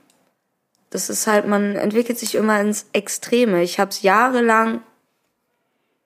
Das 0.89 1.09
ist 1.09 1.28
halt, 1.28 1.47
man 1.47 1.76
entwickelt 1.76 2.17
sich 2.17 2.36
immer 2.36 2.59
ins 2.61 2.88
Extreme. 2.93 3.63
Ich 3.63 3.80
habe 3.80 3.89
es 3.89 4.01
jahrelang 4.01 4.82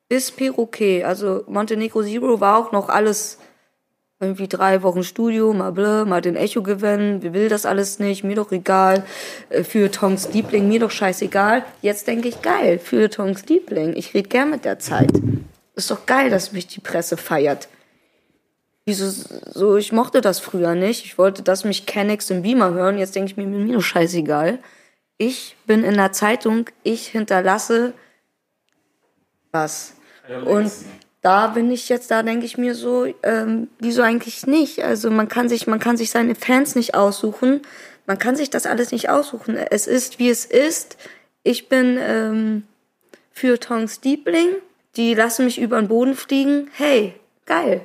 bis 0.08 0.32
Peruquet, 0.32 1.04
also 1.04 1.44
Montenegro 1.48 2.02
Zero 2.02 2.42
war 2.42 2.58
auch 2.58 2.72
noch 2.72 2.90
alles 2.90 3.38
irgendwie 4.20 4.48
drei 4.50 4.84
Wochen 4.84 5.04
Studio, 5.04 5.54
mal 5.54 5.72
blö, 5.72 6.04
mal 6.06 6.22
den 6.22 6.36
Echo 6.36 6.62
gewinnen, 6.62 7.24
wie 7.24 7.34
will 7.34 7.48
das 7.48 7.66
alles 7.66 8.00
nicht, 8.00 8.24
mir 8.24 8.36
doch 8.36 8.52
egal, 8.52 9.06
äh, 9.50 9.64
für 9.64 9.90
Tongs 9.90 10.34
Liebling, 10.34 10.68
mir 10.68 10.82
doch 10.82 10.92
scheißegal. 10.92 11.64
Jetzt 11.82 12.08
denke 12.08 12.28
ich, 12.28 12.42
geil, 12.42 12.80
für 12.80 13.10
Tongs 13.10 13.46
Liebling, 13.46 13.96
ich 13.96 14.14
rede 14.14 14.28
gern 14.28 14.50
mit 14.50 14.66
der 14.66 14.80
Zeit. 14.80 15.12
Ist 15.76 15.90
doch 15.90 16.06
geil, 16.06 16.30
dass 16.30 16.52
mich 16.52 16.68
die 16.68 16.82
Presse 16.82 17.16
feiert. 17.16 17.70
Wieso, 18.86 19.10
so, 19.10 19.78
ich 19.78 19.94
mochte 19.94 20.20
das 20.20 20.40
früher 20.40 20.76
nicht, 20.76 21.06
ich 21.06 21.18
wollte, 21.18 21.42
dass 21.42 21.64
mich 21.64 21.86
Kennex 21.86 22.30
im 22.30 22.42
Beamer 22.42 22.74
hören, 22.74 22.98
jetzt 22.98 23.16
denke 23.16 23.32
ich 23.32 23.38
mir, 23.38 23.46
mir 23.46 23.76
doch 23.76 23.82
scheißegal. 23.82 24.60
Ich 25.18 25.56
bin 25.66 25.84
in 25.84 25.96
der 25.96 26.12
Zeitung, 26.12 26.66
ich 26.84 27.08
hinterlasse 27.08 27.94
was. 29.52 29.94
Und 30.46 30.72
da 31.22 31.48
bin 31.48 31.70
ich 31.72 31.90
jetzt, 31.90 32.12
da 32.12 32.24
denke 32.24 32.46
ich 32.46 32.58
mir 32.58 32.76
so, 32.76 33.06
ähm, 33.24 33.68
wieso 33.80 34.02
eigentlich 34.02 34.48
nicht? 34.48 34.84
Also 34.84 35.12
man 35.12 35.28
kann 35.28 35.50
sich, 35.50 35.68
man 35.68 35.80
kann 35.80 35.98
sich 35.98 36.12
seine 36.12 36.36
Fans 36.36 36.76
nicht 36.76 36.96
aussuchen. 36.96 37.62
Man 38.08 38.18
kann 38.18 38.36
sich 38.36 38.50
das 38.50 38.66
alles 38.66 38.92
nicht 38.92 39.10
aussuchen. 39.10 39.56
Es 39.58 39.86
ist, 39.86 40.18
wie 40.20 40.30
es 40.30 40.46
ist. 40.46 40.98
Ich 41.44 41.68
bin 41.70 41.98
ähm, 42.02 42.64
für 43.32 43.60
Tongs 43.60 44.00
Liebling. 44.04 44.48
Die 44.96 45.14
lassen 45.14 45.46
mich 45.46 45.60
über 45.60 45.80
den 45.80 45.88
Boden 45.88 46.16
fliegen. 46.16 46.70
Hey, 46.76 47.14
geil. 47.46 47.82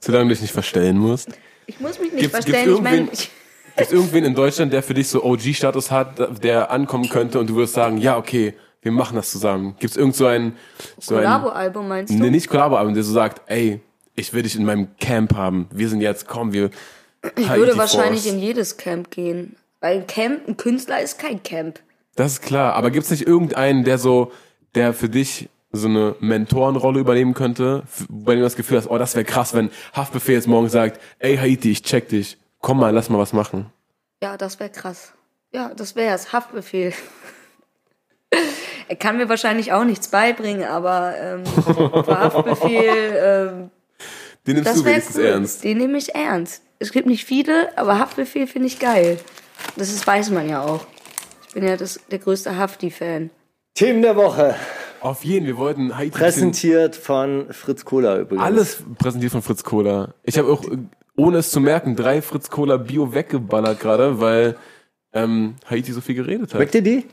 Solange 0.00 0.24
du 0.24 0.30
dich 0.30 0.42
nicht 0.42 0.52
verstellen 0.52 0.98
musst. 0.98 1.28
Ich 1.66 1.78
muss 1.80 1.98
mich 1.98 2.12
nicht 2.12 2.20
Gibt's- 2.22 2.30
verstellen. 2.44 2.64
gibt's 2.66 2.78
ich 2.78 2.82
meine, 2.82 3.08
ich, 3.12 3.30
Gibt 3.76 3.88
es 3.88 3.92
irgendwen 3.92 4.24
in 4.24 4.34
Deutschland, 4.34 4.72
der 4.72 4.82
für 4.82 4.94
dich 4.94 5.08
so 5.08 5.22
OG-Status 5.24 5.90
hat, 5.90 6.42
der 6.42 6.70
ankommen 6.70 7.08
könnte 7.08 7.38
und 7.38 7.48
du 7.48 7.54
würdest 7.54 7.74
sagen, 7.74 7.96
ja, 7.98 8.16
okay, 8.18 8.54
wir 8.82 8.92
machen 8.92 9.16
das 9.16 9.30
zusammen. 9.30 9.76
Gibt 9.78 9.92
es 9.92 9.96
irgend 9.96 10.16
so 10.16 10.26
ein, 10.26 10.56
so 10.98 11.14
Kollabo-Album 11.16 11.88
meinst 11.88 12.12
du? 12.12 12.18
Nee, 12.18 12.30
nicht 12.30 12.48
Kollabo-Album, 12.48 12.94
der 12.94 13.02
so 13.02 13.12
sagt, 13.12 13.42
ey, 13.46 13.80
ich 14.14 14.32
will 14.32 14.42
dich 14.42 14.56
in 14.56 14.64
meinem 14.64 14.88
Camp 14.98 15.34
haben. 15.34 15.68
Wir 15.72 15.88
sind 15.88 16.00
jetzt, 16.00 16.26
komm, 16.26 16.52
wir. 16.52 16.70
Ich 17.36 17.50
würde 17.50 17.76
wahrscheinlich 17.76 18.26
in 18.26 18.38
jedes 18.38 18.76
Camp 18.76 19.10
gehen. 19.10 19.56
Weil 19.80 19.98
ein 19.98 20.06
Camp, 20.06 20.46
ein 20.48 20.56
Künstler 20.56 21.00
ist 21.00 21.18
kein 21.18 21.42
Camp. 21.42 21.80
Das 22.16 22.32
ist 22.32 22.42
klar. 22.42 22.74
Aber 22.74 22.90
gibt 22.90 23.04
es 23.04 23.10
nicht 23.10 23.26
irgendeinen, 23.26 23.84
der 23.84 23.98
so, 23.98 24.32
der 24.74 24.92
für 24.92 25.08
dich 25.08 25.48
so 25.72 25.86
eine 25.86 26.16
Mentorenrolle 26.20 27.00
übernehmen 27.00 27.34
könnte, 27.34 27.84
bei 28.08 28.32
dem 28.32 28.40
du 28.40 28.44
das 28.44 28.56
Gefühl 28.56 28.78
hast, 28.78 28.90
oh, 28.90 28.98
das 28.98 29.14
wäre 29.14 29.24
krass, 29.24 29.54
wenn 29.54 29.70
Haftbefehl 29.92 30.34
jetzt 30.34 30.48
morgen 30.48 30.68
sagt, 30.68 31.00
ey 31.18 31.36
Haiti, 31.36 31.70
ich 31.70 31.82
check 31.82 32.08
dich, 32.08 32.38
komm 32.60 32.78
mal, 32.78 32.92
lass 32.92 33.08
mal 33.08 33.18
was 33.18 33.32
machen. 33.32 33.66
Ja, 34.22 34.36
das 34.36 34.58
wäre 34.58 34.70
krass. 34.70 35.12
Ja, 35.52 35.72
das 35.74 35.96
wäre 35.96 36.14
es. 36.14 36.32
Haftbefehl. 36.32 36.92
Er 38.88 38.96
kann 38.96 39.16
mir 39.16 39.28
wahrscheinlich 39.28 39.72
auch 39.72 39.84
nichts 39.84 40.08
beibringen, 40.08 40.64
aber 40.64 41.14
ähm, 41.18 41.44
Haftbefehl, 42.06 42.90
ähm, 43.22 43.70
Den 44.46 44.56
nimmst 44.56 44.76
du 44.76 44.84
wenigstens 44.84 45.16
cool. 45.16 45.24
ernst. 45.24 45.64
Den 45.64 45.78
nehme 45.78 45.98
ich 45.98 46.14
ernst. 46.14 46.62
Es 46.78 46.92
gibt 46.92 47.06
nicht 47.06 47.24
viele, 47.24 47.76
aber 47.76 47.98
Haftbefehl 47.98 48.46
finde 48.46 48.68
ich 48.68 48.78
geil. 48.78 49.18
Das 49.76 49.90
ist, 49.90 50.06
weiß 50.06 50.30
man 50.30 50.48
ja 50.48 50.62
auch. 50.62 50.86
Ich 51.48 51.54
bin 51.54 51.64
ja 51.64 51.76
das, 51.76 52.00
der 52.10 52.18
größte 52.18 52.56
Hafti-Fan. 52.56 53.30
Themen 53.74 54.02
der 54.02 54.16
Woche. 54.16 54.54
Auf 55.00 55.24
jeden, 55.24 55.46
wir 55.46 55.56
wollten 55.56 55.96
Haiti. 55.96 56.10
Präsentiert 56.10 56.94
von 56.96 57.46
Fritz 57.52 57.84
Kohler 57.84 58.18
übrigens. 58.18 58.44
Alles 58.44 58.82
präsentiert 58.98 59.32
von 59.32 59.42
Fritz 59.42 59.64
Cola. 59.64 60.14
Ich 60.24 60.38
habe 60.38 60.48
auch, 60.48 60.64
äh, 60.64 60.76
ohne 61.16 61.38
es 61.38 61.50
zu 61.50 61.60
merken, 61.60 61.96
drei 61.96 62.22
Fritz 62.22 62.50
Cola 62.50 62.76
Bio 62.76 63.14
weggeballert 63.14 63.80
gerade, 63.80 64.20
weil 64.20 64.56
ähm, 65.12 65.54
Haiti 65.68 65.92
so 65.92 66.00
viel 66.00 66.14
geredet 66.14 66.52
hat. 66.52 66.58
Schmeckt 66.58 66.74
dir 66.74 66.82
die? 66.82 67.06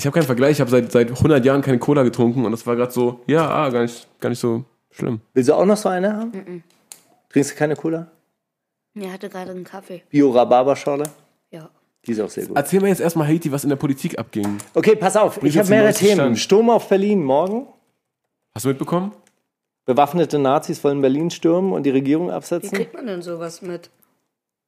Ich 0.00 0.06
habe 0.06 0.14
keinen 0.14 0.24
Vergleich, 0.24 0.52
ich 0.52 0.60
habe 0.62 0.70
seit, 0.70 0.90
seit 0.90 1.10
100 1.10 1.44
Jahren 1.44 1.60
keine 1.60 1.78
Cola 1.78 2.02
getrunken 2.02 2.46
und 2.46 2.52
das 2.52 2.66
war 2.66 2.74
gerade 2.74 2.90
so, 2.90 3.20
ja, 3.26 3.46
ah, 3.50 3.68
gar, 3.68 3.82
nicht, 3.82 4.08
gar 4.18 4.30
nicht 4.30 4.38
so 4.38 4.64
schlimm. 4.90 5.20
Willst 5.34 5.50
du 5.50 5.54
auch 5.54 5.66
noch 5.66 5.76
so 5.76 5.90
eine 5.90 6.16
haben? 6.16 6.64
Trinkst 7.28 7.50
du 7.50 7.54
keine 7.54 7.76
Cola? 7.76 8.10
Er 8.94 9.12
hatte 9.12 9.28
gerade 9.28 9.50
einen 9.50 9.62
Kaffee. 9.62 10.02
Bio-Rhabarberschorle? 10.08 11.04
Ja. 11.50 11.68
Die 12.06 12.12
ist 12.12 12.20
auch 12.20 12.30
sehr 12.30 12.46
gut. 12.46 12.56
Erzähl 12.56 12.80
mir 12.80 12.88
jetzt 12.88 13.02
erstmal 13.02 13.28
Haiti, 13.28 13.52
was 13.52 13.62
in 13.64 13.68
der 13.68 13.76
Politik 13.76 14.18
abging. 14.18 14.56
Okay, 14.72 14.96
pass 14.96 15.18
auf. 15.18 15.36
Ich 15.36 15.42
uns 15.42 15.56
habe 15.58 15.68
mehrere 15.68 15.92
Themen. 15.92 16.14
Stand. 16.14 16.38
Sturm 16.38 16.70
auf 16.70 16.88
Berlin 16.88 17.22
morgen. 17.22 17.66
Hast 18.54 18.64
du 18.64 18.70
mitbekommen? 18.70 19.12
Bewaffnete 19.84 20.38
Nazis 20.38 20.82
wollen 20.82 21.02
Berlin 21.02 21.30
stürmen 21.30 21.72
und 21.74 21.82
die 21.82 21.90
Regierung 21.90 22.28
Wie 22.28 22.32
absetzen. 22.32 22.70
kriegt 22.70 22.94
man 22.94 23.06
denn 23.06 23.20
sowas 23.20 23.60
mit? 23.60 23.90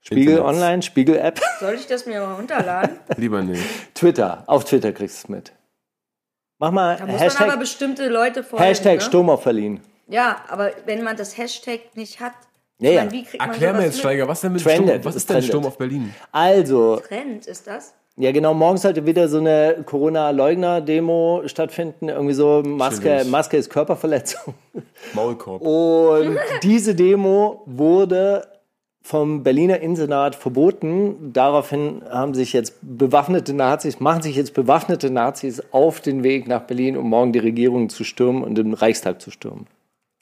Spiegel 0.05 0.38
Internet. 0.38 0.55
Online, 0.57 0.82
Spiegel 0.82 1.16
App, 1.16 1.40
Soll 1.61 1.74
ich 1.74 1.86
das 1.86 2.07
mir 2.07 2.20
mal 2.20 2.34
runterladen? 2.34 2.98
Lieber 3.16 3.40
nicht. 3.42 3.62
Twitter. 3.94 4.42
Auf 4.46 4.64
Twitter 4.64 4.92
kriegst 4.92 5.22
du 5.22 5.26
es 5.26 5.28
mit. 5.28 5.53
Mach 6.59 6.70
mal 6.72 6.96
Da 6.96 7.07
muss 7.07 7.38
man 7.38 7.50
aber 7.50 7.59
bestimmte 7.61 8.09
Leute 8.09 8.42
folgen. 8.44 8.64
Hashtag 8.64 8.96
ne? 8.96 9.00
Sturm 9.00 9.30
auf 9.30 9.44
Berlin. 9.44 9.80
Ja, 10.09 10.42
aber 10.48 10.72
wenn 10.86 11.03
man 11.03 11.16
das 11.16 11.36
Hashtag 11.38 11.80
nicht 11.94 12.20
hat, 12.20 12.32
Ja, 12.78 12.90
ja. 12.90 12.98
meine, 13.00 13.12
wie 13.12 13.24
kriegt 13.24 13.40
man 13.40 13.50
Erklär 13.50 13.72
mir 13.74 13.82
jetzt, 13.84 13.94
mit? 13.94 14.00
Steiger, 14.00 14.28
was 14.28 14.40
denn 14.40 14.53
mit 14.53 14.62
Trendet, 14.62 14.88
Sturm, 14.96 15.05
was 15.05 15.14
ist 15.16 15.30
denn. 15.30 15.42
Sturm 15.42 15.66
auf 15.66 15.78
Berlin? 15.78 16.12
Also, 16.32 16.96
Trend 16.96 17.46
ist 17.46 17.66
das? 17.66 17.94
ja 18.16 18.30
genau, 18.32 18.53
morgen 18.55 18.76
sollte 18.78 19.07
wieder 19.07 19.28
so 19.28 19.38
eine 19.38 19.82
Corona-Leugner-Demo 19.86 21.42
stattfinden. 21.46 22.09
Irgendwie 22.09 22.34
so, 22.34 22.62
Maske. 22.64 23.24
Maske 23.26 23.57
ist 23.57 23.70
Körperverletzung. 23.70 24.55
Maulkorb. 25.14 25.62
Und 25.62 26.38
diese 26.62 26.94
Demo 26.94 27.62
wurde 27.66 28.46
vom 29.05 29.42
Berliner 29.42 29.80
Innensenat 29.80 30.34
verboten. 30.36 31.32
Daraufhin 31.32 32.03
haben 32.09 32.34
sich 32.34 32.53
jetzt 32.53 32.74
bewaffnete 32.82 33.53
Nazis, 33.53 33.98
machen 34.00 34.22
sich 34.22 34.36
jetzt 34.36 34.55
bewaffnete 34.55 35.11
Nazis 35.11 35.62
auf 35.72 36.00
den 36.00 36.22
Weg 36.22 36.46
nach 36.46 36.62
Berlin, 36.62 36.96
um 36.96 37.09
morgen 37.11 37.32
die 37.32 37.40
Regierung 37.40 37.88
zu 37.88 38.05
stürmen 38.05 38.44
und 38.44 38.55
den 38.57 38.74
Reichstag 38.74 39.20
zu 39.20 39.30
stürmen. 39.30 39.66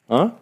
Ja? 0.09 0.35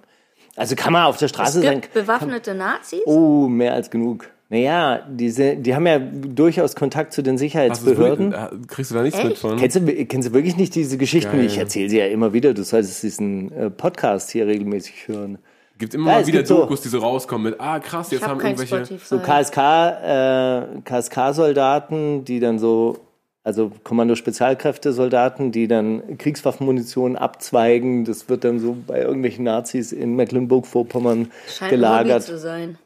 Also 0.55 0.75
kann 0.75 0.93
man 0.93 1.05
auf 1.05 1.17
der 1.17 1.25
Es 1.27 1.31
Straße 1.31 1.61
sein. 1.61 1.81
gibt 1.81 1.93
bewaffnete 1.93 2.53
Nazis? 2.55 3.01
Oh, 3.05 3.47
mehr 3.47 3.73
als 3.73 3.89
genug. 3.91 4.29
Naja, 4.51 5.05
diese, 5.07 5.57
die 5.57 5.75
haben 5.75 5.85
ja 5.85 5.99
durchaus 5.99 6.75
Kontakt 6.75 7.13
zu 7.13 7.21
den 7.21 7.37
Sicherheitsbehörden. 7.37 8.31
wirklich- 8.31 8.61
äh, 8.63 8.65
Kriegst 8.67 8.89
du 8.91 8.95
da 8.95 9.03
nichts 9.03 9.19
Echt? 9.19 9.27
mit 9.29 9.37
von? 9.37 9.57
Kennst 9.57 9.75
du, 9.75 9.81
kennst 10.05 10.29
du 10.29 10.33
wirklich 10.33 10.57
nicht 10.57 10.73
diese 10.73 10.97
Geschichten? 10.97 11.33
Geil. 11.37 11.45
Ich 11.45 11.57
erzähle 11.57 11.87
sie 11.89 11.99
ja 11.99 12.07
immer 12.07 12.33
wieder. 12.33 12.53
Du 12.55 12.63
solltest 12.63 13.03
diesen 13.03 13.51
Podcast 13.77 14.31
hier 14.31 14.47
regelmäßig 14.47 15.07
hören. 15.07 15.37
Gibt 15.79 15.93
immer 15.95 16.11
Ja, 16.11 16.17
mal 16.19 16.27
wieder 16.27 16.37
gibt 16.39 16.47
so- 16.49 16.57
Dokus, 16.57 16.81
die 16.81 16.89
so 16.89 16.99
rauskommen 16.99 17.51
mit, 17.51 17.59
ah 17.59 17.79
krass, 17.79 18.11
jetzt 18.11 18.21
habe 18.21 18.33
haben 18.33 18.41
irgendwelche. 18.41 18.85
Spotify. 18.85 19.05
So 19.05 19.17
KSK, 19.19 19.57
äh, 19.57 20.81
KSK-Soldaten, 20.83 22.25
die 22.25 22.39
dann 22.39 22.59
so, 22.59 22.97
also 23.43 23.71
Kommando-Spezialkräfte-Soldaten, 23.83 25.51
die 25.51 25.67
dann 25.67 26.17
Kriegswaffenmunition 26.17 27.15
abzweigen. 27.15 28.05
Das 28.05 28.29
wird 28.29 28.43
dann 28.43 28.59
so 28.59 28.75
bei 28.85 28.99
irgendwelchen 29.01 29.45
Nazis 29.45 29.91
in 29.91 30.15
Mecklenburg-Vorpommern 30.15 31.31
Scheint 31.47 31.71
gelagert. 31.71 32.23
zu 32.23 32.37
sein. 32.37 32.77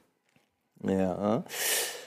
Ja. 0.88 1.44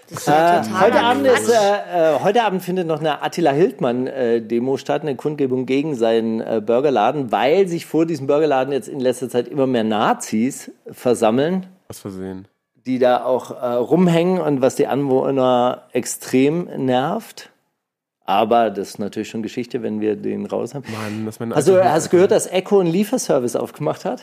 Das 0.08 0.18
ist 0.18 0.26
ja 0.28 0.60
Äh, 0.60 0.64
heute, 0.80 1.00
Abend 1.00 1.26
ist, 1.26 1.48
äh, 1.50 1.54
äh, 1.54 2.20
heute 2.22 2.44
Abend 2.44 2.62
findet 2.62 2.86
noch 2.86 3.00
eine 3.00 3.22
Attila 3.22 3.50
Hildmann-Demo 3.52 4.76
statt, 4.76 5.02
eine 5.02 5.16
Kundgebung 5.16 5.66
gegen 5.66 5.94
seinen 5.94 6.40
äh, 6.40 6.62
Burgerladen, 6.64 7.32
weil 7.32 7.66
sich 7.68 7.86
vor 7.86 8.06
diesem 8.06 8.26
Burgerladen 8.26 8.72
jetzt 8.72 8.88
in 8.88 9.00
letzter 9.00 9.28
Zeit 9.28 9.48
immer 9.48 9.66
mehr 9.66 9.84
Nazis 9.84 10.70
versammeln, 10.90 11.66
Was 11.88 11.98
versehen. 12.00 12.46
die 12.86 12.98
da 12.98 13.24
auch 13.24 13.50
äh, 13.50 13.66
rumhängen 13.74 14.40
und 14.40 14.60
was 14.62 14.76
die 14.76 14.86
Anwohner 14.86 15.82
extrem 15.92 16.64
nervt. 16.76 17.50
Aber 18.24 18.70
das 18.70 18.88
ist 18.90 18.98
natürlich 18.98 19.28
schon 19.28 19.42
Geschichte, 19.42 19.82
wenn 19.82 20.00
wir 20.00 20.16
den 20.16 20.46
raus 20.46 20.74
haben. 20.74 20.84
Mann, 20.92 21.26
das 21.26 21.38
Hast 21.56 21.68
du, 21.68 21.76
alte- 21.76 21.92
hast 21.92 22.06
du 22.06 22.10
gehört, 22.10 22.30
dass 22.32 22.46
Echo 22.48 22.80
einen 22.80 22.90
Lieferservice 22.90 23.54
aufgemacht 23.56 24.04
hat? 24.04 24.22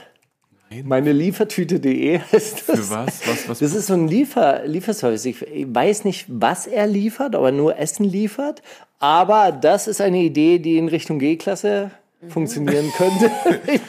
Meine 0.84 1.12
Liefertüte.de 1.12 2.20
heißt 2.32 2.70
das. 2.70 2.80
Für 2.80 2.90
was? 2.90 3.28
Was, 3.28 3.50
was? 3.50 3.60
Das 3.60 3.74
ist 3.74 3.88
so 3.88 3.94
ein 3.94 4.08
Liefer 4.08 4.66
Lieferservice. 4.66 5.26
Ich 5.26 5.46
weiß 5.68 6.06
nicht, 6.06 6.26
was 6.28 6.68
er 6.68 6.88
liefert, 6.88 7.36
aber 7.36 7.52
nur 7.52 7.78
Essen 7.78 8.06
liefert. 8.06 8.62
Aber 9.00 9.52
das 9.52 9.88
ist 9.88 10.02
eine 10.02 10.20
Idee, 10.20 10.60
die 10.60 10.78
in 10.78 10.88
Richtung 10.88 11.20
G-Klasse 11.20 11.92
funktionieren 12.30 12.92
könnte. 12.98 13.32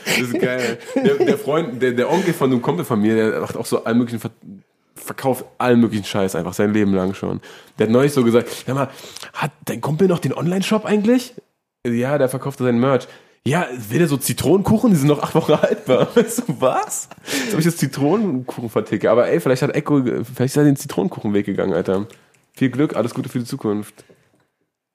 Das 0.04 0.18
ist 0.18 0.40
geil. 0.40 0.78
Der, 0.96 1.14
der 1.14 1.38
Freund, 1.38 1.80
der, 1.80 1.92
der 1.92 2.10
Onkel 2.10 2.34
von 2.34 2.50
einem 2.50 2.62
Kumpel 2.62 2.84
von 2.84 3.00
mir, 3.00 3.14
der 3.14 3.40
macht 3.40 3.56
auch 3.56 3.66
so 3.66 3.84
allen 3.84 3.98
möglichen, 3.98 4.20
Ver 4.20 4.30
verkauft 4.96 5.44
allen 5.58 5.80
möglichen 5.80 6.04
Scheiß 6.04 6.34
einfach 6.34 6.54
sein 6.54 6.72
Leben 6.72 6.94
lang 6.94 7.14
schon. 7.14 7.40
Der 7.78 7.86
hat 7.86 7.92
neulich 7.92 8.12
so 8.12 8.24
gesagt, 8.24 8.48
hör 8.66 8.74
mal, 8.74 8.88
hat 9.34 9.50
dein 9.66 9.80
Kumpel 9.80 10.08
noch 10.08 10.18
den 10.18 10.32
Online-Shop 10.32 10.86
eigentlich? 10.86 11.34
Ja, 11.86 12.16
der 12.16 12.28
verkauft 12.30 12.60
seinen 12.60 12.80
Merch. 12.80 13.06
Ja, 13.46 13.66
der 14.00 14.08
so 14.08 14.16
Zitronenkuchen? 14.16 14.90
Die 14.90 14.96
sind 14.96 15.08
noch 15.08 15.22
acht 15.22 15.34
Wochen 15.34 15.60
haltbar. 15.60 16.08
Weißt 16.14 16.38
du, 16.40 16.60
was? 16.60 17.08
Jetzt 17.26 17.50
habe 17.50 17.60
ich 17.60 17.66
das 17.66 17.76
Zitronenkuchen 17.76 18.70
verticke. 18.70 19.10
Aber 19.10 19.28
ey, 19.28 19.38
vielleicht 19.38 19.62
hat 19.62 19.74
Echo, 19.74 20.02
vielleicht 20.02 20.40
ist 20.40 20.56
er 20.56 20.64
den 20.64 20.76
Zitronenkuchenweg 20.76 21.44
gegangen, 21.44 21.74
Alter. 21.74 22.06
Viel 22.52 22.70
Glück, 22.70 22.96
alles 22.96 23.12
Gute 23.12 23.28
für 23.28 23.40
die 23.40 23.44
Zukunft. 23.44 24.04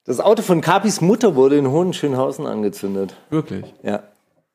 Das 0.05 0.19
Auto 0.19 0.41
von 0.41 0.61
Capis 0.61 1.01
Mutter 1.01 1.35
wurde 1.35 1.57
in 1.57 1.69
Hohenschönhausen 1.69 2.47
angezündet. 2.47 3.15
Wirklich. 3.29 3.71
Ja. 3.83 4.03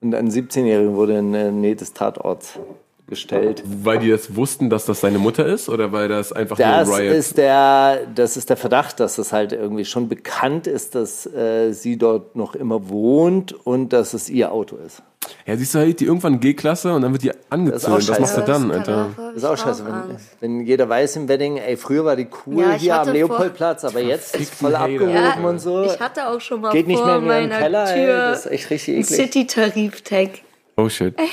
Und 0.01 0.14
ein 0.14 0.28
17-Jähriger 0.28 0.95
wurde 0.95 1.18
in 1.18 1.32
der 1.32 1.53
Nähe 1.53 1.76
des 1.76 1.92
Tatorts 1.92 2.59
gestellt. 3.07 3.62
Weil 3.66 3.98
die 3.98 4.11
das 4.11 4.34
wussten, 4.36 4.70
dass 4.70 4.86
das 4.86 5.00
seine 5.00 5.18
Mutter 5.18 5.46
ist? 5.46 5.68
Oder 5.68 5.92
weil 5.92 6.09
das 6.09 6.32
einfach 6.32 6.57
Das 6.57 6.88
nur 6.88 6.98
Riot 6.98 7.14
ist, 7.14 7.36
der, 7.38 8.07
das 8.14 8.36
ist 8.36 8.50
der 8.50 8.57
Verdacht, 8.57 9.00
dass 9.00 9.18
es 9.18 9.32
halt 9.32 9.52
irgendwie 9.52 9.84
schon 9.84 10.09
bekannt 10.09 10.66
ist, 10.66 10.94
dass 10.94 11.26
äh, 11.26 11.72
sie 11.72 11.96
dort 11.96 12.36
noch 12.36 12.55
immer 12.55 12.88
wohnt 12.88 13.52
und 13.52 13.92
dass 13.92 14.14
es 14.14 14.28
ihr 14.30 14.52
Auto 14.52 14.76
ist. 14.76 15.02
Ja, 15.46 15.57
siehst 15.57 15.74
du 15.74 15.78
halt 15.78 16.00
die 16.00 16.05
irgendwann 16.05 16.38
G-Klasse 16.38 16.92
und 16.92 17.02
dann 17.02 17.12
wird 17.12 17.22
die 17.22 17.30
auch 17.30 17.36
Was 17.50 18.20
machst 18.20 18.36
du 18.36 18.42
dann, 18.42 18.70
Alter? 18.70 19.11
Das 19.16 19.36
ist 19.36 19.44
auch 19.44 19.57
scheiße, 19.57 19.84
wenn, 19.86 20.16
wenn 20.40 20.66
jeder 20.66 20.88
weiß 20.88 21.16
im 21.16 21.28
Wedding, 21.28 21.57
ey, 21.57 21.76
früher 21.78 22.05
war 22.05 22.16
die 22.16 22.28
cool 22.46 22.62
Ja, 22.62 22.72
hier 22.72 23.00
am 23.00 23.11
Leopoldplatz, 23.11 23.84
aber 23.84 24.00
jetzt 24.00 24.36
ist 24.36 24.55
voll 24.55 24.74
abgehoben 24.74 25.14
Ja, 25.14 25.36
und 25.36 25.61
so. 25.61 25.84
Ich 25.84 25.98
hatte 25.98 26.28
auch 26.28 26.40
schon 26.40 26.61
mal 26.61 26.72
Geht 26.72 26.86
nicht 26.86 26.98
vor 26.98 27.07
mehr 27.07 27.40
in 27.40 27.48
meiner 27.48 27.59
Keller, 27.59 27.88
ey, 27.90 28.05
Tür 28.05 28.16
das 28.16 28.46
ist 28.46 28.52
echt 28.52 28.70
richtig 28.70 28.96
ein 28.96 29.00
eklig. 29.00 29.16
City-Tarif-Tag. 29.16 30.28
Oh 30.76 30.88
shit. 30.88 31.14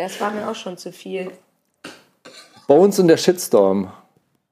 Das 0.00 0.18
war 0.18 0.30
mir 0.30 0.48
auch 0.50 0.54
schon 0.54 0.78
zu 0.78 0.92
viel. 0.92 1.30
Bones 2.66 2.98
und 2.98 3.08
der 3.08 3.18
Shitstorm. 3.18 3.92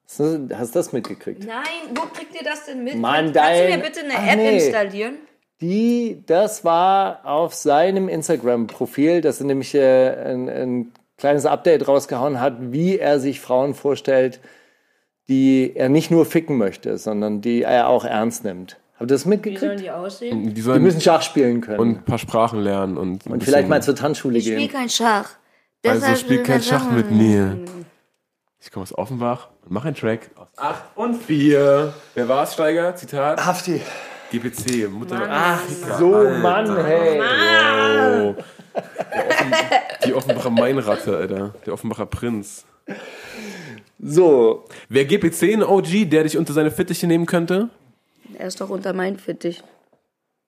Hast 0.06 0.20
du 0.20 0.46
das 0.48 0.92
mitgekriegt? 0.92 1.46
Nein, 1.46 1.94
wo 1.94 2.02
kriegt 2.02 2.34
ihr 2.34 2.44
das 2.44 2.66
denn 2.66 2.84
mit? 2.84 2.96
Mann, 2.96 3.32
Kannst 3.32 3.34
du 3.34 3.40
dein- 3.40 3.78
mir 3.80 3.84
bitte 3.86 4.00
eine 4.00 4.14
Ach, 4.14 4.26
App 4.26 4.36
nee. 4.36 4.56
installieren? 4.58 5.14
Die, 5.62 6.22
das 6.26 6.66
war 6.66 7.24
auf 7.24 7.54
seinem 7.54 8.10
Instagram-Profil, 8.10 9.22
dass 9.22 9.40
er 9.40 9.46
nämlich 9.46 9.74
äh, 9.74 10.10
ein, 10.10 10.48
ein 10.50 10.92
kleines 11.16 11.46
Update 11.46 11.88
rausgehauen 11.88 12.42
hat, 12.42 12.56
wie 12.70 12.98
er 12.98 13.18
sich 13.18 13.40
Frauen 13.40 13.74
vorstellt, 13.74 14.40
die 15.28 15.72
er 15.74 15.88
nicht 15.88 16.10
nur 16.10 16.26
ficken 16.26 16.58
möchte, 16.58 16.98
sondern 16.98 17.40
die 17.40 17.62
er 17.62 17.88
auch 17.88 18.04
ernst 18.04 18.44
nimmt. 18.44 18.76
Habt 18.98 19.02
ihr 19.10 19.14
das 19.14 19.20
Wie 19.20 19.28
sollen 19.28 19.30
mitgekriegt? 19.30 19.80
die 19.80 19.90
aussehen? 19.90 20.54
Die 20.54 20.60
sollen 20.60 20.78
Die 20.80 20.84
müssen 20.84 21.00
Schach 21.00 21.22
spielen 21.22 21.60
können. 21.60 21.78
und 21.78 21.88
Und, 21.90 21.96
ein 21.98 22.04
paar 22.04 22.18
Sprachen 22.18 22.60
lernen 22.60 22.96
und, 22.96 23.26
ein 23.26 23.40
vielleicht 23.40 23.68
mal 23.68 23.82
zur 23.82 23.94
Tanzschule 23.94 24.38
Ich 24.38 24.44
spiele 24.44 24.58
gehen. 24.58 24.70
kein 24.72 24.88
Schach. 24.88 25.30
Also 25.86 26.00
Deshalb 26.00 26.18
spiel 26.18 26.38
will 26.38 26.42
kein 26.44 26.62
Schach 26.62 26.90
mit 26.90 27.10
mir. 27.10 27.58
Ich 28.60 28.72
komme 28.72 28.82
aus 28.82 28.92
Offenbach 28.96 29.48
und 29.64 29.70
mache 29.72 29.86
einen 29.88 29.96
Track 29.96 30.30
aus 30.34 30.48
8 30.56 30.82
und 30.96 31.14
4. 31.22 31.94
Wer 32.14 32.28
war's, 32.28 32.54
Steiger? 32.54 32.94
Zitat? 32.96 33.44
Hafti. 33.46 33.80
GPC, 34.32 34.88
Mutter. 34.90 35.22
Ach 35.30 35.62
so, 35.98 36.28
Mann, 36.42 36.76
hey. 36.84 37.20
Oh. 37.20 38.34
Der 39.14 39.26
Offen, 39.28 39.54
die 40.06 40.14
Offenbacher 40.14 40.50
Mainratte, 40.50 41.16
Alter. 41.16 41.54
Der 41.64 41.72
Offenbacher 41.72 42.06
Prinz. 42.06 42.64
So, 44.00 44.64
Wer 44.88 45.04
GPC 45.04 45.54
ein 45.54 45.62
OG, 45.62 46.04
der 46.10 46.24
dich 46.24 46.36
unter 46.36 46.52
seine 46.52 46.70
Fittiche 46.70 47.06
nehmen 47.06 47.26
könnte? 47.26 47.68
Er 48.38 48.46
ist 48.46 48.60
doch 48.60 48.70
unter 48.70 48.92
mein 48.92 49.18
Fittich. 49.18 49.64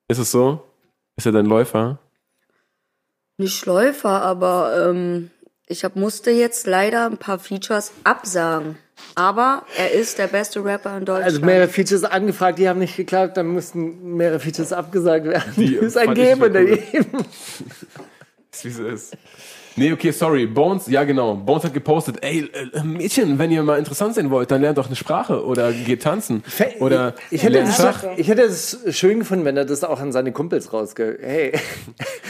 Ist 0.07 0.17
es 0.17 0.31
so? 0.31 0.63
Ist 1.17 1.25
er 1.25 1.33
dein 1.33 1.45
Läufer? 1.45 1.99
Nicht 3.37 3.57
Schläufer, 3.57 4.21
aber 4.21 4.89
ähm, 4.89 5.29
ich 5.67 5.83
hab, 5.83 5.97
musste 5.97 6.31
jetzt 6.31 6.67
leider 6.67 7.05
ein 7.05 7.17
paar 7.17 7.37
Features 7.37 7.91
absagen. 8.05 8.77
Aber 9.15 9.65
er 9.77 9.91
ist 9.91 10.19
der 10.19 10.27
beste 10.27 10.63
Rapper 10.63 10.97
in 10.97 11.05
Deutschland. 11.05 11.25
also 11.25 11.41
mehrere 11.41 11.67
Features 11.67 12.05
angefragt, 12.05 12.59
die 12.59 12.69
haben 12.69 12.79
nicht 12.79 12.95
geklappt, 12.95 13.35
dann 13.35 13.47
mussten 13.47 14.15
mehrere 14.15 14.39
Features 14.39 14.71
abgesagt 14.71 15.25
werden. 15.25 15.53
Die 15.57 15.75
ist 15.81 15.97
ein 15.97 16.13
Geben. 16.13 16.53
Daneben. 16.53 16.85
Ist 18.53 18.65
wie 18.65 18.69
es 18.69 18.79
ist. 18.79 19.17
Nee, 19.75 19.93
okay, 19.93 20.11
sorry. 20.11 20.45
Bones, 20.45 20.87
ja 20.87 21.03
genau. 21.03 21.35
Bones 21.35 21.63
hat 21.63 21.73
gepostet, 21.73 22.17
ey, 22.21 22.49
äh, 22.73 22.83
Mädchen, 22.83 23.39
wenn 23.39 23.51
ihr 23.51 23.63
mal 23.63 23.79
interessant 23.79 24.15
sein 24.15 24.29
wollt, 24.29 24.51
dann 24.51 24.61
lernt 24.61 24.77
doch 24.77 24.87
eine 24.87 24.95
Sprache 24.95 25.45
oder 25.45 25.71
geht 25.71 26.03
tanzen. 26.03 26.43
Oder 26.79 27.15
Ich 27.29 27.43
hätte, 27.43 27.53
lernt 27.53 27.69
es, 27.69 27.77
Schach. 27.77 28.03
ich 28.17 28.27
hätte 28.27 28.41
es 28.41 28.79
schön 28.89 29.19
gefunden, 29.19 29.45
wenn 29.45 29.55
er 29.55 29.65
das 29.65 29.83
auch 29.83 29.99
an 29.99 30.11
seine 30.11 30.31
Kumpels 30.31 30.73
rausge... 30.73 31.17
Hey, 31.21 31.53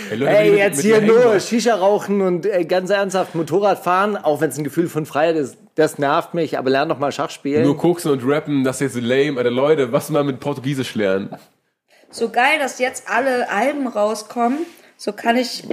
Ey, 0.10 0.16
Leute, 0.18 0.32
hey 0.32 0.58
jetzt 0.58 0.78
mit 0.78 0.86
hier 0.86 0.96
hängen 0.96 1.08
nur 1.08 1.24
wollt, 1.24 1.44
Shisha 1.44 1.76
rauchen 1.76 2.22
und 2.22 2.46
äh, 2.46 2.66
ganz 2.66 2.90
ernsthaft 2.90 3.34
Motorrad 3.36 3.80
fahren, 3.80 4.18
auch 4.18 4.42
wenn 4.42 4.50
es 4.50 4.58
ein 4.58 4.64
Gefühl 4.64 4.88
von 4.88 5.06
Freiheit 5.06 5.36
ist, 5.36 5.58
das 5.76 5.98
nervt 5.98 6.34
mich, 6.34 6.58
aber 6.58 6.70
lern 6.70 6.90
doch 6.90 7.00
mal 7.00 7.12
Schach 7.12 7.30
spielen. 7.30 7.64
Nur 7.64 7.78
koksen 7.78 8.12
und 8.12 8.22
rappen, 8.26 8.64
das 8.64 8.82
ist 8.82 8.96
jetzt 8.96 9.04
lame. 9.04 9.38
Alter, 9.38 9.52
Leute, 9.52 9.92
was 9.92 10.10
mal 10.10 10.24
mit 10.24 10.40
Portugiesisch 10.40 10.96
lernen? 10.96 11.36
so 12.12 12.30
geil, 12.30 12.60
dass 12.60 12.78
jetzt 12.80 13.10
alle 13.10 13.50
Alben 13.50 13.88
rauskommen. 13.88 14.60
So 14.98 15.14
kann 15.14 15.38
ich 15.38 15.64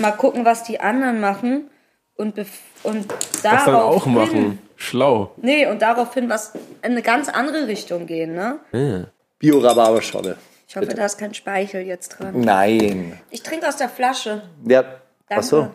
mal 0.00 0.12
gucken, 0.12 0.44
was 0.44 0.64
die 0.64 0.80
anderen 0.80 1.20
machen 1.20 1.70
und, 2.16 2.38
und 2.82 3.06
Was 3.08 3.42
dann 3.42 3.64
darauf 3.66 3.96
auch 4.02 4.06
machen. 4.06 4.58
Schlau. 4.76 5.32
Nee, 5.38 5.66
und 5.66 5.82
daraufhin 5.82 6.28
was 6.28 6.52
in 6.82 6.92
eine 6.92 7.02
ganz 7.02 7.28
andere 7.28 7.66
Richtung 7.66 8.06
gehen, 8.06 8.34
ne? 8.34 9.06
Bio-Rhabarberscholle. 9.38 10.36
Ich 10.68 10.76
hoffe, 10.76 10.86
da 10.86 11.06
ist 11.06 11.18
kein 11.18 11.32
Speichel 11.34 11.82
jetzt 11.82 12.10
dran. 12.10 12.40
Nein. 12.40 13.18
Ich 13.30 13.42
trinke 13.42 13.66
aus 13.68 13.76
der 13.76 13.88
Flasche. 13.88 14.42
Ja. 14.64 14.82
Danke. 14.82 15.00
Ach 15.30 15.42
so. 15.42 15.70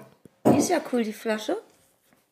Die 0.47 0.57
ist 0.57 0.69
ja 0.69 0.79
cool, 0.91 1.03
die 1.03 1.13
Flasche. 1.13 1.57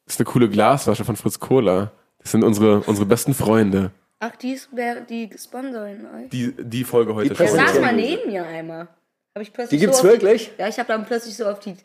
Das 0.05 0.15
ist 0.15 0.19
eine 0.19 0.25
coole 0.25 0.49
Glasflasche 0.49 1.03
von 1.05 1.15
Fritz 1.15 1.39
Cola. 1.39 1.91
Das 2.19 2.31
sind 2.31 2.43
unsere, 2.43 2.81
unsere 2.81 3.05
besten 3.05 3.33
Freunde. 3.33 3.91
Ach, 4.19 4.35
die 4.35 4.51
ist 4.53 4.69
die 5.09 5.29
sponsoren 5.35 6.05
euch. 6.15 6.29
Die, 6.29 6.53
die 6.59 6.83
Folge 6.83 7.15
heute 7.15 7.29
Die 7.29 7.35
Der 7.35 7.47
schon. 7.47 7.55
saß 7.55 7.65
präsentieren 7.71 7.95
mal 7.95 7.95
neben 7.95 8.31
mir 8.31 8.45
einmal. 8.45 8.87
Hab 9.35 9.41
ich 9.41 9.53
plötzlich 9.53 9.79
Die 9.79 9.85
gibt's 9.85 9.99
so 9.99 10.03
wirklich? 10.03 10.51
Ja, 10.57 10.67
ich 10.67 10.77
habe 10.77 10.87
dann 10.87 11.05
plötzlich 11.05 11.35
so 11.35 11.47
auf 11.47 11.59
die 11.59 11.75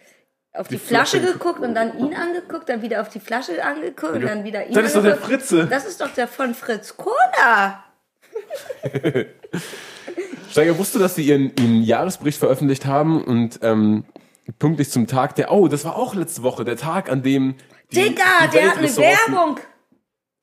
auf 0.52 0.68
die, 0.68 0.78
Flasche 0.78 1.20
geguckt 1.20 1.60
und 1.60 1.74
dann 1.74 1.98
ihn 1.98 2.14
angeguckt, 2.14 2.68
dann 2.70 2.80
wieder 2.80 3.02
auf 3.02 3.10
die 3.10 3.20
Flasche 3.20 3.62
angeguckt 3.62 4.14
und 4.14 4.22
dann 4.22 4.42
wieder 4.42 4.66
ihn 4.66 4.72
Das 4.72 4.86
ist 4.86 4.96
doch 4.96 5.02
der. 5.02 5.16
Fritze. 5.16 5.66
Das 5.66 5.84
ist 5.84 6.00
doch 6.00 6.08
der 6.14 6.26
von 6.26 6.54
Fritz 6.54 6.96
Cola. 6.96 7.84
Steiger, 10.50 10.78
wusstest 10.78 10.94
du, 10.94 10.98
dass 11.00 11.14
sie 11.14 11.26
ihren, 11.26 11.52
ihren 11.58 11.82
Jahresbericht 11.82 12.38
veröffentlicht 12.38 12.86
haben 12.86 13.22
und 13.22 13.58
ähm, 13.62 14.04
pünktlich 14.58 14.90
zum 14.90 15.06
Tag 15.06 15.34
der, 15.34 15.52
oh, 15.52 15.68
das 15.68 15.84
war 15.84 15.96
auch 15.96 16.14
letzte 16.14 16.42
Woche, 16.42 16.64
der 16.64 16.76
Tag, 16.76 17.10
an 17.10 17.22
dem 17.22 17.56
die, 17.92 18.02
Digga, 18.02 18.46
die 18.46 18.56
der 18.56 18.70
hat 18.70 18.78
eine 18.78 18.96
Werbung. 18.96 19.60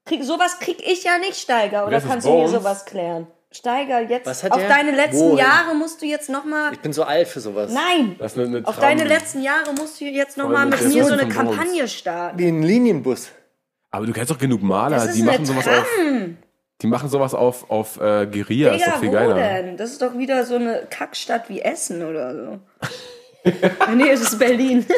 Krieg, 0.06 0.24
sowas 0.24 0.60
krieg 0.60 0.78
ich 0.86 1.04
ja 1.04 1.18
nicht, 1.18 1.36
Steiger. 1.36 1.88
Oder 1.88 2.02
kannst 2.02 2.28
du 2.28 2.34
mir 2.34 2.50
sowas 2.50 2.86
klären? 2.86 3.28
Steiger, 3.54 4.02
jetzt 4.02 4.26
Was 4.26 4.44
hat 4.44 4.52
auf 4.52 4.60
der? 4.60 4.68
deine 4.70 4.92
letzten 4.92 5.20
Wohin? 5.20 5.38
Jahre 5.38 5.76
musst 5.76 6.02
du 6.02 6.06
jetzt 6.06 6.30
noch 6.30 6.44
mal. 6.46 6.74
Ich 6.74 6.80
bin 6.80 6.92
so 6.94 7.04
alt 7.04 7.28
für 7.28 7.40
sowas. 7.40 7.72
Nein, 7.72 8.16
ist 8.20 8.38
eine, 8.38 8.48
eine 8.58 8.68
auf 8.68 8.80
deine 8.80 9.04
letzten 9.04 9.42
Jahre 9.42 9.74
musst 9.74 10.02
du 10.02 10.06
jetzt 10.06 10.38
noch 10.38 10.46
Voll 10.46 10.54
mal 10.54 10.66
mit 10.66 10.82
mit 10.82 10.94
mir 10.94 11.06
so 11.06 11.14
eine. 11.14 11.28
Kampagne 11.28 11.88
starten. 11.88 12.40
Wie 12.40 12.48
ein 12.48 12.64
Linienbus. 12.64 13.30
Aber 13.92 14.06
du 14.08 14.12
kennst 14.14 14.32
doch 14.32 14.40
genug 14.40 14.64
Maler, 14.64 14.96
Das 14.98 15.06
ist 15.10 15.16
die 15.18 15.24
machen 15.24 15.46
sowas 15.46 15.68
auf, 15.68 15.86
die 16.82 16.88
machen 16.88 17.10
sowas 17.10 17.34
auf, 17.36 17.70
auf 17.70 17.98
äh, 18.02 18.26
Guerilla, 18.26 18.72
ist 18.72 18.82
Digga, 18.82 18.92
doch 18.92 19.00
viel 19.00 19.10
wo 19.10 19.14
geiler. 19.14 19.36
denn? 19.36 19.78
Das 19.78 19.92
ist 19.92 20.02
doch 20.02 20.18
wieder 20.18 20.44
so 20.46 20.56
eine 20.56 20.88
Kackstadt 20.90 21.48
wie 21.48 21.62
Essen 21.62 22.04
oder 22.04 22.34
so. 22.34 22.60
nee, 23.96 24.10
es 24.10 24.22
ist 24.22 24.40
Berlin. 24.40 24.86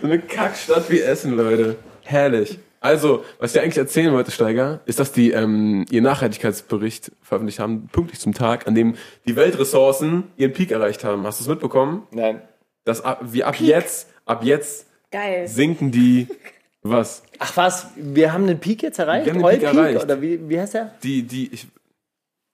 So 0.00 0.06
eine 0.06 0.18
Kackstadt 0.18 0.88
wie 0.90 1.00
Essen, 1.00 1.36
Leute. 1.36 1.76
Herrlich. 2.04 2.58
Also, 2.84 3.24
was 3.38 3.54
ich 3.54 3.62
eigentlich 3.62 3.78
erzählen 3.78 4.12
wollte, 4.12 4.30
Steiger, 4.30 4.80
ist, 4.84 5.00
dass 5.00 5.10
die 5.10 5.30
ähm, 5.30 5.86
ihren 5.90 6.04
Nachhaltigkeitsbericht 6.04 7.12
veröffentlicht 7.22 7.58
haben, 7.58 7.88
pünktlich 7.90 8.20
zum 8.20 8.34
Tag, 8.34 8.66
an 8.66 8.74
dem 8.74 8.96
die 9.26 9.36
Weltressourcen 9.36 10.24
ihren 10.36 10.52
Peak 10.52 10.70
erreicht 10.70 11.02
haben. 11.02 11.26
Hast 11.26 11.40
du 11.40 11.44
es 11.44 11.48
mitbekommen? 11.48 12.06
Nein. 12.10 12.42
Dass 12.84 13.02
ab, 13.02 13.20
wie 13.22 13.42
ab 13.42 13.58
jetzt, 13.58 14.10
ab 14.26 14.44
jetzt 14.44 14.86
Geil. 15.10 15.48
sinken 15.48 15.92
die, 15.92 16.28
was? 16.82 17.22
Ach 17.38 17.56
was, 17.56 17.86
wir 17.96 18.34
haben 18.34 18.46
den 18.46 18.60
Peak 18.60 18.82
jetzt 18.82 18.98
erreicht? 18.98 19.24
Wir 19.24 19.32
haben 19.32 19.42
den 19.42 19.48
Peak 19.48 19.62
erreicht. 19.62 20.04
Oder 20.04 20.20
wie, 20.20 20.46
wie 20.46 20.60
heißt 20.60 20.74
der? 20.74 20.94
Die, 21.02 21.22
die, 21.22 21.54
ich, 21.54 21.66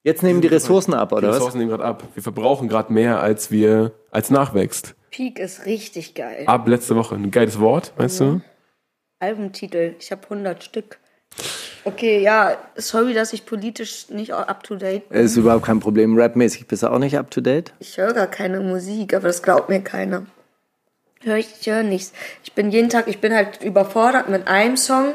Jetzt 0.05 0.22
nehmen 0.22 0.41
die 0.41 0.47
Ressourcen 0.47 0.95
ab, 0.95 1.09
die 1.09 1.16
oder 1.16 1.31
was? 1.31 1.37
Ressourcen 1.39 1.59
nehmen 1.59 1.70
gerade 1.70 1.85
ab. 1.85 2.05
Wir 2.14 2.22
verbrauchen 2.22 2.68
gerade 2.68 2.93
mehr, 2.93 3.20
als 3.20 3.51
wir, 3.51 3.91
als 4.12 4.31
nachwächst. 4.31 4.95
Peak 5.11 5.41
ist 5.41 5.66
richtig 5.66 6.14
geil. 6.14 6.45
Ab 6.47 6.68
letzte 6.68 6.95
Woche. 6.95 7.16
Ein 7.16 7.33
geiles 7.33 7.59
Wort, 7.59 7.93
weißt 7.97 8.20
du? 8.20 8.41
Albumtitel. 9.20 9.94
Ich 10.00 10.10
habe 10.10 10.22
100 10.24 10.64
Stück. 10.64 10.98
Okay, 11.84 12.20
ja, 12.20 12.58
sorry, 12.76 13.14
dass 13.14 13.32
ich 13.32 13.46
politisch 13.46 14.10
nicht 14.10 14.32
up 14.32 14.62
to 14.64 14.76
date 14.76 15.08
bin. 15.08 15.18
Ist 15.20 15.36
überhaupt 15.36 15.64
kein 15.64 15.80
Problem. 15.80 16.18
Rapmäßig 16.18 16.66
bist 16.66 16.82
du 16.82 16.88
auch 16.88 16.98
nicht 16.98 17.16
up 17.16 17.30
to 17.30 17.40
date? 17.40 17.72
Ich 17.78 17.96
höre 17.96 18.12
gar 18.12 18.26
keine 18.26 18.60
Musik, 18.60 19.14
aber 19.14 19.28
das 19.28 19.42
glaubt 19.42 19.68
mir 19.68 19.80
keiner. 19.80 20.26
Hör 21.22 21.36
ich, 21.36 21.48
ich 21.60 21.66
höre 21.66 21.82
nichts. 21.82 22.12
Ich 22.44 22.54
bin 22.54 22.70
jeden 22.70 22.88
Tag, 22.88 23.06
ich 23.08 23.20
bin 23.20 23.34
halt 23.34 23.62
überfordert 23.62 24.28
mit 24.28 24.48
einem 24.48 24.76
Song, 24.76 25.14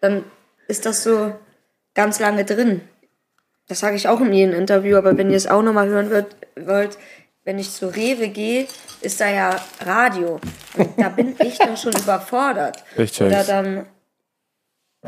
dann 0.00 0.24
ist 0.68 0.86
das 0.86 1.02
so 1.02 1.32
ganz 1.94 2.18
lange 2.20 2.44
drin. 2.44 2.80
Das 3.68 3.80
sage 3.80 3.96
ich 3.96 4.08
auch 4.08 4.20
in 4.20 4.32
jedem 4.32 4.54
Interview, 4.54 4.96
aber 4.96 5.16
wenn 5.16 5.30
ihr 5.30 5.36
es 5.36 5.46
auch 5.46 5.62
nochmal 5.62 5.88
hören 5.88 6.10
wollt, 6.10 6.36
wollt, 6.56 6.98
wenn 7.46 7.58
ich 7.58 7.70
zu 7.70 7.86
Rewe 7.86 8.28
gehe, 8.28 8.66
ist 9.00 9.20
da 9.20 9.30
ja 9.30 9.58
Radio. 9.80 10.40
Und 10.76 11.00
da 11.00 11.08
bin 11.08 11.34
ich 11.42 11.56
dann 11.56 11.76
schon 11.78 11.94
überfordert. 11.94 12.84
Ich 12.96 13.12
check's. 13.12 13.32
Oder 13.32 13.44
dann, 13.44 13.86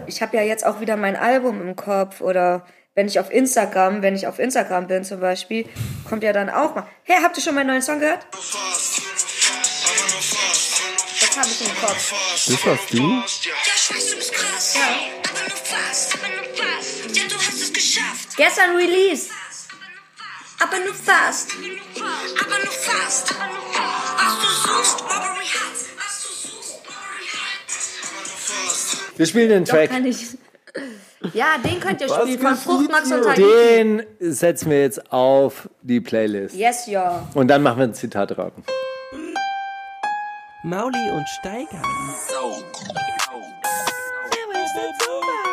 ich 0.06 0.22
habe 0.22 0.36
ja 0.36 0.42
jetzt 0.44 0.64
auch 0.64 0.80
wieder 0.80 0.96
mein 0.96 1.16
Album 1.16 1.60
im 1.60 1.76
Kopf 1.76 2.20
oder 2.22 2.64
wenn 2.94 3.06
ich 3.06 3.20
auf 3.20 3.30
Instagram, 3.30 4.02
wenn 4.02 4.14
ich 4.14 4.26
auf 4.28 4.38
Instagram 4.38 4.86
bin 4.86 5.04
zum 5.04 5.20
Beispiel, 5.20 5.68
kommt 6.08 6.22
ja 6.22 6.32
dann 6.32 6.48
auch 6.48 6.74
mal, 6.74 6.86
hey, 7.02 7.16
habt 7.22 7.36
ihr 7.36 7.42
schon 7.42 7.54
meinen 7.56 7.66
neuen 7.66 7.82
Song 7.82 7.98
gehört? 7.98 8.26
Das 8.30 8.56
habe 11.36 11.48
ich 11.48 11.60
im 11.60 11.76
Kopf. 11.80 12.12
Das 12.32 12.66
warst 12.66 12.92
du? 12.92 12.98
Ja, 12.98 13.24
ich 13.26 13.94
weiß, 13.94 14.10
du 14.10 14.16
bist 14.16 14.32
krass. 14.32 14.76
Ja. 14.76 14.82
Aber 15.28 15.48
nur 15.48 15.56
fast, 15.56 16.14
aber 16.14 16.28
nur 16.28 16.44
fast. 16.56 17.16
Ja, 17.16 17.24
du 17.28 17.34
hast 17.34 17.62
es 17.62 17.72
geschafft. 17.72 18.36
Gestern 18.36 18.76
Release. 18.76 19.28
Aber 20.60 20.78
nur 20.84 20.94
fast. 20.94 21.52
Aber 21.54 22.58
nur 22.58 22.72
fast. 22.72 23.34
Was 23.34 24.40
du 24.40 24.48
suchst, 24.68 25.00
Marbury 25.04 25.46
hat. 25.46 25.78
Was 25.96 26.22
du 26.22 26.28
suchst, 26.48 26.82
Marbury 26.84 27.26
hat. 27.32 29.18
Wir 29.18 29.26
spielen 29.26 29.48
den 29.50 29.64
Doch, 29.64 29.72
Track. 29.74 29.90
kann 29.90 30.04
ich. 30.04 30.26
Ja, 31.32 31.58
den 31.58 31.80
könnt 31.80 32.00
ihr 32.00 32.08
spielen 32.08 32.38
von 32.38 32.56
Fruchtmax 32.56 33.10
und 33.10 33.22
Tahiti. 33.22 33.42
Den 33.42 34.02
setzen 34.20 34.70
wir 34.70 34.82
jetzt 34.82 35.12
auf 35.12 35.68
die 35.82 36.00
Playlist. 36.00 36.54
Yes, 36.54 36.86
ja. 36.86 37.28
Und 37.34 37.48
dann 37.48 37.62
machen 37.62 37.78
wir 37.78 37.84
ein 37.84 37.94
Zitat 37.94 38.36
raten. 38.38 38.62
Mauli 40.62 41.10
und 41.10 41.26
Steiger. 41.28 41.82
Ich 44.54 45.47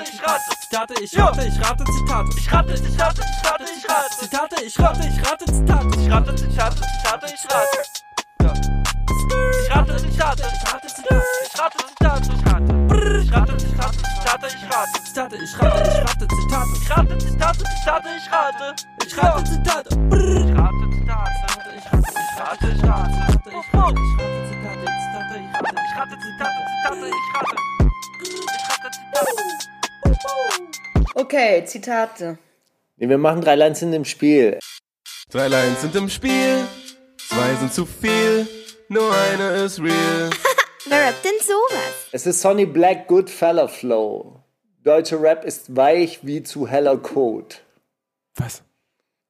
rate, 0.00 0.12
ich 0.12 0.22
rate, 0.22 0.42
ich 0.54 0.60
rate. 0.60 0.60
Zitate, 0.60 0.94
ich 1.02 1.18
rate, 1.18 1.46
ich 1.46 1.60
rate 1.60 1.84
Zitate. 1.84 2.30
Ich 2.36 2.52
rate, 2.52 2.72
ich 2.72 2.98
rate, 2.98 3.20
ich 3.20 3.44
rate, 3.44 3.64
ich 3.76 3.88
rate. 3.88 4.14
Zitate, 4.20 4.64
ich 4.64 4.78
rate, 4.78 5.04
ich 5.08 5.18
rate 5.30 5.44
Zitate. 5.46 5.88
Ich 6.00 6.10
rate, 6.10 6.34
ich 6.34 6.58
rate, 6.58 6.76
ich 6.80 7.04
rate, 7.10 7.26
ich 7.26 7.44
rate. 7.50 7.80
Ich 9.60 9.70
rate, 9.70 9.94
ich 9.96 10.20
rate, 10.20 10.44
ich 10.46 10.64
rate, 10.72 10.88
Zitate. 10.88 11.26
Ich 11.44 11.58
rate, 11.60 11.78
Zitate, 11.88 12.32
ich 12.32 12.46
rate. 12.46 12.70
Ich 13.20 13.32
rate, 13.32 13.54
ich 13.56 13.74
rate, 13.78 13.98
Zitate, 14.00 14.46
ich 14.46 14.66
rate. 14.70 14.96
Zitate, 15.04 15.36
ich 15.36 15.54
rate, 15.54 15.84
ich 15.84 16.00
rate 16.00 16.26
Zitate. 16.26 16.74
Ich 16.74 16.90
rate, 16.90 17.14
Zitate, 17.18 17.64
Zitate, 17.64 18.10
ich 18.16 18.32
rate. 18.32 18.74
Ich 19.04 19.16
rate 19.16 19.44
Zitate. 19.44 19.90
Ich 19.90 20.54
rate, 20.56 20.86
Zitate, 20.90 21.20
ich 21.20 21.36
rate, 21.40 21.44
ich 21.50 21.84
rate, 22.30 22.66
ich 22.66 22.70
rate. 22.70 22.70
Ich 22.70 22.70
rate, 22.70 22.70
ich 22.70 22.70
rate, 22.70 22.70
Zitate, 22.70 22.70
Zitate, 22.70 22.70
ich 22.70 23.74
rate. 23.74 24.00
Ich 24.00 24.56
rate, 25.96 26.16
Zitate, 26.20 26.56
Zitate, 26.60 27.06
ich 27.06 27.28
rate. 27.34 27.56
Ich 28.20 28.68
rate, 28.70 28.90
Zitate. 28.90 29.79
Okay, 31.14 31.64
Zitate. 31.64 32.38
Nee, 32.96 33.08
wir 33.08 33.18
machen 33.18 33.40
drei 33.40 33.54
Lines 33.56 33.82
in 33.82 33.92
dem 33.92 34.04
Spiel. 34.04 34.58
Drei 35.30 35.48
Lines 35.48 35.80
sind 35.80 35.94
im 35.94 36.08
Spiel, 36.08 36.66
zwei 37.18 37.54
sind 37.54 37.72
zu 37.72 37.86
viel, 37.86 38.46
nur 38.88 39.12
eine 39.14 39.64
ist 39.64 39.80
real. 39.80 40.30
Wer 40.86 41.06
rappt 41.06 41.24
denn 41.24 41.38
sowas? 41.40 42.08
Es 42.10 42.26
ist 42.26 42.40
Sonny 42.40 42.66
Black 42.66 43.06
Goodfella 43.06 43.68
Flow. 43.68 44.42
Deutscher 44.82 45.22
Rap 45.22 45.44
ist 45.44 45.76
weich 45.76 46.20
wie 46.26 46.42
zu 46.42 46.66
heller 46.66 46.96
Code. 46.96 47.56
Was? 48.34 48.62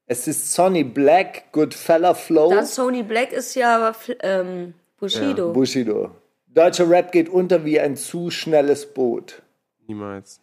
Es 0.06 0.26
ist 0.26 0.52
Sonny 0.52 0.84
Black 0.84 1.52
Goodfella 1.52 2.14
Flow. 2.14 2.50
Das 2.52 2.74
Sony 2.74 3.02
Black 3.02 3.32
ist 3.32 3.54
ja 3.54 3.94
ähm, 4.20 4.74
Bushido. 4.98 5.52
Bushido. 5.52 6.10
Deutscher 6.46 6.88
Rap 6.88 7.12
geht 7.12 7.28
unter 7.28 7.64
wie 7.64 7.78
ein 7.78 7.96
zu 7.96 8.30
schnelles 8.30 8.86
Boot. 8.92 9.42
Niemals. 9.86 10.40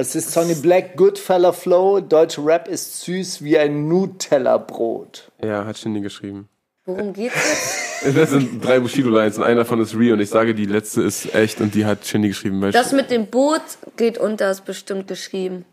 Es 0.00 0.14
ist 0.14 0.30
Sonny 0.30 0.54
Black 0.54 0.96
Goodfella 0.96 1.50
Flow. 1.52 1.98
Deutscher 1.98 2.46
Rap 2.46 2.68
ist 2.68 3.00
süß 3.00 3.42
wie 3.42 3.58
ein 3.58 3.88
Nutella-Brot. 3.88 5.32
Ja, 5.42 5.64
hat 5.64 5.76
Shindy 5.76 6.00
geschrieben. 6.00 6.48
Worum 6.84 7.12
geht's 7.12 7.34
jetzt? 7.34 8.14
Das 8.14 8.30
sind 8.30 8.64
drei 8.64 8.78
Bushido-Lines 8.78 9.38
und 9.38 9.42
einer 9.42 9.62
davon 9.62 9.80
ist 9.80 9.98
real 9.98 10.12
und 10.12 10.20
ich 10.20 10.30
sage, 10.30 10.54
die 10.54 10.66
letzte 10.66 11.02
ist 11.02 11.34
echt 11.34 11.60
und 11.60 11.74
die 11.74 11.84
hat 11.84 12.06
Shindy 12.06 12.28
geschrieben. 12.28 12.62
Weil 12.62 12.70
Das 12.70 12.92
mit 12.92 13.10
dem 13.10 13.26
Boot 13.26 13.60
geht 13.96 14.18
unter, 14.18 14.52
ist 14.52 14.64
bestimmt 14.64 15.08
geschrieben. 15.08 15.64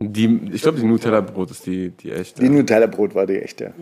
die, 0.00 0.50
ich 0.52 0.62
glaube, 0.62 0.80
die 0.80 0.86
Nutella-Brot 0.86 1.52
ist 1.52 1.64
die, 1.64 1.90
die 1.90 2.10
echte. 2.10 2.40
Die 2.42 2.48
Nutella-Brot 2.48 3.14
war 3.14 3.26
die 3.26 3.40
echte. 3.40 3.72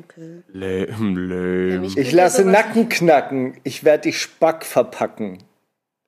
Lame, 0.52 1.18
lame. 1.18 1.86
Ich 1.96 2.12
lasse 2.12 2.44
Nacken 2.44 2.90
knacken. 2.90 3.56
Ich 3.64 3.84
werde 3.84 4.02
dich 4.02 4.20
Spack 4.20 4.66
verpacken. 4.66 5.38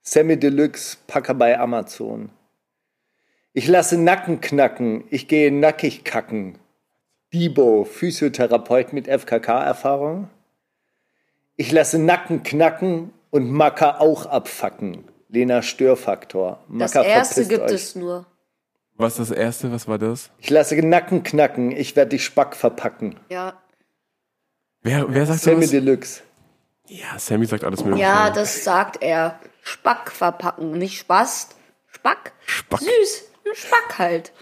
Sammy 0.02 0.38
Deluxe, 0.38 0.98
Packer 1.06 1.32
bei 1.32 1.58
Amazon. 1.58 2.28
Ich 3.52 3.66
lasse 3.66 3.98
Nacken 3.98 4.40
knacken. 4.40 5.04
Ich 5.10 5.28
gehe 5.28 5.52
nackig 5.52 6.04
kacken. 6.04 6.58
Bibo, 7.30 7.84
Physiotherapeut 7.84 8.92
mit 8.92 9.06
FKK-Erfahrung. 9.06 10.30
Ich 11.56 11.72
lasse 11.72 11.98
Nacken 11.98 12.42
knacken 12.42 13.12
und 13.30 13.50
Macker 13.50 14.00
auch 14.00 14.26
abfacken. 14.26 15.04
Lena 15.28 15.62
Störfaktor. 15.62 16.64
Das 16.68 16.94
Macker 16.94 17.06
erste 17.06 17.34
verpisst 17.42 17.50
gibt 17.50 17.62
euch. 17.64 17.72
es 17.72 17.94
nur. 17.96 18.26
Was 18.94 19.18
ist 19.18 19.30
das 19.30 19.36
erste? 19.36 19.70
Was 19.72 19.86
war 19.86 19.98
das? 19.98 20.30
Ich 20.38 20.50
lasse 20.50 20.74
Nacken 20.76 21.22
knacken. 21.22 21.72
Ich 21.72 21.96
werde 21.96 22.10
dich 22.10 22.24
Spack 22.24 22.56
verpacken. 22.56 23.16
Ja. 23.28 23.60
Wer, 24.82 25.12
wer 25.12 25.26
sagt 25.26 25.40
Sammy 25.40 25.62
das? 25.62 25.70
Deluxe. 25.70 26.22
Ja, 26.86 27.18
Sammy 27.18 27.46
sagt 27.46 27.64
alles 27.64 27.84
mögliche. 27.84 28.02
Ja, 28.02 28.30
das 28.30 28.64
sagt 28.64 29.02
er. 29.02 29.38
Spack 29.62 30.10
verpacken, 30.10 30.72
nicht 30.72 30.98
Spast. 30.98 31.56
Spack? 31.86 32.32
Spack. 32.46 32.80
Süß. 32.80 33.27
Ein 33.48 33.56
Spack 33.56 33.98
halt. 33.98 34.32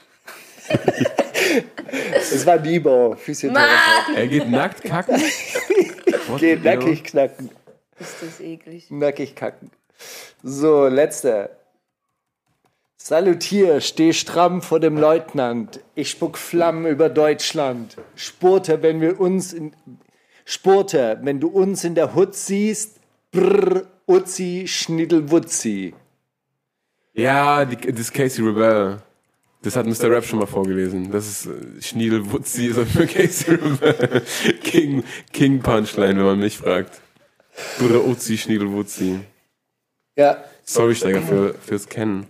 Es 2.12 2.44
war 2.46 2.58
Bibo, 2.58 3.14
Physiotherapeut. 3.16 4.16
Er 4.16 4.26
geht 4.26 4.50
nackt 4.50 4.82
kacken? 4.82 5.20
What 6.28 6.40
Geht 6.40 6.62
the 6.62 6.68
hell? 6.68 6.78
nackig 6.78 7.04
knacken. 7.04 7.50
Ist 7.98 8.16
das 8.20 8.40
eklig. 8.40 8.90
Nackig 8.90 9.36
kacken. 9.36 9.70
So, 10.42 10.88
letzte. 10.88 11.50
Salutier, 12.96 13.80
steh 13.80 14.12
stramm 14.12 14.60
vor 14.62 14.80
dem 14.80 14.98
Leutnant. 14.98 15.80
Ich 15.94 16.10
spuck 16.10 16.36
Flammen 16.36 16.86
über 16.86 17.08
Deutschland. 17.08 17.96
Spurte, 18.16 18.82
wenn 18.82 19.00
wir 19.00 19.20
uns 19.20 19.52
in. 19.52 19.72
Spurte, 20.44 21.18
wenn 21.22 21.40
du 21.40 21.48
uns 21.48 21.84
in 21.84 21.94
der 21.94 22.14
Hut 22.14 22.34
siehst. 22.34 22.98
Brr, 23.30 23.86
Uzi, 24.06 24.64
Schniddelwutzi. 24.66 25.94
Ja, 27.16 27.64
die, 27.64 27.76
das 27.76 28.00
ist 28.00 28.14
Casey 28.14 28.44
Rebel. 28.44 28.98
Das 29.62 29.74
hat 29.74 29.86
Mr. 29.86 30.10
Rap 30.10 30.24
schon 30.24 30.38
mal 30.38 30.46
vorgelesen. 30.46 31.10
Das 31.10 31.26
ist 31.26 31.46
äh, 31.46 31.82
Schniedel 31.82 32.30
Wutzi, 32.30 32.66
ist 32.66 32.78
für 32.78 33.06
Casey 33.06 33.54
Rebel. 33.54 34.22
King, 34.62 35.02
King 35.32 35.60
Punchline, 35.60 36.18
wenn 36.18 36.24
man 36.24 36.38
mich 36.38 36.58
fragt. 36.58 37.00
Bruder 37.78 38.04
Uzi, 38.04 38.36
Schniedel 38.36 38.70
Wutzi. 38.70 39.20
Ja, 40.14 40.44
Sorry, 40.62 40.94
Steiger, 40.94 41.22
für, 41.22 41.54
fürs 41.54 41.88
Kennen. 41.88 42.26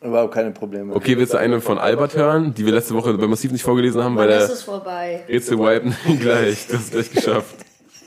überhaupt 0.00 0.32
keine 0.32 0.52
Probleme. 0.52 0.94
Okay, 0.94 1.18
willst 1.18 1.34
du 1.34 1.38
eine 1.38 1.60
von 1.60 1.78
Albert 1.78 2.16
hören, 2.16 2.54
die 2.54 2.64
wir 2.64 2.72
letzte 2.72 2.94
Woche 2.94 3.12
bei 3.14 3.26
Massiv 3.26 3.52
nicht 3.52 3.62
vorgelesen 3.62 4.02
haben, 4.02 4.16
weil 4.16 4.30
ist 4.30 4.46
der 4.46 4.54
es 4.54 4.62
vorbei. 4.62 5.24
Rätsel 5.28 5.58
Wipe 5.58 5.92
gleich, 6.20 6.66
das 6.66 6.82
ist 6.84 6.92
gleich 6.92 7.10
geschafft. 7.10 7.56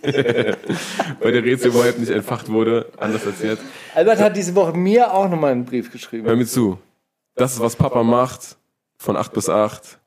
Weil 0.01 1.31
der 1.31 1.43
Rätsel 1.43 1.73
Wipe 1.73 1.99
nicht 1.99 2.11
entfacht 2.11 2.49
wurde, 2.49 2.91
anders 2.97 3.25
als 3.25 3.41
jetzt. 3.41 3.63
Albert 3.95 4.19
hat 4.19 4.35
diese 4.35 4.55
Woche 4.55 4.73
mir 4.77 5.13
auch 5.13 5.29
nochmal 5.29 5.51
einen 5.51 5.65
Brief 5.65 5.85
Hör 5.85 5.91
geschrieben. 5.91 6.37
mir 6.37 6.45
zu. 6.45 6.77
Das 7.35 7.53
ist, 7.53 7.59
was 7.59 7.75
Papa 7.75 8.03
macht, 8.03 8.57
von 8.97 9.15
8 9.15 9.33
bis 9.33 9.49
8. 9.49 9.99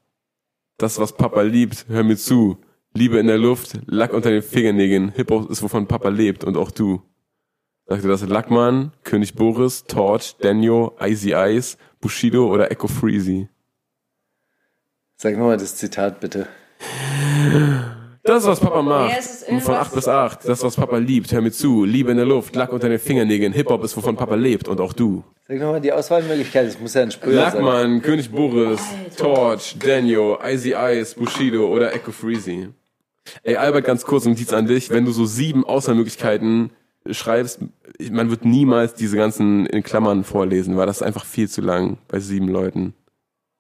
Das 0.77 0.99
was 0.99 1.13
Papa 1.13 1.43
liebt, 1.43 1.87
hör 1.89 2.03
mir 2.03 2.17
zu. 2.17 2.59
Liebe 2.93 3.19
in 3.19 3.27
der 3.27 3.39
Luft, 3.39 3.79
Lack 3.87 4.13
unter 4.13 4.31
den 4.31 4.43
Fingernägeln. 4.43 5.11
Hip-Hop 5.11 5.51
ist, 5.51 5.63
wovon 5.63 5.87
Papa 5.89 6.09
lebt 6.09 6.45
und 6.45 6.57
auch 6.57 6.71
du. 6.71 7.03
Sagte 7.87 8.09
das 8.09 8.27
Lackmann, 8.27 8.93
König 9.03 9.35
Boris, 9.35 9.85
Torch, 9.85 10.37
Daniel, 10.41 10.91
Icy 11.01 11.35
Ice, 11.35 11.77
Bushido 12.01 12.47
oder 12.47 12.71
Echo 12.71 12.89
Freezy. 12.89 13.49
Sag 15.17 15.37
nochmal 15.37 15.59
das 15.59 15.77
Zitat 15.77 16.21
bitte. 16.21 16.47
Das 18.27 18.43
ist, 18.43 18.49
was 18.49 18.61
Papa 18.61 18.81
macht. 18.81 19.11
Ja, 19.11 19.17
Und 19.19 19.25
von 19.61 19.75
irgendwas- 19.75 19.87
8 19.89 19.95
bis 19.95 20.09
8. 20.09 20.39
Das 20.49 20.59
ist, 20.59 20.65
was 20.65 20.77
Papa 20.77 20.97
liebt. 20.97 21.31
Hör 21.31 21.43
mir 21.43 21.53
zu. 21.53 21.85
Liebe 21.85 22.11
in 22.11 22.17
der 22.17 22.25
Luft, 22.27 22.57
Lack 22.57 22.73
unter 22.73 22.89
den 22.89 22.99
Fingernägeln. 22.99 23.53
Hip-Hop 23.53 23.85
ist, 23.85 23.97
wovon 23.97 24.17
Papa 24.17 24.35
lebt 24.35 24.67
und 24.67 24.81
auch 24.81 24.95
du. 24.95 25.23
Sag 25.47 25.59
nochmal 25.59 25.81
die 25.83 25.93
Auswahlmöglichkeit. 25.93 26.67
Das 26.67 26.81
muss 26.81 26.95
ja 26.95 27.03
ein 27.03 27.11
Sprüher 27.11 27.35
sein. 27.51 27.63
Lackmann, 27.63 28.01
König 28.03 28.31
Boris, 28.33 28.81
Torch, 29.19 29.77
Daniel, 29.79 30.39
Icy 30.43 30.75
Ice, 30.75 31.15
Bushido 31.19 31.69
oder 31.69 31.93
Echo 31.95 32.13
Freezy. 32.13 32.71
Ey, 33.43 33.57
Albert, 33.57 33.85
ganz 33.85 34.05
kurz, 34.05 34.25
Notiz 34.25 34.53
an 34.55 34.67
dich. 34.67 34.89
Wenn 34.91 35.05
du 35.05 35.13
so 35.13 35.27
sieben 35.27 35.65
Auswahlmöglichkeiten 35.65 36.71
schreibst, 37.11 37.61
man 38.11 38.31
wird 38.31 38.47
niemals 38.47 38.95
diese 38.95 39.19
ganzen 39.19 39.67
in 39.67 39.83
Klammern 39.83 40.25
vorlesen, 40.25 40.79
weil 40.79 40.87
das 40.87 40.97
ist 40.99 41.03
einfach 41.03 41.27
viel 41.27 41.51
zu 41.51 41.61
lang 41.61 41.99
bei 42.09 42.21
sieben 42.21 42.49
Leuten. 42.49 42.95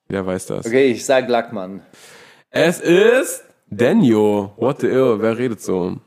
Wer 0.08 0.24
weiß 0.24 0.46
das? 0.46 0.64
Okay, 0.66 0.86
ich 0.86 1.04
sag 1.04 1.28
Lackmann. 1.28 1.82
Es 2.50 2.80
ist 2.80 3.44
Daniel. 3.76 4.52
What 4.56 4.80
the 4.80 4.88
ill? 4.88 5.20
Wer 5.20 5.36
redet 5.38 5.60
so? 5.60 5.98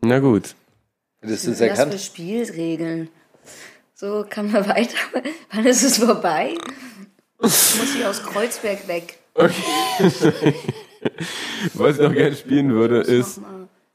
Na 0.00 0.18
gut. 0.18 0.54
Das 1.20 1.30
ist 1.32 1.48
Was 1.48 1.58
für 1.58 1.68
erkannt. 1.68 2.00
Spielregeln. 2.00 3.08
So, 3.94 4.24
kann 4.28 4.50
man 4.50 4.66
weiter. 4.76 4.96
Wann 5.52 5.66
ist 5.66 5.82
es 5.82 5.98
vorbei? 5.98 6.54
Ich 7.44 7.74
muss 7.76 7.94
ich 7.96 8.04
aus 8.04 8.22
Kreuzberg 8.22 8.86
weg. 8.88 9.18
Was 11.74 11.96
ich 11.96 12.02
noch 12.02 12.12
gerne 12.12 12.36
spielen 12.36 12.72
würde, 12.72 12.98
ist, 13.00 13.40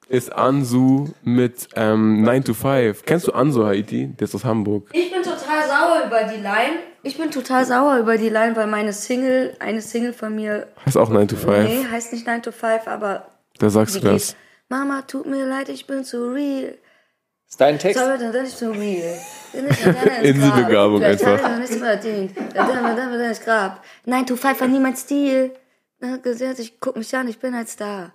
ist 0.09 0.31
Ansu 0.33 1.09
mit 1.23 1.67
ähm, 1.75 2.23
9 2.23 2.43
to 2.45 2.53
5. 2.53 3.03
Kennst 3.05 3.27
du 3.27 3.31
Ansu 3.33 3.65
Haiti? 3.65 4.07
Der 4.07 4.25
ist 4.25 4.35
aus 4.35 4.45
Hamburg. 4.45 4.89
Ich 4.93 5.11
bin 5.11 5.21
total 5.23 5.67
sauer 5.67 6.03
über 6.07 6.23
die 6.23 6.41
Line. 6.41 6.79
Ich 7.03 7.17
bin 7.17 7.31
total 7.31 7.65
sauer 7.65 7.97
über 7.97 8.17
die 8.17 8.29
Line, 8.29 8.55
weil 8.55 8.67
meine 8.67 8.93
Single, 8.93 9.55
eine 9.59 9.81
Single 9.81 10.13
von 10.13 10.35
mir, 10.35 10.67
Heißt 10.85 10.97
auch 10.97 11.09
9 11.09 11.27
to 11.27 11.35
5. 11.35 11.63
nee, 11.69 11.85
heißt 11.91 12.11
nicht 12.13 12.25
9 12.27 12.41
to 12.41 12.51
5, 12.51 12.87
aber 12.87 13.27
Da 13.59 13.69
sagst 13.69 13.95
du 13.95 13.99
das. 13.99 14.27
geht, 14.29 14.35
Mama, 14.69 15.01
tut 15.03 15.25
mir 15.25 15.45
leid, 15.45 15.69
ich 15.69 15.87
bin 15.87 16.03
zu 16.03 16.29
real. 16.33 16.75
Ist 17.49 17.61
dein 17.61 17.79
Text? 17.79 17.97
Sorry, 18.03 18.17
dann 18.17 18.33
bin 18.33 18.43
ich 18.45 18.55
zu 18.55 18.69
real. 18.71 19.17
Bin 19.53 19.67
ich 19.69 19.81
dann 19.81 19.95
ins 19.95 20.17
Inselbegabung 20.43 21.01
einfach. 21.01 21.41
noch 21.41 21.57
nichts 21.59 21.77
verdient. 21.77 22.31
Dann 22.53 22.67
bin 22.67 22.75
ich 22.75 22.95
dann 22.95 23.19
ins 23.21 23.39
Grab. 23.41 23.81
9 24.05 24.25
to 24.25 24.35
5 24.35 24.59
war 24.59 24.67
nie 24.67 24.79
mein 24.79 24.95
Stil. 24.97 25.51
Ich 26.57 26.79
guck 26.81 26.97
mich 26.97 27.15
an, 27.15 27.27
ich 27.29 27.39
bin 27.39 27.53
ein 27.55 27.65
Star. 27.67 28.11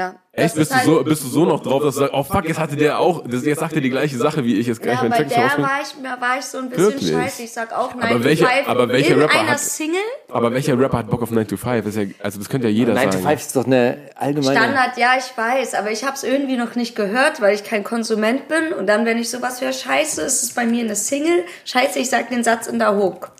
Ja. 0.00 0.14
Echt? 0.32 0.54
Bist 0.54 0.70
ist 0.70 0.70
du, 0.70 0.74
halt- 0.76 0.84
so, 0.86 1.04
bist 1.04 1.22
du 1.24 1.28
so 1.28 1.44
noch 1.44 1.60
drauf, 1.62 1.82
dass 1.82 1.94
du 1.94 2.00
sagst, 2.00 2.14
oh 2.14 2.22
fuck, 2.22 2.48
jetzt 2.48 2.58
hatte 2.58 2.74
der 2.76 2.98
auch, 2.98 3.22
das, 3.26 3.44
jetzt 3.44 3.58
sagt 3.58 3.74
er 3.74 3.82
die 3.82 3.90
gleiche 3.90 4.16
Sache 4.16 4.42
wie 4.44 4.56
ich, 4.58 4.66
jetzt 4.66 4.80
gleich 4.80 4.94
Ja, 4.94 5.00
meinen 5.02 5.10
bei 5.10 5.16
Text 5.18 5.36
der 5.36 5.42
war 5.62 5.80
ich, 5.82 5.96
mir 6.00 6.18
war 6.20 6.38
ich 6.38 6.44
so 6.46 6.56
ein 6.58 6.70
bisschen 6.70 6.84
Wirklich? 6.86 7.10
scheiße. 7.10 7.42
Ich 7.42 7.52
sag 7.52 7.76
auch 7.76 7.94
9 7.94 8.02
Aber 8.04 8.14
to 8.18 8.24
welche- 8.24 8.46
5 8.46 8.68
aber 8.68 8.88
welcher 8.88 9.14
in 9.14 9.20
Rapper 9.20 9.40
einer 9.40 9.50
hat- 9.50 9.58
Single. 9.60 10.00
Aber 10.30 10.52
welcher 10.54 10.78
Rapper 10.78 10.98
hat 10.98 11.10
Bock 11.10 11.20
auf 11.22 11.30
9 11.30 11.46
to 11.46 11.56
5? 11.58 11.84
Das 11.84 11.96
ist 11.96 12.08
ja, 12.08 12.14
also 12.22 12.38
das 12.38 12.48
könnte 12.48 12.68
ja 12.68 12.72
jeder 12.72 12.94
9 12.94 13.06
to 13.10 13.12
sagen. 13.18 13.24
5 13.26 13.40
ist 13.40 13.56
doch 13.56 13.66
eine 13.66 13.98
allgemeine. 14.14 14.58
Standard, 14.58 14.96
ja, 14.96 15.10
ich 15.18 15.36
weiß, 15.36 15.74
aber 15.74 15.90
ich 15.90 16.04
habe 16.04 16.14
es 16.14 16.22
irgendwie 16.22 16.56
noch 16.56 16.74
nicht 16.76 16.96
gehört, 16.96 17.42
weil 17.42 17.54
ich 17.54 17.64
kein 17.64 17.84
Konsument 17.84 18.48
bin. 18.48 18.72
Und 18.72 18.86
dann, 18.86 19.04
wenn 19.04 19.18
ich 19.18 19.28
sowas 19.28 19.60
höre, 19.60 19.72
scheiße, 19.74 20.22
ist 20.22 20.42
es 20.42 20.54
bei 20.54 20.64
mir 20.64 20.84
eine 20.84 20.96
Single. 20.96 21.44
Scheiße, 21.66 21.98
ich 21.98 22.08
sag 22.08 22.30
den 22.30 22.42
Satz 22.44 22.66
in 22.68 22.78
der 22.78 22.96
Hook. 22.96 23.32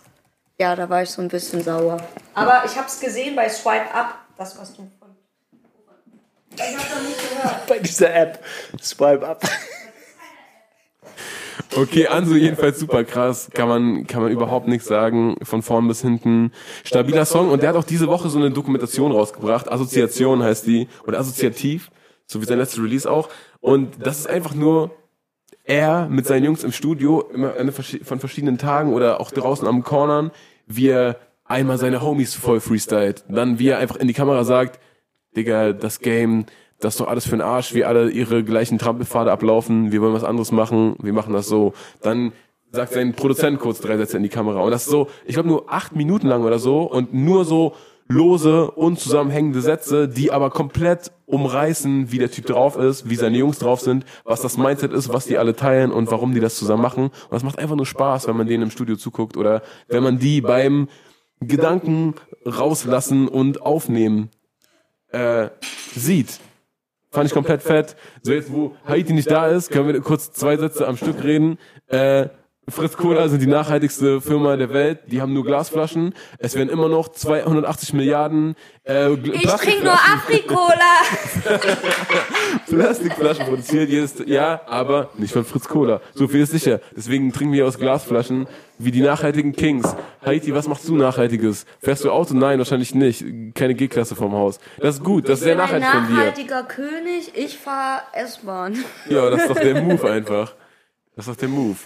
Ja, 0.59 0.75
da 0.75 0.87
war 0.89 1.01
ich 1.01 1.09
so 1.09 1.23
ein 1.23 1.29
bisschen 1.29 1.63
sauer. 1.63 1.97
Aber 2.35 2.61
ich 2.65 2.75
habe 2.75 2.85
es 2.87 2.99
gesehen 2.99 3.35
bei 3.35 3.49
Swipe 3.49 3.91
Up, 3.95 4.13
das 4.37 4.59
was 4.59 4.75
du. 4.75 4.87
Ich 6.55 6.77
hab 6.77 6.89
doch 6.89 7.01
nicht 7.01 7.29
gehört. 7.29 7.67
Bei 7.67 7.79
dieser 7.79 8.13
App. 8.13 8.43
Swipe 8.81 9.27
up. 9.27 9.43
Okay, 11.75 12.07
Ansu 12.07 12.35
jedenfalls 12.35 12.79
super 12.79 13.05
krass. 13.05 13.49
Kann 13.53 13.69
man, 13.69 14.05
kann 14.07 14.21
man 14.21 14.31
überhaupt 14.31 14.67
nichts 14.67 14.87
sagen. 14.87 15.37
Von 15.43 15.61
vorn 15.61 15.87
bis 15.87 16.01
hinten. 16.01 16.51
Stabiler 16.83 17.25
Song. 17.25 17.49
Und 17.49 17.61
der 17.61 17.69
hat 17.69 17.75
auch 17.77 17.85
diese 17.85 18.07
Woche 18.07 18.29
so 18.29 18.39
eine 18.39 18.51
Dokumentation 18.51 19.11
rausgebracht. 19.11 19.71
Assoziation 19.71 20.43
heißt 20.43 20.67
die. 20.67 20.89
Oder 21.07 21.19
Assoziativ. 21.19 21.89
So 22.25 22.41
wie 22.41 22.45
sein 22.45 22.57
letztes 22.57 22.83
Release 22.83 23.09
auch. 23.09 23.29
Und 23.61 24.05
das 24.05 24.19
ist 24.19 24.27
einfach 24.27 24.53
nur 24.53 24.91
er 25.63 26.07
mit 26.09 26.25
seinen 26.25 26.43
Jungs 26.43 26.63
im 26.63 26.71
Studio, 26.71 27.21
immer 27.33 27.53
von 27.71 28.19
verschiedenen 28.19 28.57
Tagen 28.57 28.93
oder 28.93 29.19
auch 29.19 29.31
draußen 29.31 29.67
am 29.67 29.83
Cornern, 29.83 30.31
wie 30.65 30.89
er 30.89 31.17
einmal 31.45 31.77
seine 31.77 32.01
Homies 32.01 32.33
voll 32.33 32.59
freestylt. 32.59 33.23
Dann 33.29 33.59
wie 33.59 33.69
er 33.69 33.77
einfach 33.77 33.97
in 33.97 34.07
die 34.07 34.13
Kamera 34.13 34.43
sagt, 34.43 34.79
Digga, 35.35 35.73
das 35.73 35.99
Game, 35.99 36.45
das 36.79 36.95
ist 36.95 36.99
doch 36.99 37.07
alles 37.07 37.25
für 37.25 37.31
den 37.31 37.41
Arsch, 37.41 37.73
wie 37.73 37.85
alle 37.85 38.09
ihre 38.09 38.43
gleichen 38.43 38.77
Trampelpfade 38.77 39.31
ablaufen, 39.31 39.91
wir 39.91 40.01
wollen 40.01 40.13
was 40.13 40.23
anderes 40.23 40.51
machen, 40.51 40.95
wir 41.01 41.13
machen 41.13 41.33
das 41.33 41.47
so. 41.47 41.73
Dann 42.01 42.33
sagt 42.71 42.93
sein 42.93 43.13
Produzent 43.13 43.59
kurz 43.59 43.79
drei 43.81 43.97
Sätze 43.97 44.17
in 44.17 44.23
die 44.23 44.29
Kamera. 44.29 44.61
Und 44.61 44.71
das 44.71 44.83
ist 44.83 44.91
so, 44.91 45.07
ich 45.25 45.33
glaube 45.33 45.49
nur 45.49 45.71
acht 45.71 45.95
Minuten 45.95 46.27
lang 46.27 46.43
oder 46.43 46.59
so 46.59 46.83
und 46.83 47.13
nur 47.13 47.45
so 47.45 47.73
lose, 48.07 48.69
unzusammenhängende 48.71 49.61
Sätze, 49.61 50.07
die 50.07 50.31
aber 50.31 50.49
komplett 50.49 51.11
umreißen, 51.25 52.11
wie 52.11 52.19
der 52.19 52.29
Typ 52.29 52.45
drauf 52.45 52.77
ist, 52.77 53.09
wie 53.09 53.15
seine 53.15 53.37
Jungs 53.37 53.59
drauf 53.59 53.79
sind, 53.79 54.05
was 54.25 54.41
das 54.41 54.57
Mindset 54.57 54.91
ist, 54.91 55.13
was 55.13 55.25
die 55.25 55.37
alle 55.37 55.55
teilen 55.55 55.91
und 55.91 56.11
warum 56.11 56.33
die 56.33 56.41
das 56.41 56.57
zusammen 56.57 56.81
machen. 56.81 57.05
Und 57.05 57.31
das 57.31 57.43
macht 57.43 57.57
einfach 57.57 57.75
nur 57.75 57.85
Spaß, 57.85 58.27
wenn 58.27 58.35
man 58.37 58.47
denen 58.47 58.63
im 58.63 58.71
Studio 58.71 58.97
zuguckt 58.97 59.37
oder 59.37 59.61
wenn 59.87 60.03
man 60.03 60.19
die 60.19 60.41
beim 60.41 60.89
Gedanken 61.39 62.15
rauslassen 62.45 63.27
und 63.27 63.61
aufnehmen 63.61 64.29
äh, 65.11 65.49
sieht. 65.95 66.39
Fand 67.11 67.27
ich 67.27 67.33
komplett 67.33 67.61
fett. 67.61 67.95
So 68.21 68.31
jetzt, 68.31 68.51
wo 68.51 68.75
Haiti 68.85 69.13
nicht 69.13 69.29
da 69.29 69.47
ist, 69.47 69.69
können 69.69 69.91
wir 69.91 69.99
kurz 70.01 70.31
zwei 70.31 70.55
Sätze 70.55 70.87
am 70.87 70.95
Stück 70.95 71.23
reden. 71.23 71.57
Äh, 71.87 72.29
Fritz 72.71 72.97
Cola 72.97 73.27
sind 73.29 73.41
die 73.41 73.47
nachhaltigste 73.47 74.21
Firma 74.21 74.55
der 74.55 74.73
Welt. 74.73 74.99
Die 75.07 75.21
haben 75.21 75.33
nur 75.33 75.43
Glasflaschen. 75.45 76.13
Es 76.37 76.55
werden 76.55 76.69
immer 76.69 76.89
noch 76.89 77.09
280 77.09 77.93
Milliarden 77.93 78.55
äh, 78.83 79.11
Ich 79.13 79.43
trinke 79.43 79.83
nur 79.83 79.93
Afrikola. 79.93 81.01
Plastikflaschen 82.67 83.45
produziert 83.45 83.89
jedes 83.89 84.15
Jahr, 84.25 84.61
aber 84.67 85.09
nicht 85.17 85.33
von 85.33 85.45
Fritz 85.45 85.67
Cola. 85.67 86.01
So 86.13 86.27
viel 86.27 86.41
ist 86.41 86.51
sicher. 86.51 86.79
Deswegen 86.95 87.31
trinken 87.31 87.53
wir 87.53 87.67
aus 87.67 87.77
Glasflaschen 87.77 88.47
wie 88.77 88.91
die 88.91 89.01
nachhaltigen 89.01 89.53
Kings. 89.53 89.95
Haiti, 90.25 90.53
was 90.55 90.67
machst 90.67 90.87
du 90.87 90.95
Nachhaltiges? 90.95 91.65
Fährst 91.81 92.03
du 92.03 92.11
Auto? 92.11 92.33
Nein, 92.33 92.57
wahrscheinlich 92.57 92.95
nicht. 92.95 93.23
Keine 93.53 93.75
G-Klasse 93.75 94.15
vom 94.15 94.31
Haus. 94.33 94.59
Das 94.79 94.95
ist 94.95 95.03
gut, 95.03 95.29
das 95.29 95.39
ist 95.39 95.45
sehr 95.45 95.53
Ich 95.59 95.65
bin 95.69 95.75
ein 95.75 95.81
nachhaltig 95.81 95.99
von 95.99 96.07
dir. 96.07 96.19
nachhaltiger 96.19 96.63
König, 96.63 97.31
ich 97.35 97.57
fahr 97.57 98.03
S-Bahn. 98.13 98.77
Ja, 99.09 99.29
das 99.29 99.41
ist 99.41 99.49
doch 99.49 99.59
der 99.59 99.81
Move 99.81 100.09
einfach. 100.09 100.55
Das 101.15 101.27
ist 101.27 101.33
doch 101.33 101.39
der 101.39 101.49
Move. 101.49 101.77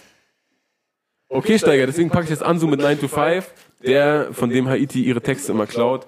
Okay, 1.36 1.60
Steiger, 1.60 1.86
deswegen 1.86 2.10
packe 2.10 2.24
ich 2.24 2.30
jetzt 2.30 2.44
Ansu 2.44 2.66
mit 2.66 2.80
9 2.80 2.98
to 2.98 3.10
5, 3.10 3.46
der, 3.84 4.30
von 4.32 4.50
dem 4.50 4.70
Haiti 4.70 5.04
ihre 5.04 5.20
Texte 5.20 5.52
immer 5.52 5.68
klaut, 5.68 6.08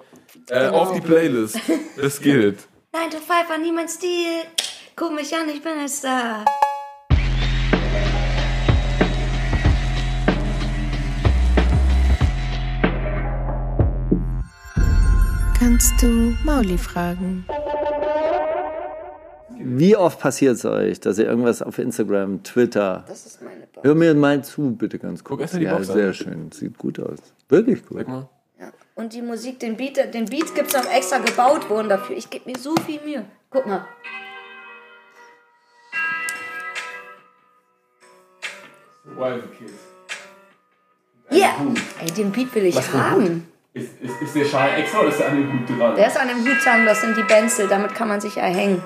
äh, 0.50 0.68
auf 0.68 0.94
die 0.94 1.02
Playlist. 1.02 1.60
Das 2.02 2.22
gilt. 2.22 2.60
9 2.94 3.10
to 3.10 3.18
5 3.18 3.50
war 3.50 3.58
nie 3.58 3.74
mein 3.74 3.90
Stil. 3.90 4.44
Guck 4.96 5.14
mich 5.14 5.36
an, 5.36 5.50
ich 5.50 5.62
bin 5.62 5.74
ein 5.74 5.90
Star. 5.90 6.46
Kannst 15.60 16.02
du 16.02 16.38
Mauli 16.46 16.78
fragen? 16.78 17.46
Wie 19.60 19.96
oft 19.96 20.20
passiert 20.20 20.56
es 20.56 20.66
euch, 20.66 21.00
dass 21.00 21.18
ihr 21.18 21.26
irgendwas 21.26 21.62
auf 21.62 21.80
Instagram, 21.80 22.44
Twitter. 22.44 23.04
Das 23.08 23.26
ist 23.26 23.42
meine 23.42 23.68
Box. 23.74 23.86
Hör 23.86 23.96
mir 23.96 24.14
mal 24.14 24.44
zu, 24.44 24.76
bitte 24.76 25.00
ganz 25.00 25.24
kurz. 25.24 25.42
erst 25.42 25.54
mal 25.54 25.60
die 25.60 25.66
ja, 25.66 25.76
Box 25.76 25.90
an. 25.90 25.96
sehr 25.96 26.14
schön. 26.14 26.52
Sieht 26.52 26.78
gut 26.78 27.00
aus. 27.00 27.20
Wirklich 27.50 27.86
gut. 27.86 27.98
Sag 27.98 28.08
mal. 28.08 28.30
Ja. 28.60 28.72
Und 28.96 29.14
die 29.14 29.22
Musik, 29.22 29.60
den 29.60 29.78
Beat, 29.78 30.14
den 30.14 30.26
Beat 30.26 30.54
gibt's 30.56 30.76
auch 30.76 30.90
extra 30.92 31.20
gebaut 31.20 31.70
worden 31.70 31.90
dafür. 31.90 32.16
Ich 32.18 32.30
gebe 32.30 32.50
mir 32.50 32.58
so 32.58 32.76
viel 32.86 33.00
Mühe. 33.04 33.26
Guck 33.50 33.66
mal. 33.66 33.86
Yeah! 41.32 41.50
Ey, 42.02 42.12
den 42.12 42.32
Beat 42.32 42.54
will 42.56 42.66
ich 42.66 42.94
haben. 42.94 43.48
Ist, 43.74 44.02
ist, 44.02 44.22
ist 44.22 44.36
der 44.36 44.46
Schal 44.46 44.80
extra 44.80 45.02
oder 45.02 45.10
ist 45.10 45.20
der 45.20 45.30
an 45.30 45.36
dem 45.36 45.54
Hut 45.54 45.70
dran? 45.70 45.96
Der 45.96 46.08
ist 46.08 46.18
an 46.18 46.28
dem 46.28 46.38
Hut 46.38 46.66
dran, 46.66 46.86
das 46.86 47.02
sind 47.02 47.16
die 47.16 47.24
Benzel, 47.24 47.68
damit 47.68 47.94
kann 47.94 48.08
man 48.08 48.20
sich 48.20 48.38
erhängen. 48.38 48.82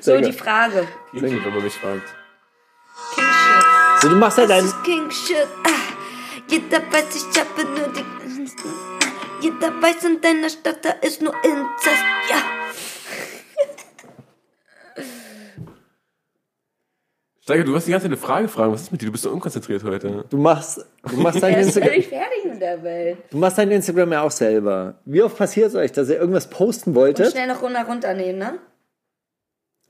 So 0.00 0.20
die 0.20 0.32
Frage. 0.32 0.86
Klingt, 1.10 1.44
wenn 1.44 1.54
man 1.54 1.62
mich 1.62 1.74
fragt. 1.74 2.02
King 3.14 3.24
Shit. 3.24 4.02
So, 4.02 4.08
du 4.08 4.16
machst 4.16 4.38
ja 4.38 4.46
Das 4.46 4.56
dein. 4.58 4.64
ist 4.66 4.84
King 4.84 5.10
Shit. 5.10 5.48
Ah, 5.64 5.70
jeder 6.48 6.80
weiß, 6.92 7.04
ich 7.16 7.40
habe 7.40 7.64
nur 7.68 7.88
die. 7.88 8.04
Jeder 9.40 9.82
weiß, 9.82 10.04
in 10.04 10.20
deiner 10.20 10.48
Stadt, 10.48 10.82
da 10.84 10.90
ist 11.02 11.20
nur 11.20 11.34
Inzest. 11.44 12.04
Ja. 12.30 12.36
Steiger, 17.46 17.62
du 17.62 17.76
hast 17.76 17.86
die 17.86 17.92
ganze 17.92 18.06
Zeit 18.06 18.10
eine 18.10 18.16
Frage 18.16 18.48
fragen. 18.48 18.72
Was 18.72 18.82
ist 18.82 18.90
mit 18.90 19.00
dir? 19.00 19.06
Du 19.06 19.12
bist 19.12 19.22
so 19.22 19.30
unkonzentriert 19.30 19.84
heute. 19.84 20.24
Du 20.30 20.36
machst, 20.36 20.84
du 21.08 21.16
machst 21.18 21.40
dein 21.40 21.54
Instagram. 21.54 21.90
völlig 21.90 22.08
fertig 22.08 22.44
mit 22.44 22.60
der 22.60 22.82
Welt. 22.82 23.18
Du 23.30 23.36
machst 23.36 23.56
dein 23.56 23.70
Instagram 23.70 24.10
ja 24.10 24.22
auch 24.22 24.32
selber. 24.32 24.96
Wie 25.04 25.22
oft 25.22 25.38
passiert 25.38 25.68
es 25.68 25.76
euch, 25.76 25.92
dass 25.92 26.08
ihr 26.08 26.18
irgendwas 26.18 26.50
posten 26.50 26.90
Und 26.90 26.96
wolltet 26.96 27.30
schnell 27.30 27.46
noch 27.46 27.62
runter 27.62 27.84
runternehmen, 27.84 28.38
ne? 28.38 28.58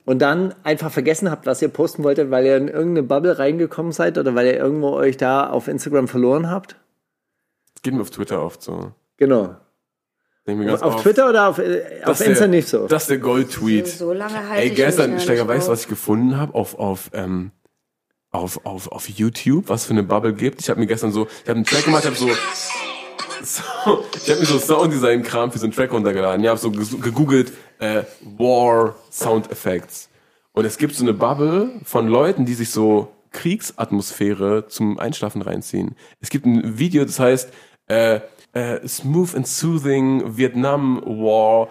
und 0.05 0.21
dann 0.21 0.55
einfach 0.65 0.91
vergessen 0.91 1.31
habt, 1.31 1.47
was 1.47 1.63
ihr 1.63 1.69
posten 1.69 2.05
wolltet, 2.05 2.31
weil 2.31 2.45
ihr 2.45 2.59
in 2.59 2.69
irgendeine 2.69 3.07
Bubble 3.07 3.39
reingekommen 3.39 3.93
seid 3.93 4.19
oder 4.19 4.35
weil 4.35 4.49
ihr 4.49 4.57
irgendwo 4.59 4.91
euch 4.91 5.17
da 5.17 5.49
auf 5.49 5.67
Instagram 5.67 6.09
verloren 6.09 6.51
habt? 6.51 6.77
Das 7.73 7.83
geht 7.83 7.95
mir 7.95 8.03
auf 8.03 8.11
Twitter 8.11 8.43
oft 8.43 8.63
so. 8.63 8.93
Genau. 9.17 9.57
Denk 10.47 10.59
mir 10.59 10.67
ganz 10.67 10.83
Auf 10.83 10.95
oft, 10.97 11.03
Twitter 11.03 11.29
oder 11.29 11.49
auf, 11.49 11.59
äh, 11.59 12.01
das 12.01 12.09
auf 12.09 12.21
ist 12.21 12.27
Insta 12.27 12.45
der, 12.45 12.49
nicht 12.49 12.69
so? 12.69 12.87
Das 12.87 13.03
ist 13.03 13.11
der 13.11 13.19
Gold-Tweet. 13.19 13.89
So 13.89 14.13
lange 14.13 14.49
halte 14.49 14.63
Ey, 14.63 14.69
ich 14.69 14.77
gestern, 14.77 15.19
Steiger, 15.19 15.49
weißt 15.49 15.67
du, 15.67 15.73
auf. 15.73 15.79
was 15.79 15.83
ich 15.83 15.89
gefunden 15.89 16.37
habe 16.37 16.55
auf, 16.55 16.79
auf, 16.79 17.11
ähm, 17.13 17.51
auf, 18.31 18.65
auf, 18.65 18.93
auf 18.93 19.09
YouTube, 19.09 19.69
was 19.69 19.87
für 19.87 19.93
eine 19.93 20.05
Bubble 20.05 20.35
gibt? 20.35 20.61
Ich 20.61 20.71
habe 20.71 20.79
mir 20.79 20.87
gestern 20.87 21.11
so, 21.11 21.27
ich 21.27 21.49
habe 21.49 21.57
einen 21.57 21.65
Track 21.65 21.85
gemacht, 21.85 22.05
ich 22.05 22.11
habe 22.11 22.17
so 22.17 22.29
so, 23.43 23.63
ich 24.15 24.31
habe 24.31 24.41
mir 24.41 24.47
so 24.47 24.59
Sounddesign-Kram 24.59 25.51
für 25.51 25.59
so 25.59 25.67
einen 25.67 25.73
Track 25.73 25.93
runtergeladen. 25.93 26.43
Ich 26.43 26.49
habe 26.49 26.59
so 26.59 26.71
gegoogelt 26.71 27.53
äh, 27.79 28.03
War 28.39 28.95
Sound 29.11 29.51
Effects. 29.51 30.09
Und 30.53 30.65
es 30.65 30.79
gibt 30.79 30.95
so 30.95 31.05
eine 31.05 31.13
Bubble 31.13 31.71
von 31.85 32.09
Leuten, 32.09 32.47
die 32.47 32.55
sich 32.55 32.71
so 32.71 33.09
Kriegsatmosphäre 33.33 34.69
zum 34.69 34.99
Einschlafen 34.99 35.43
reinziehen. 35.43 35.97
Es 36.21 36.31
gibt 36.31 36.47
ein 36.47 36.79
Video, 36.79 37.05
das 37.05 37.19
heißt 37.19 37.51
äh, 37.89 38.21
äh, 38.57 38.87
Smooth 38.89 39.35
and 39.35 39.47
Soothing 39.47 40.37
Vietnam 40.37 41.03
War 41.05 41.69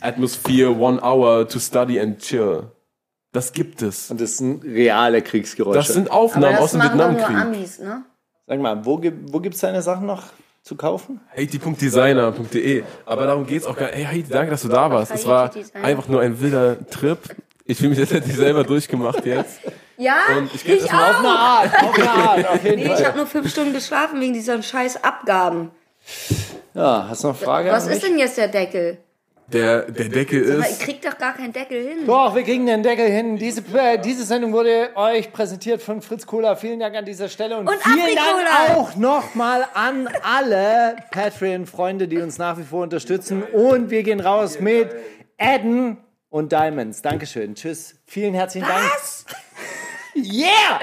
Atmosphere 0.00 0.70
One 0.78 1.00
Hour 1.02 1.48
to 1.48 1.58
Study 1.58 2.00
and 2.00 2.18
Chill. 2.20 2.68
Das 3.32 3.52
gibt 3.52 3.82
es. 3.82 4.10
Und 4.10 4.20
das 4.20 4.38
sind 4.38 4.64
reale 4.64 5.22
Kriegsgeräusche. 5.22 5.78
Das 5.78 5.88
sind 5.88 6.10
Aber 6.10 6.20
Aufnahmen 6.20 6.54
das 6.54 6.60
aus 6.62 6.70
dem 6.72 6.82
Vietnamkrieg. 6.82 7.36
Amis, 7.36 7.78
ne? 7.78 8.02
Sag 8.46 8.58
mal, 8.60 8.84
wo, 8.84 8.96
gibt- 8.98 9.32
wo 9.32 9.38
gibt 9.40 9.54
es 9.54 9.60
deine 9.60 9.82
Sachen 9.82 10.06
noch 10.06 10.24
zu 10.62 10.74
kaufen? 10.76 11.20
Haiti.designer.de. 11.36 12.82
Aber 13.06 13.26
darum 13.26 13.46
geht's 13.46 13.66
auch 13.66 13.76
gar 13.76 13.86
nicht. 13.86 13.96
Hey 13.96 14.04
Heidi, 14.04 14.28
danke, 14.28 14.50
dass 14.50 14.62
du 14.62 14.68
da 14.68 14.90
warst. 14.90 15.12
Es 15.12 15.26
war 15.26 15.50
einfach 15.74 16.08
nur 16.08 16.20
ein 16.20 16.40
wilder 16.40 16.84
Trip. 16.88 17.18
Ich 17.64 17.78
fühle 17.78 17.90
mich, 17.90 18.00
als 18.00 18.12
hätte 18.12 18.28
ich 18.28 18.36
selber 18.36 18.64
durchgemacht 18.64 19.24
jetzt. 19.26 19.60
Ja, 19.96 20.16
Und 20.36 20.52
ich 20.54 20.66
ich 20.66 20.90
auch. 20.92 20.94
auf 20.94 21.18
eine 21.20 21.28
Art, 21.28 21.82
auf 21.84 21.94
eine 21.94 22.10
Art, 22.10 22.48
auf 22.48 22.64
jeden 22.64 22.76
Nee, 22.78 22.92
ich 22.94 23.04
habe 23.06 23.18
nur 23.18 23.26
fünf 23.26 23.50
Stunden 23.50 23.72
geschlafen 23.74 24.18
wegen 24.20 24.32
dieser 24.32 24.60
scheiß 24.62 25.04
Abgaben. 25.04 25.70
Ja, 26.74 27.06
hast 27.08 27.24
du 27.24 27.28
noch 27.28 27.36
Frage? 27.36 27.70
Was 27.70 27.86
an 27.86 27.92
ist 27.92 28.02
denn 28.02 28.18
jetzt 28.18 28.36
der 28.36 28.48
Deckel? 28.48 28.98
Der, 29.52 29.82
der 29.90 30.08
Deckel 30.08 30.52
Aber 30.52 30.60
ich 30.60 30.70
ist. 30.70 30.82
krieg 30.82 31.02
doch 31.02 31.18
gar 31.18 31.34
keinen 31.34 31.52
Deckel 31.52 31.82
hin. 31.82 32.06
Doch, 32.06 32.36
wir 32.36 32.44
kriegen 32.44 32.66
den 32.66 32.84
Deckel 32.84 33.08
hin. 33.08 33.36
Diese, 33.36 33.62
äh, 33.76 33.98
diese 33.98 34.24
Sendung 34.24 34.52
wurde 34.52 34.90
euch 34.94 35.32
präsentiert 35.32 35.82
von 35.82 36.02
Fritz 36.02 36.24
Kohler. 36.24 36.54
Vielen 36.56 36.78
Dank 36.78 36.94
an 36.94 37.04
dieser 37.04 37.28
Stelle 37.28 37.58
und, 37.58 37.68
Und 37.68 37.82
vielen. 37.82 38.14
Dank 38.14 38.76
auch 38.76 38.94
nochmal 38.94 39.66
an 39.74 40.08
alle 40.22 40.96
Patreon-Freunde, 41.10 42.06
die 42.06 42.18
uns 42.18 42.38
nach 42.38 42.58
wie 42.58 42.62
vor 42.62 42.84
unterstützen. 42.84 43.42
Und 43.42 43.90
wir 43.90 44.04
gehen 44.04 44.20
raus 44.20 44.60
mit 44.60 44.88
Adden 45.36 45.96
und 46.28 46.52
Diamonds. 46.52 47.02
Dankeschön. 47.02 47.56
Tschüss. 47.56 47.96
Vielen 48.06 48.34
herzlichen 48.34 48.68
Dank. 48.68 48.84
Was? 48.94 49.24
Yeah! 50.16 50.80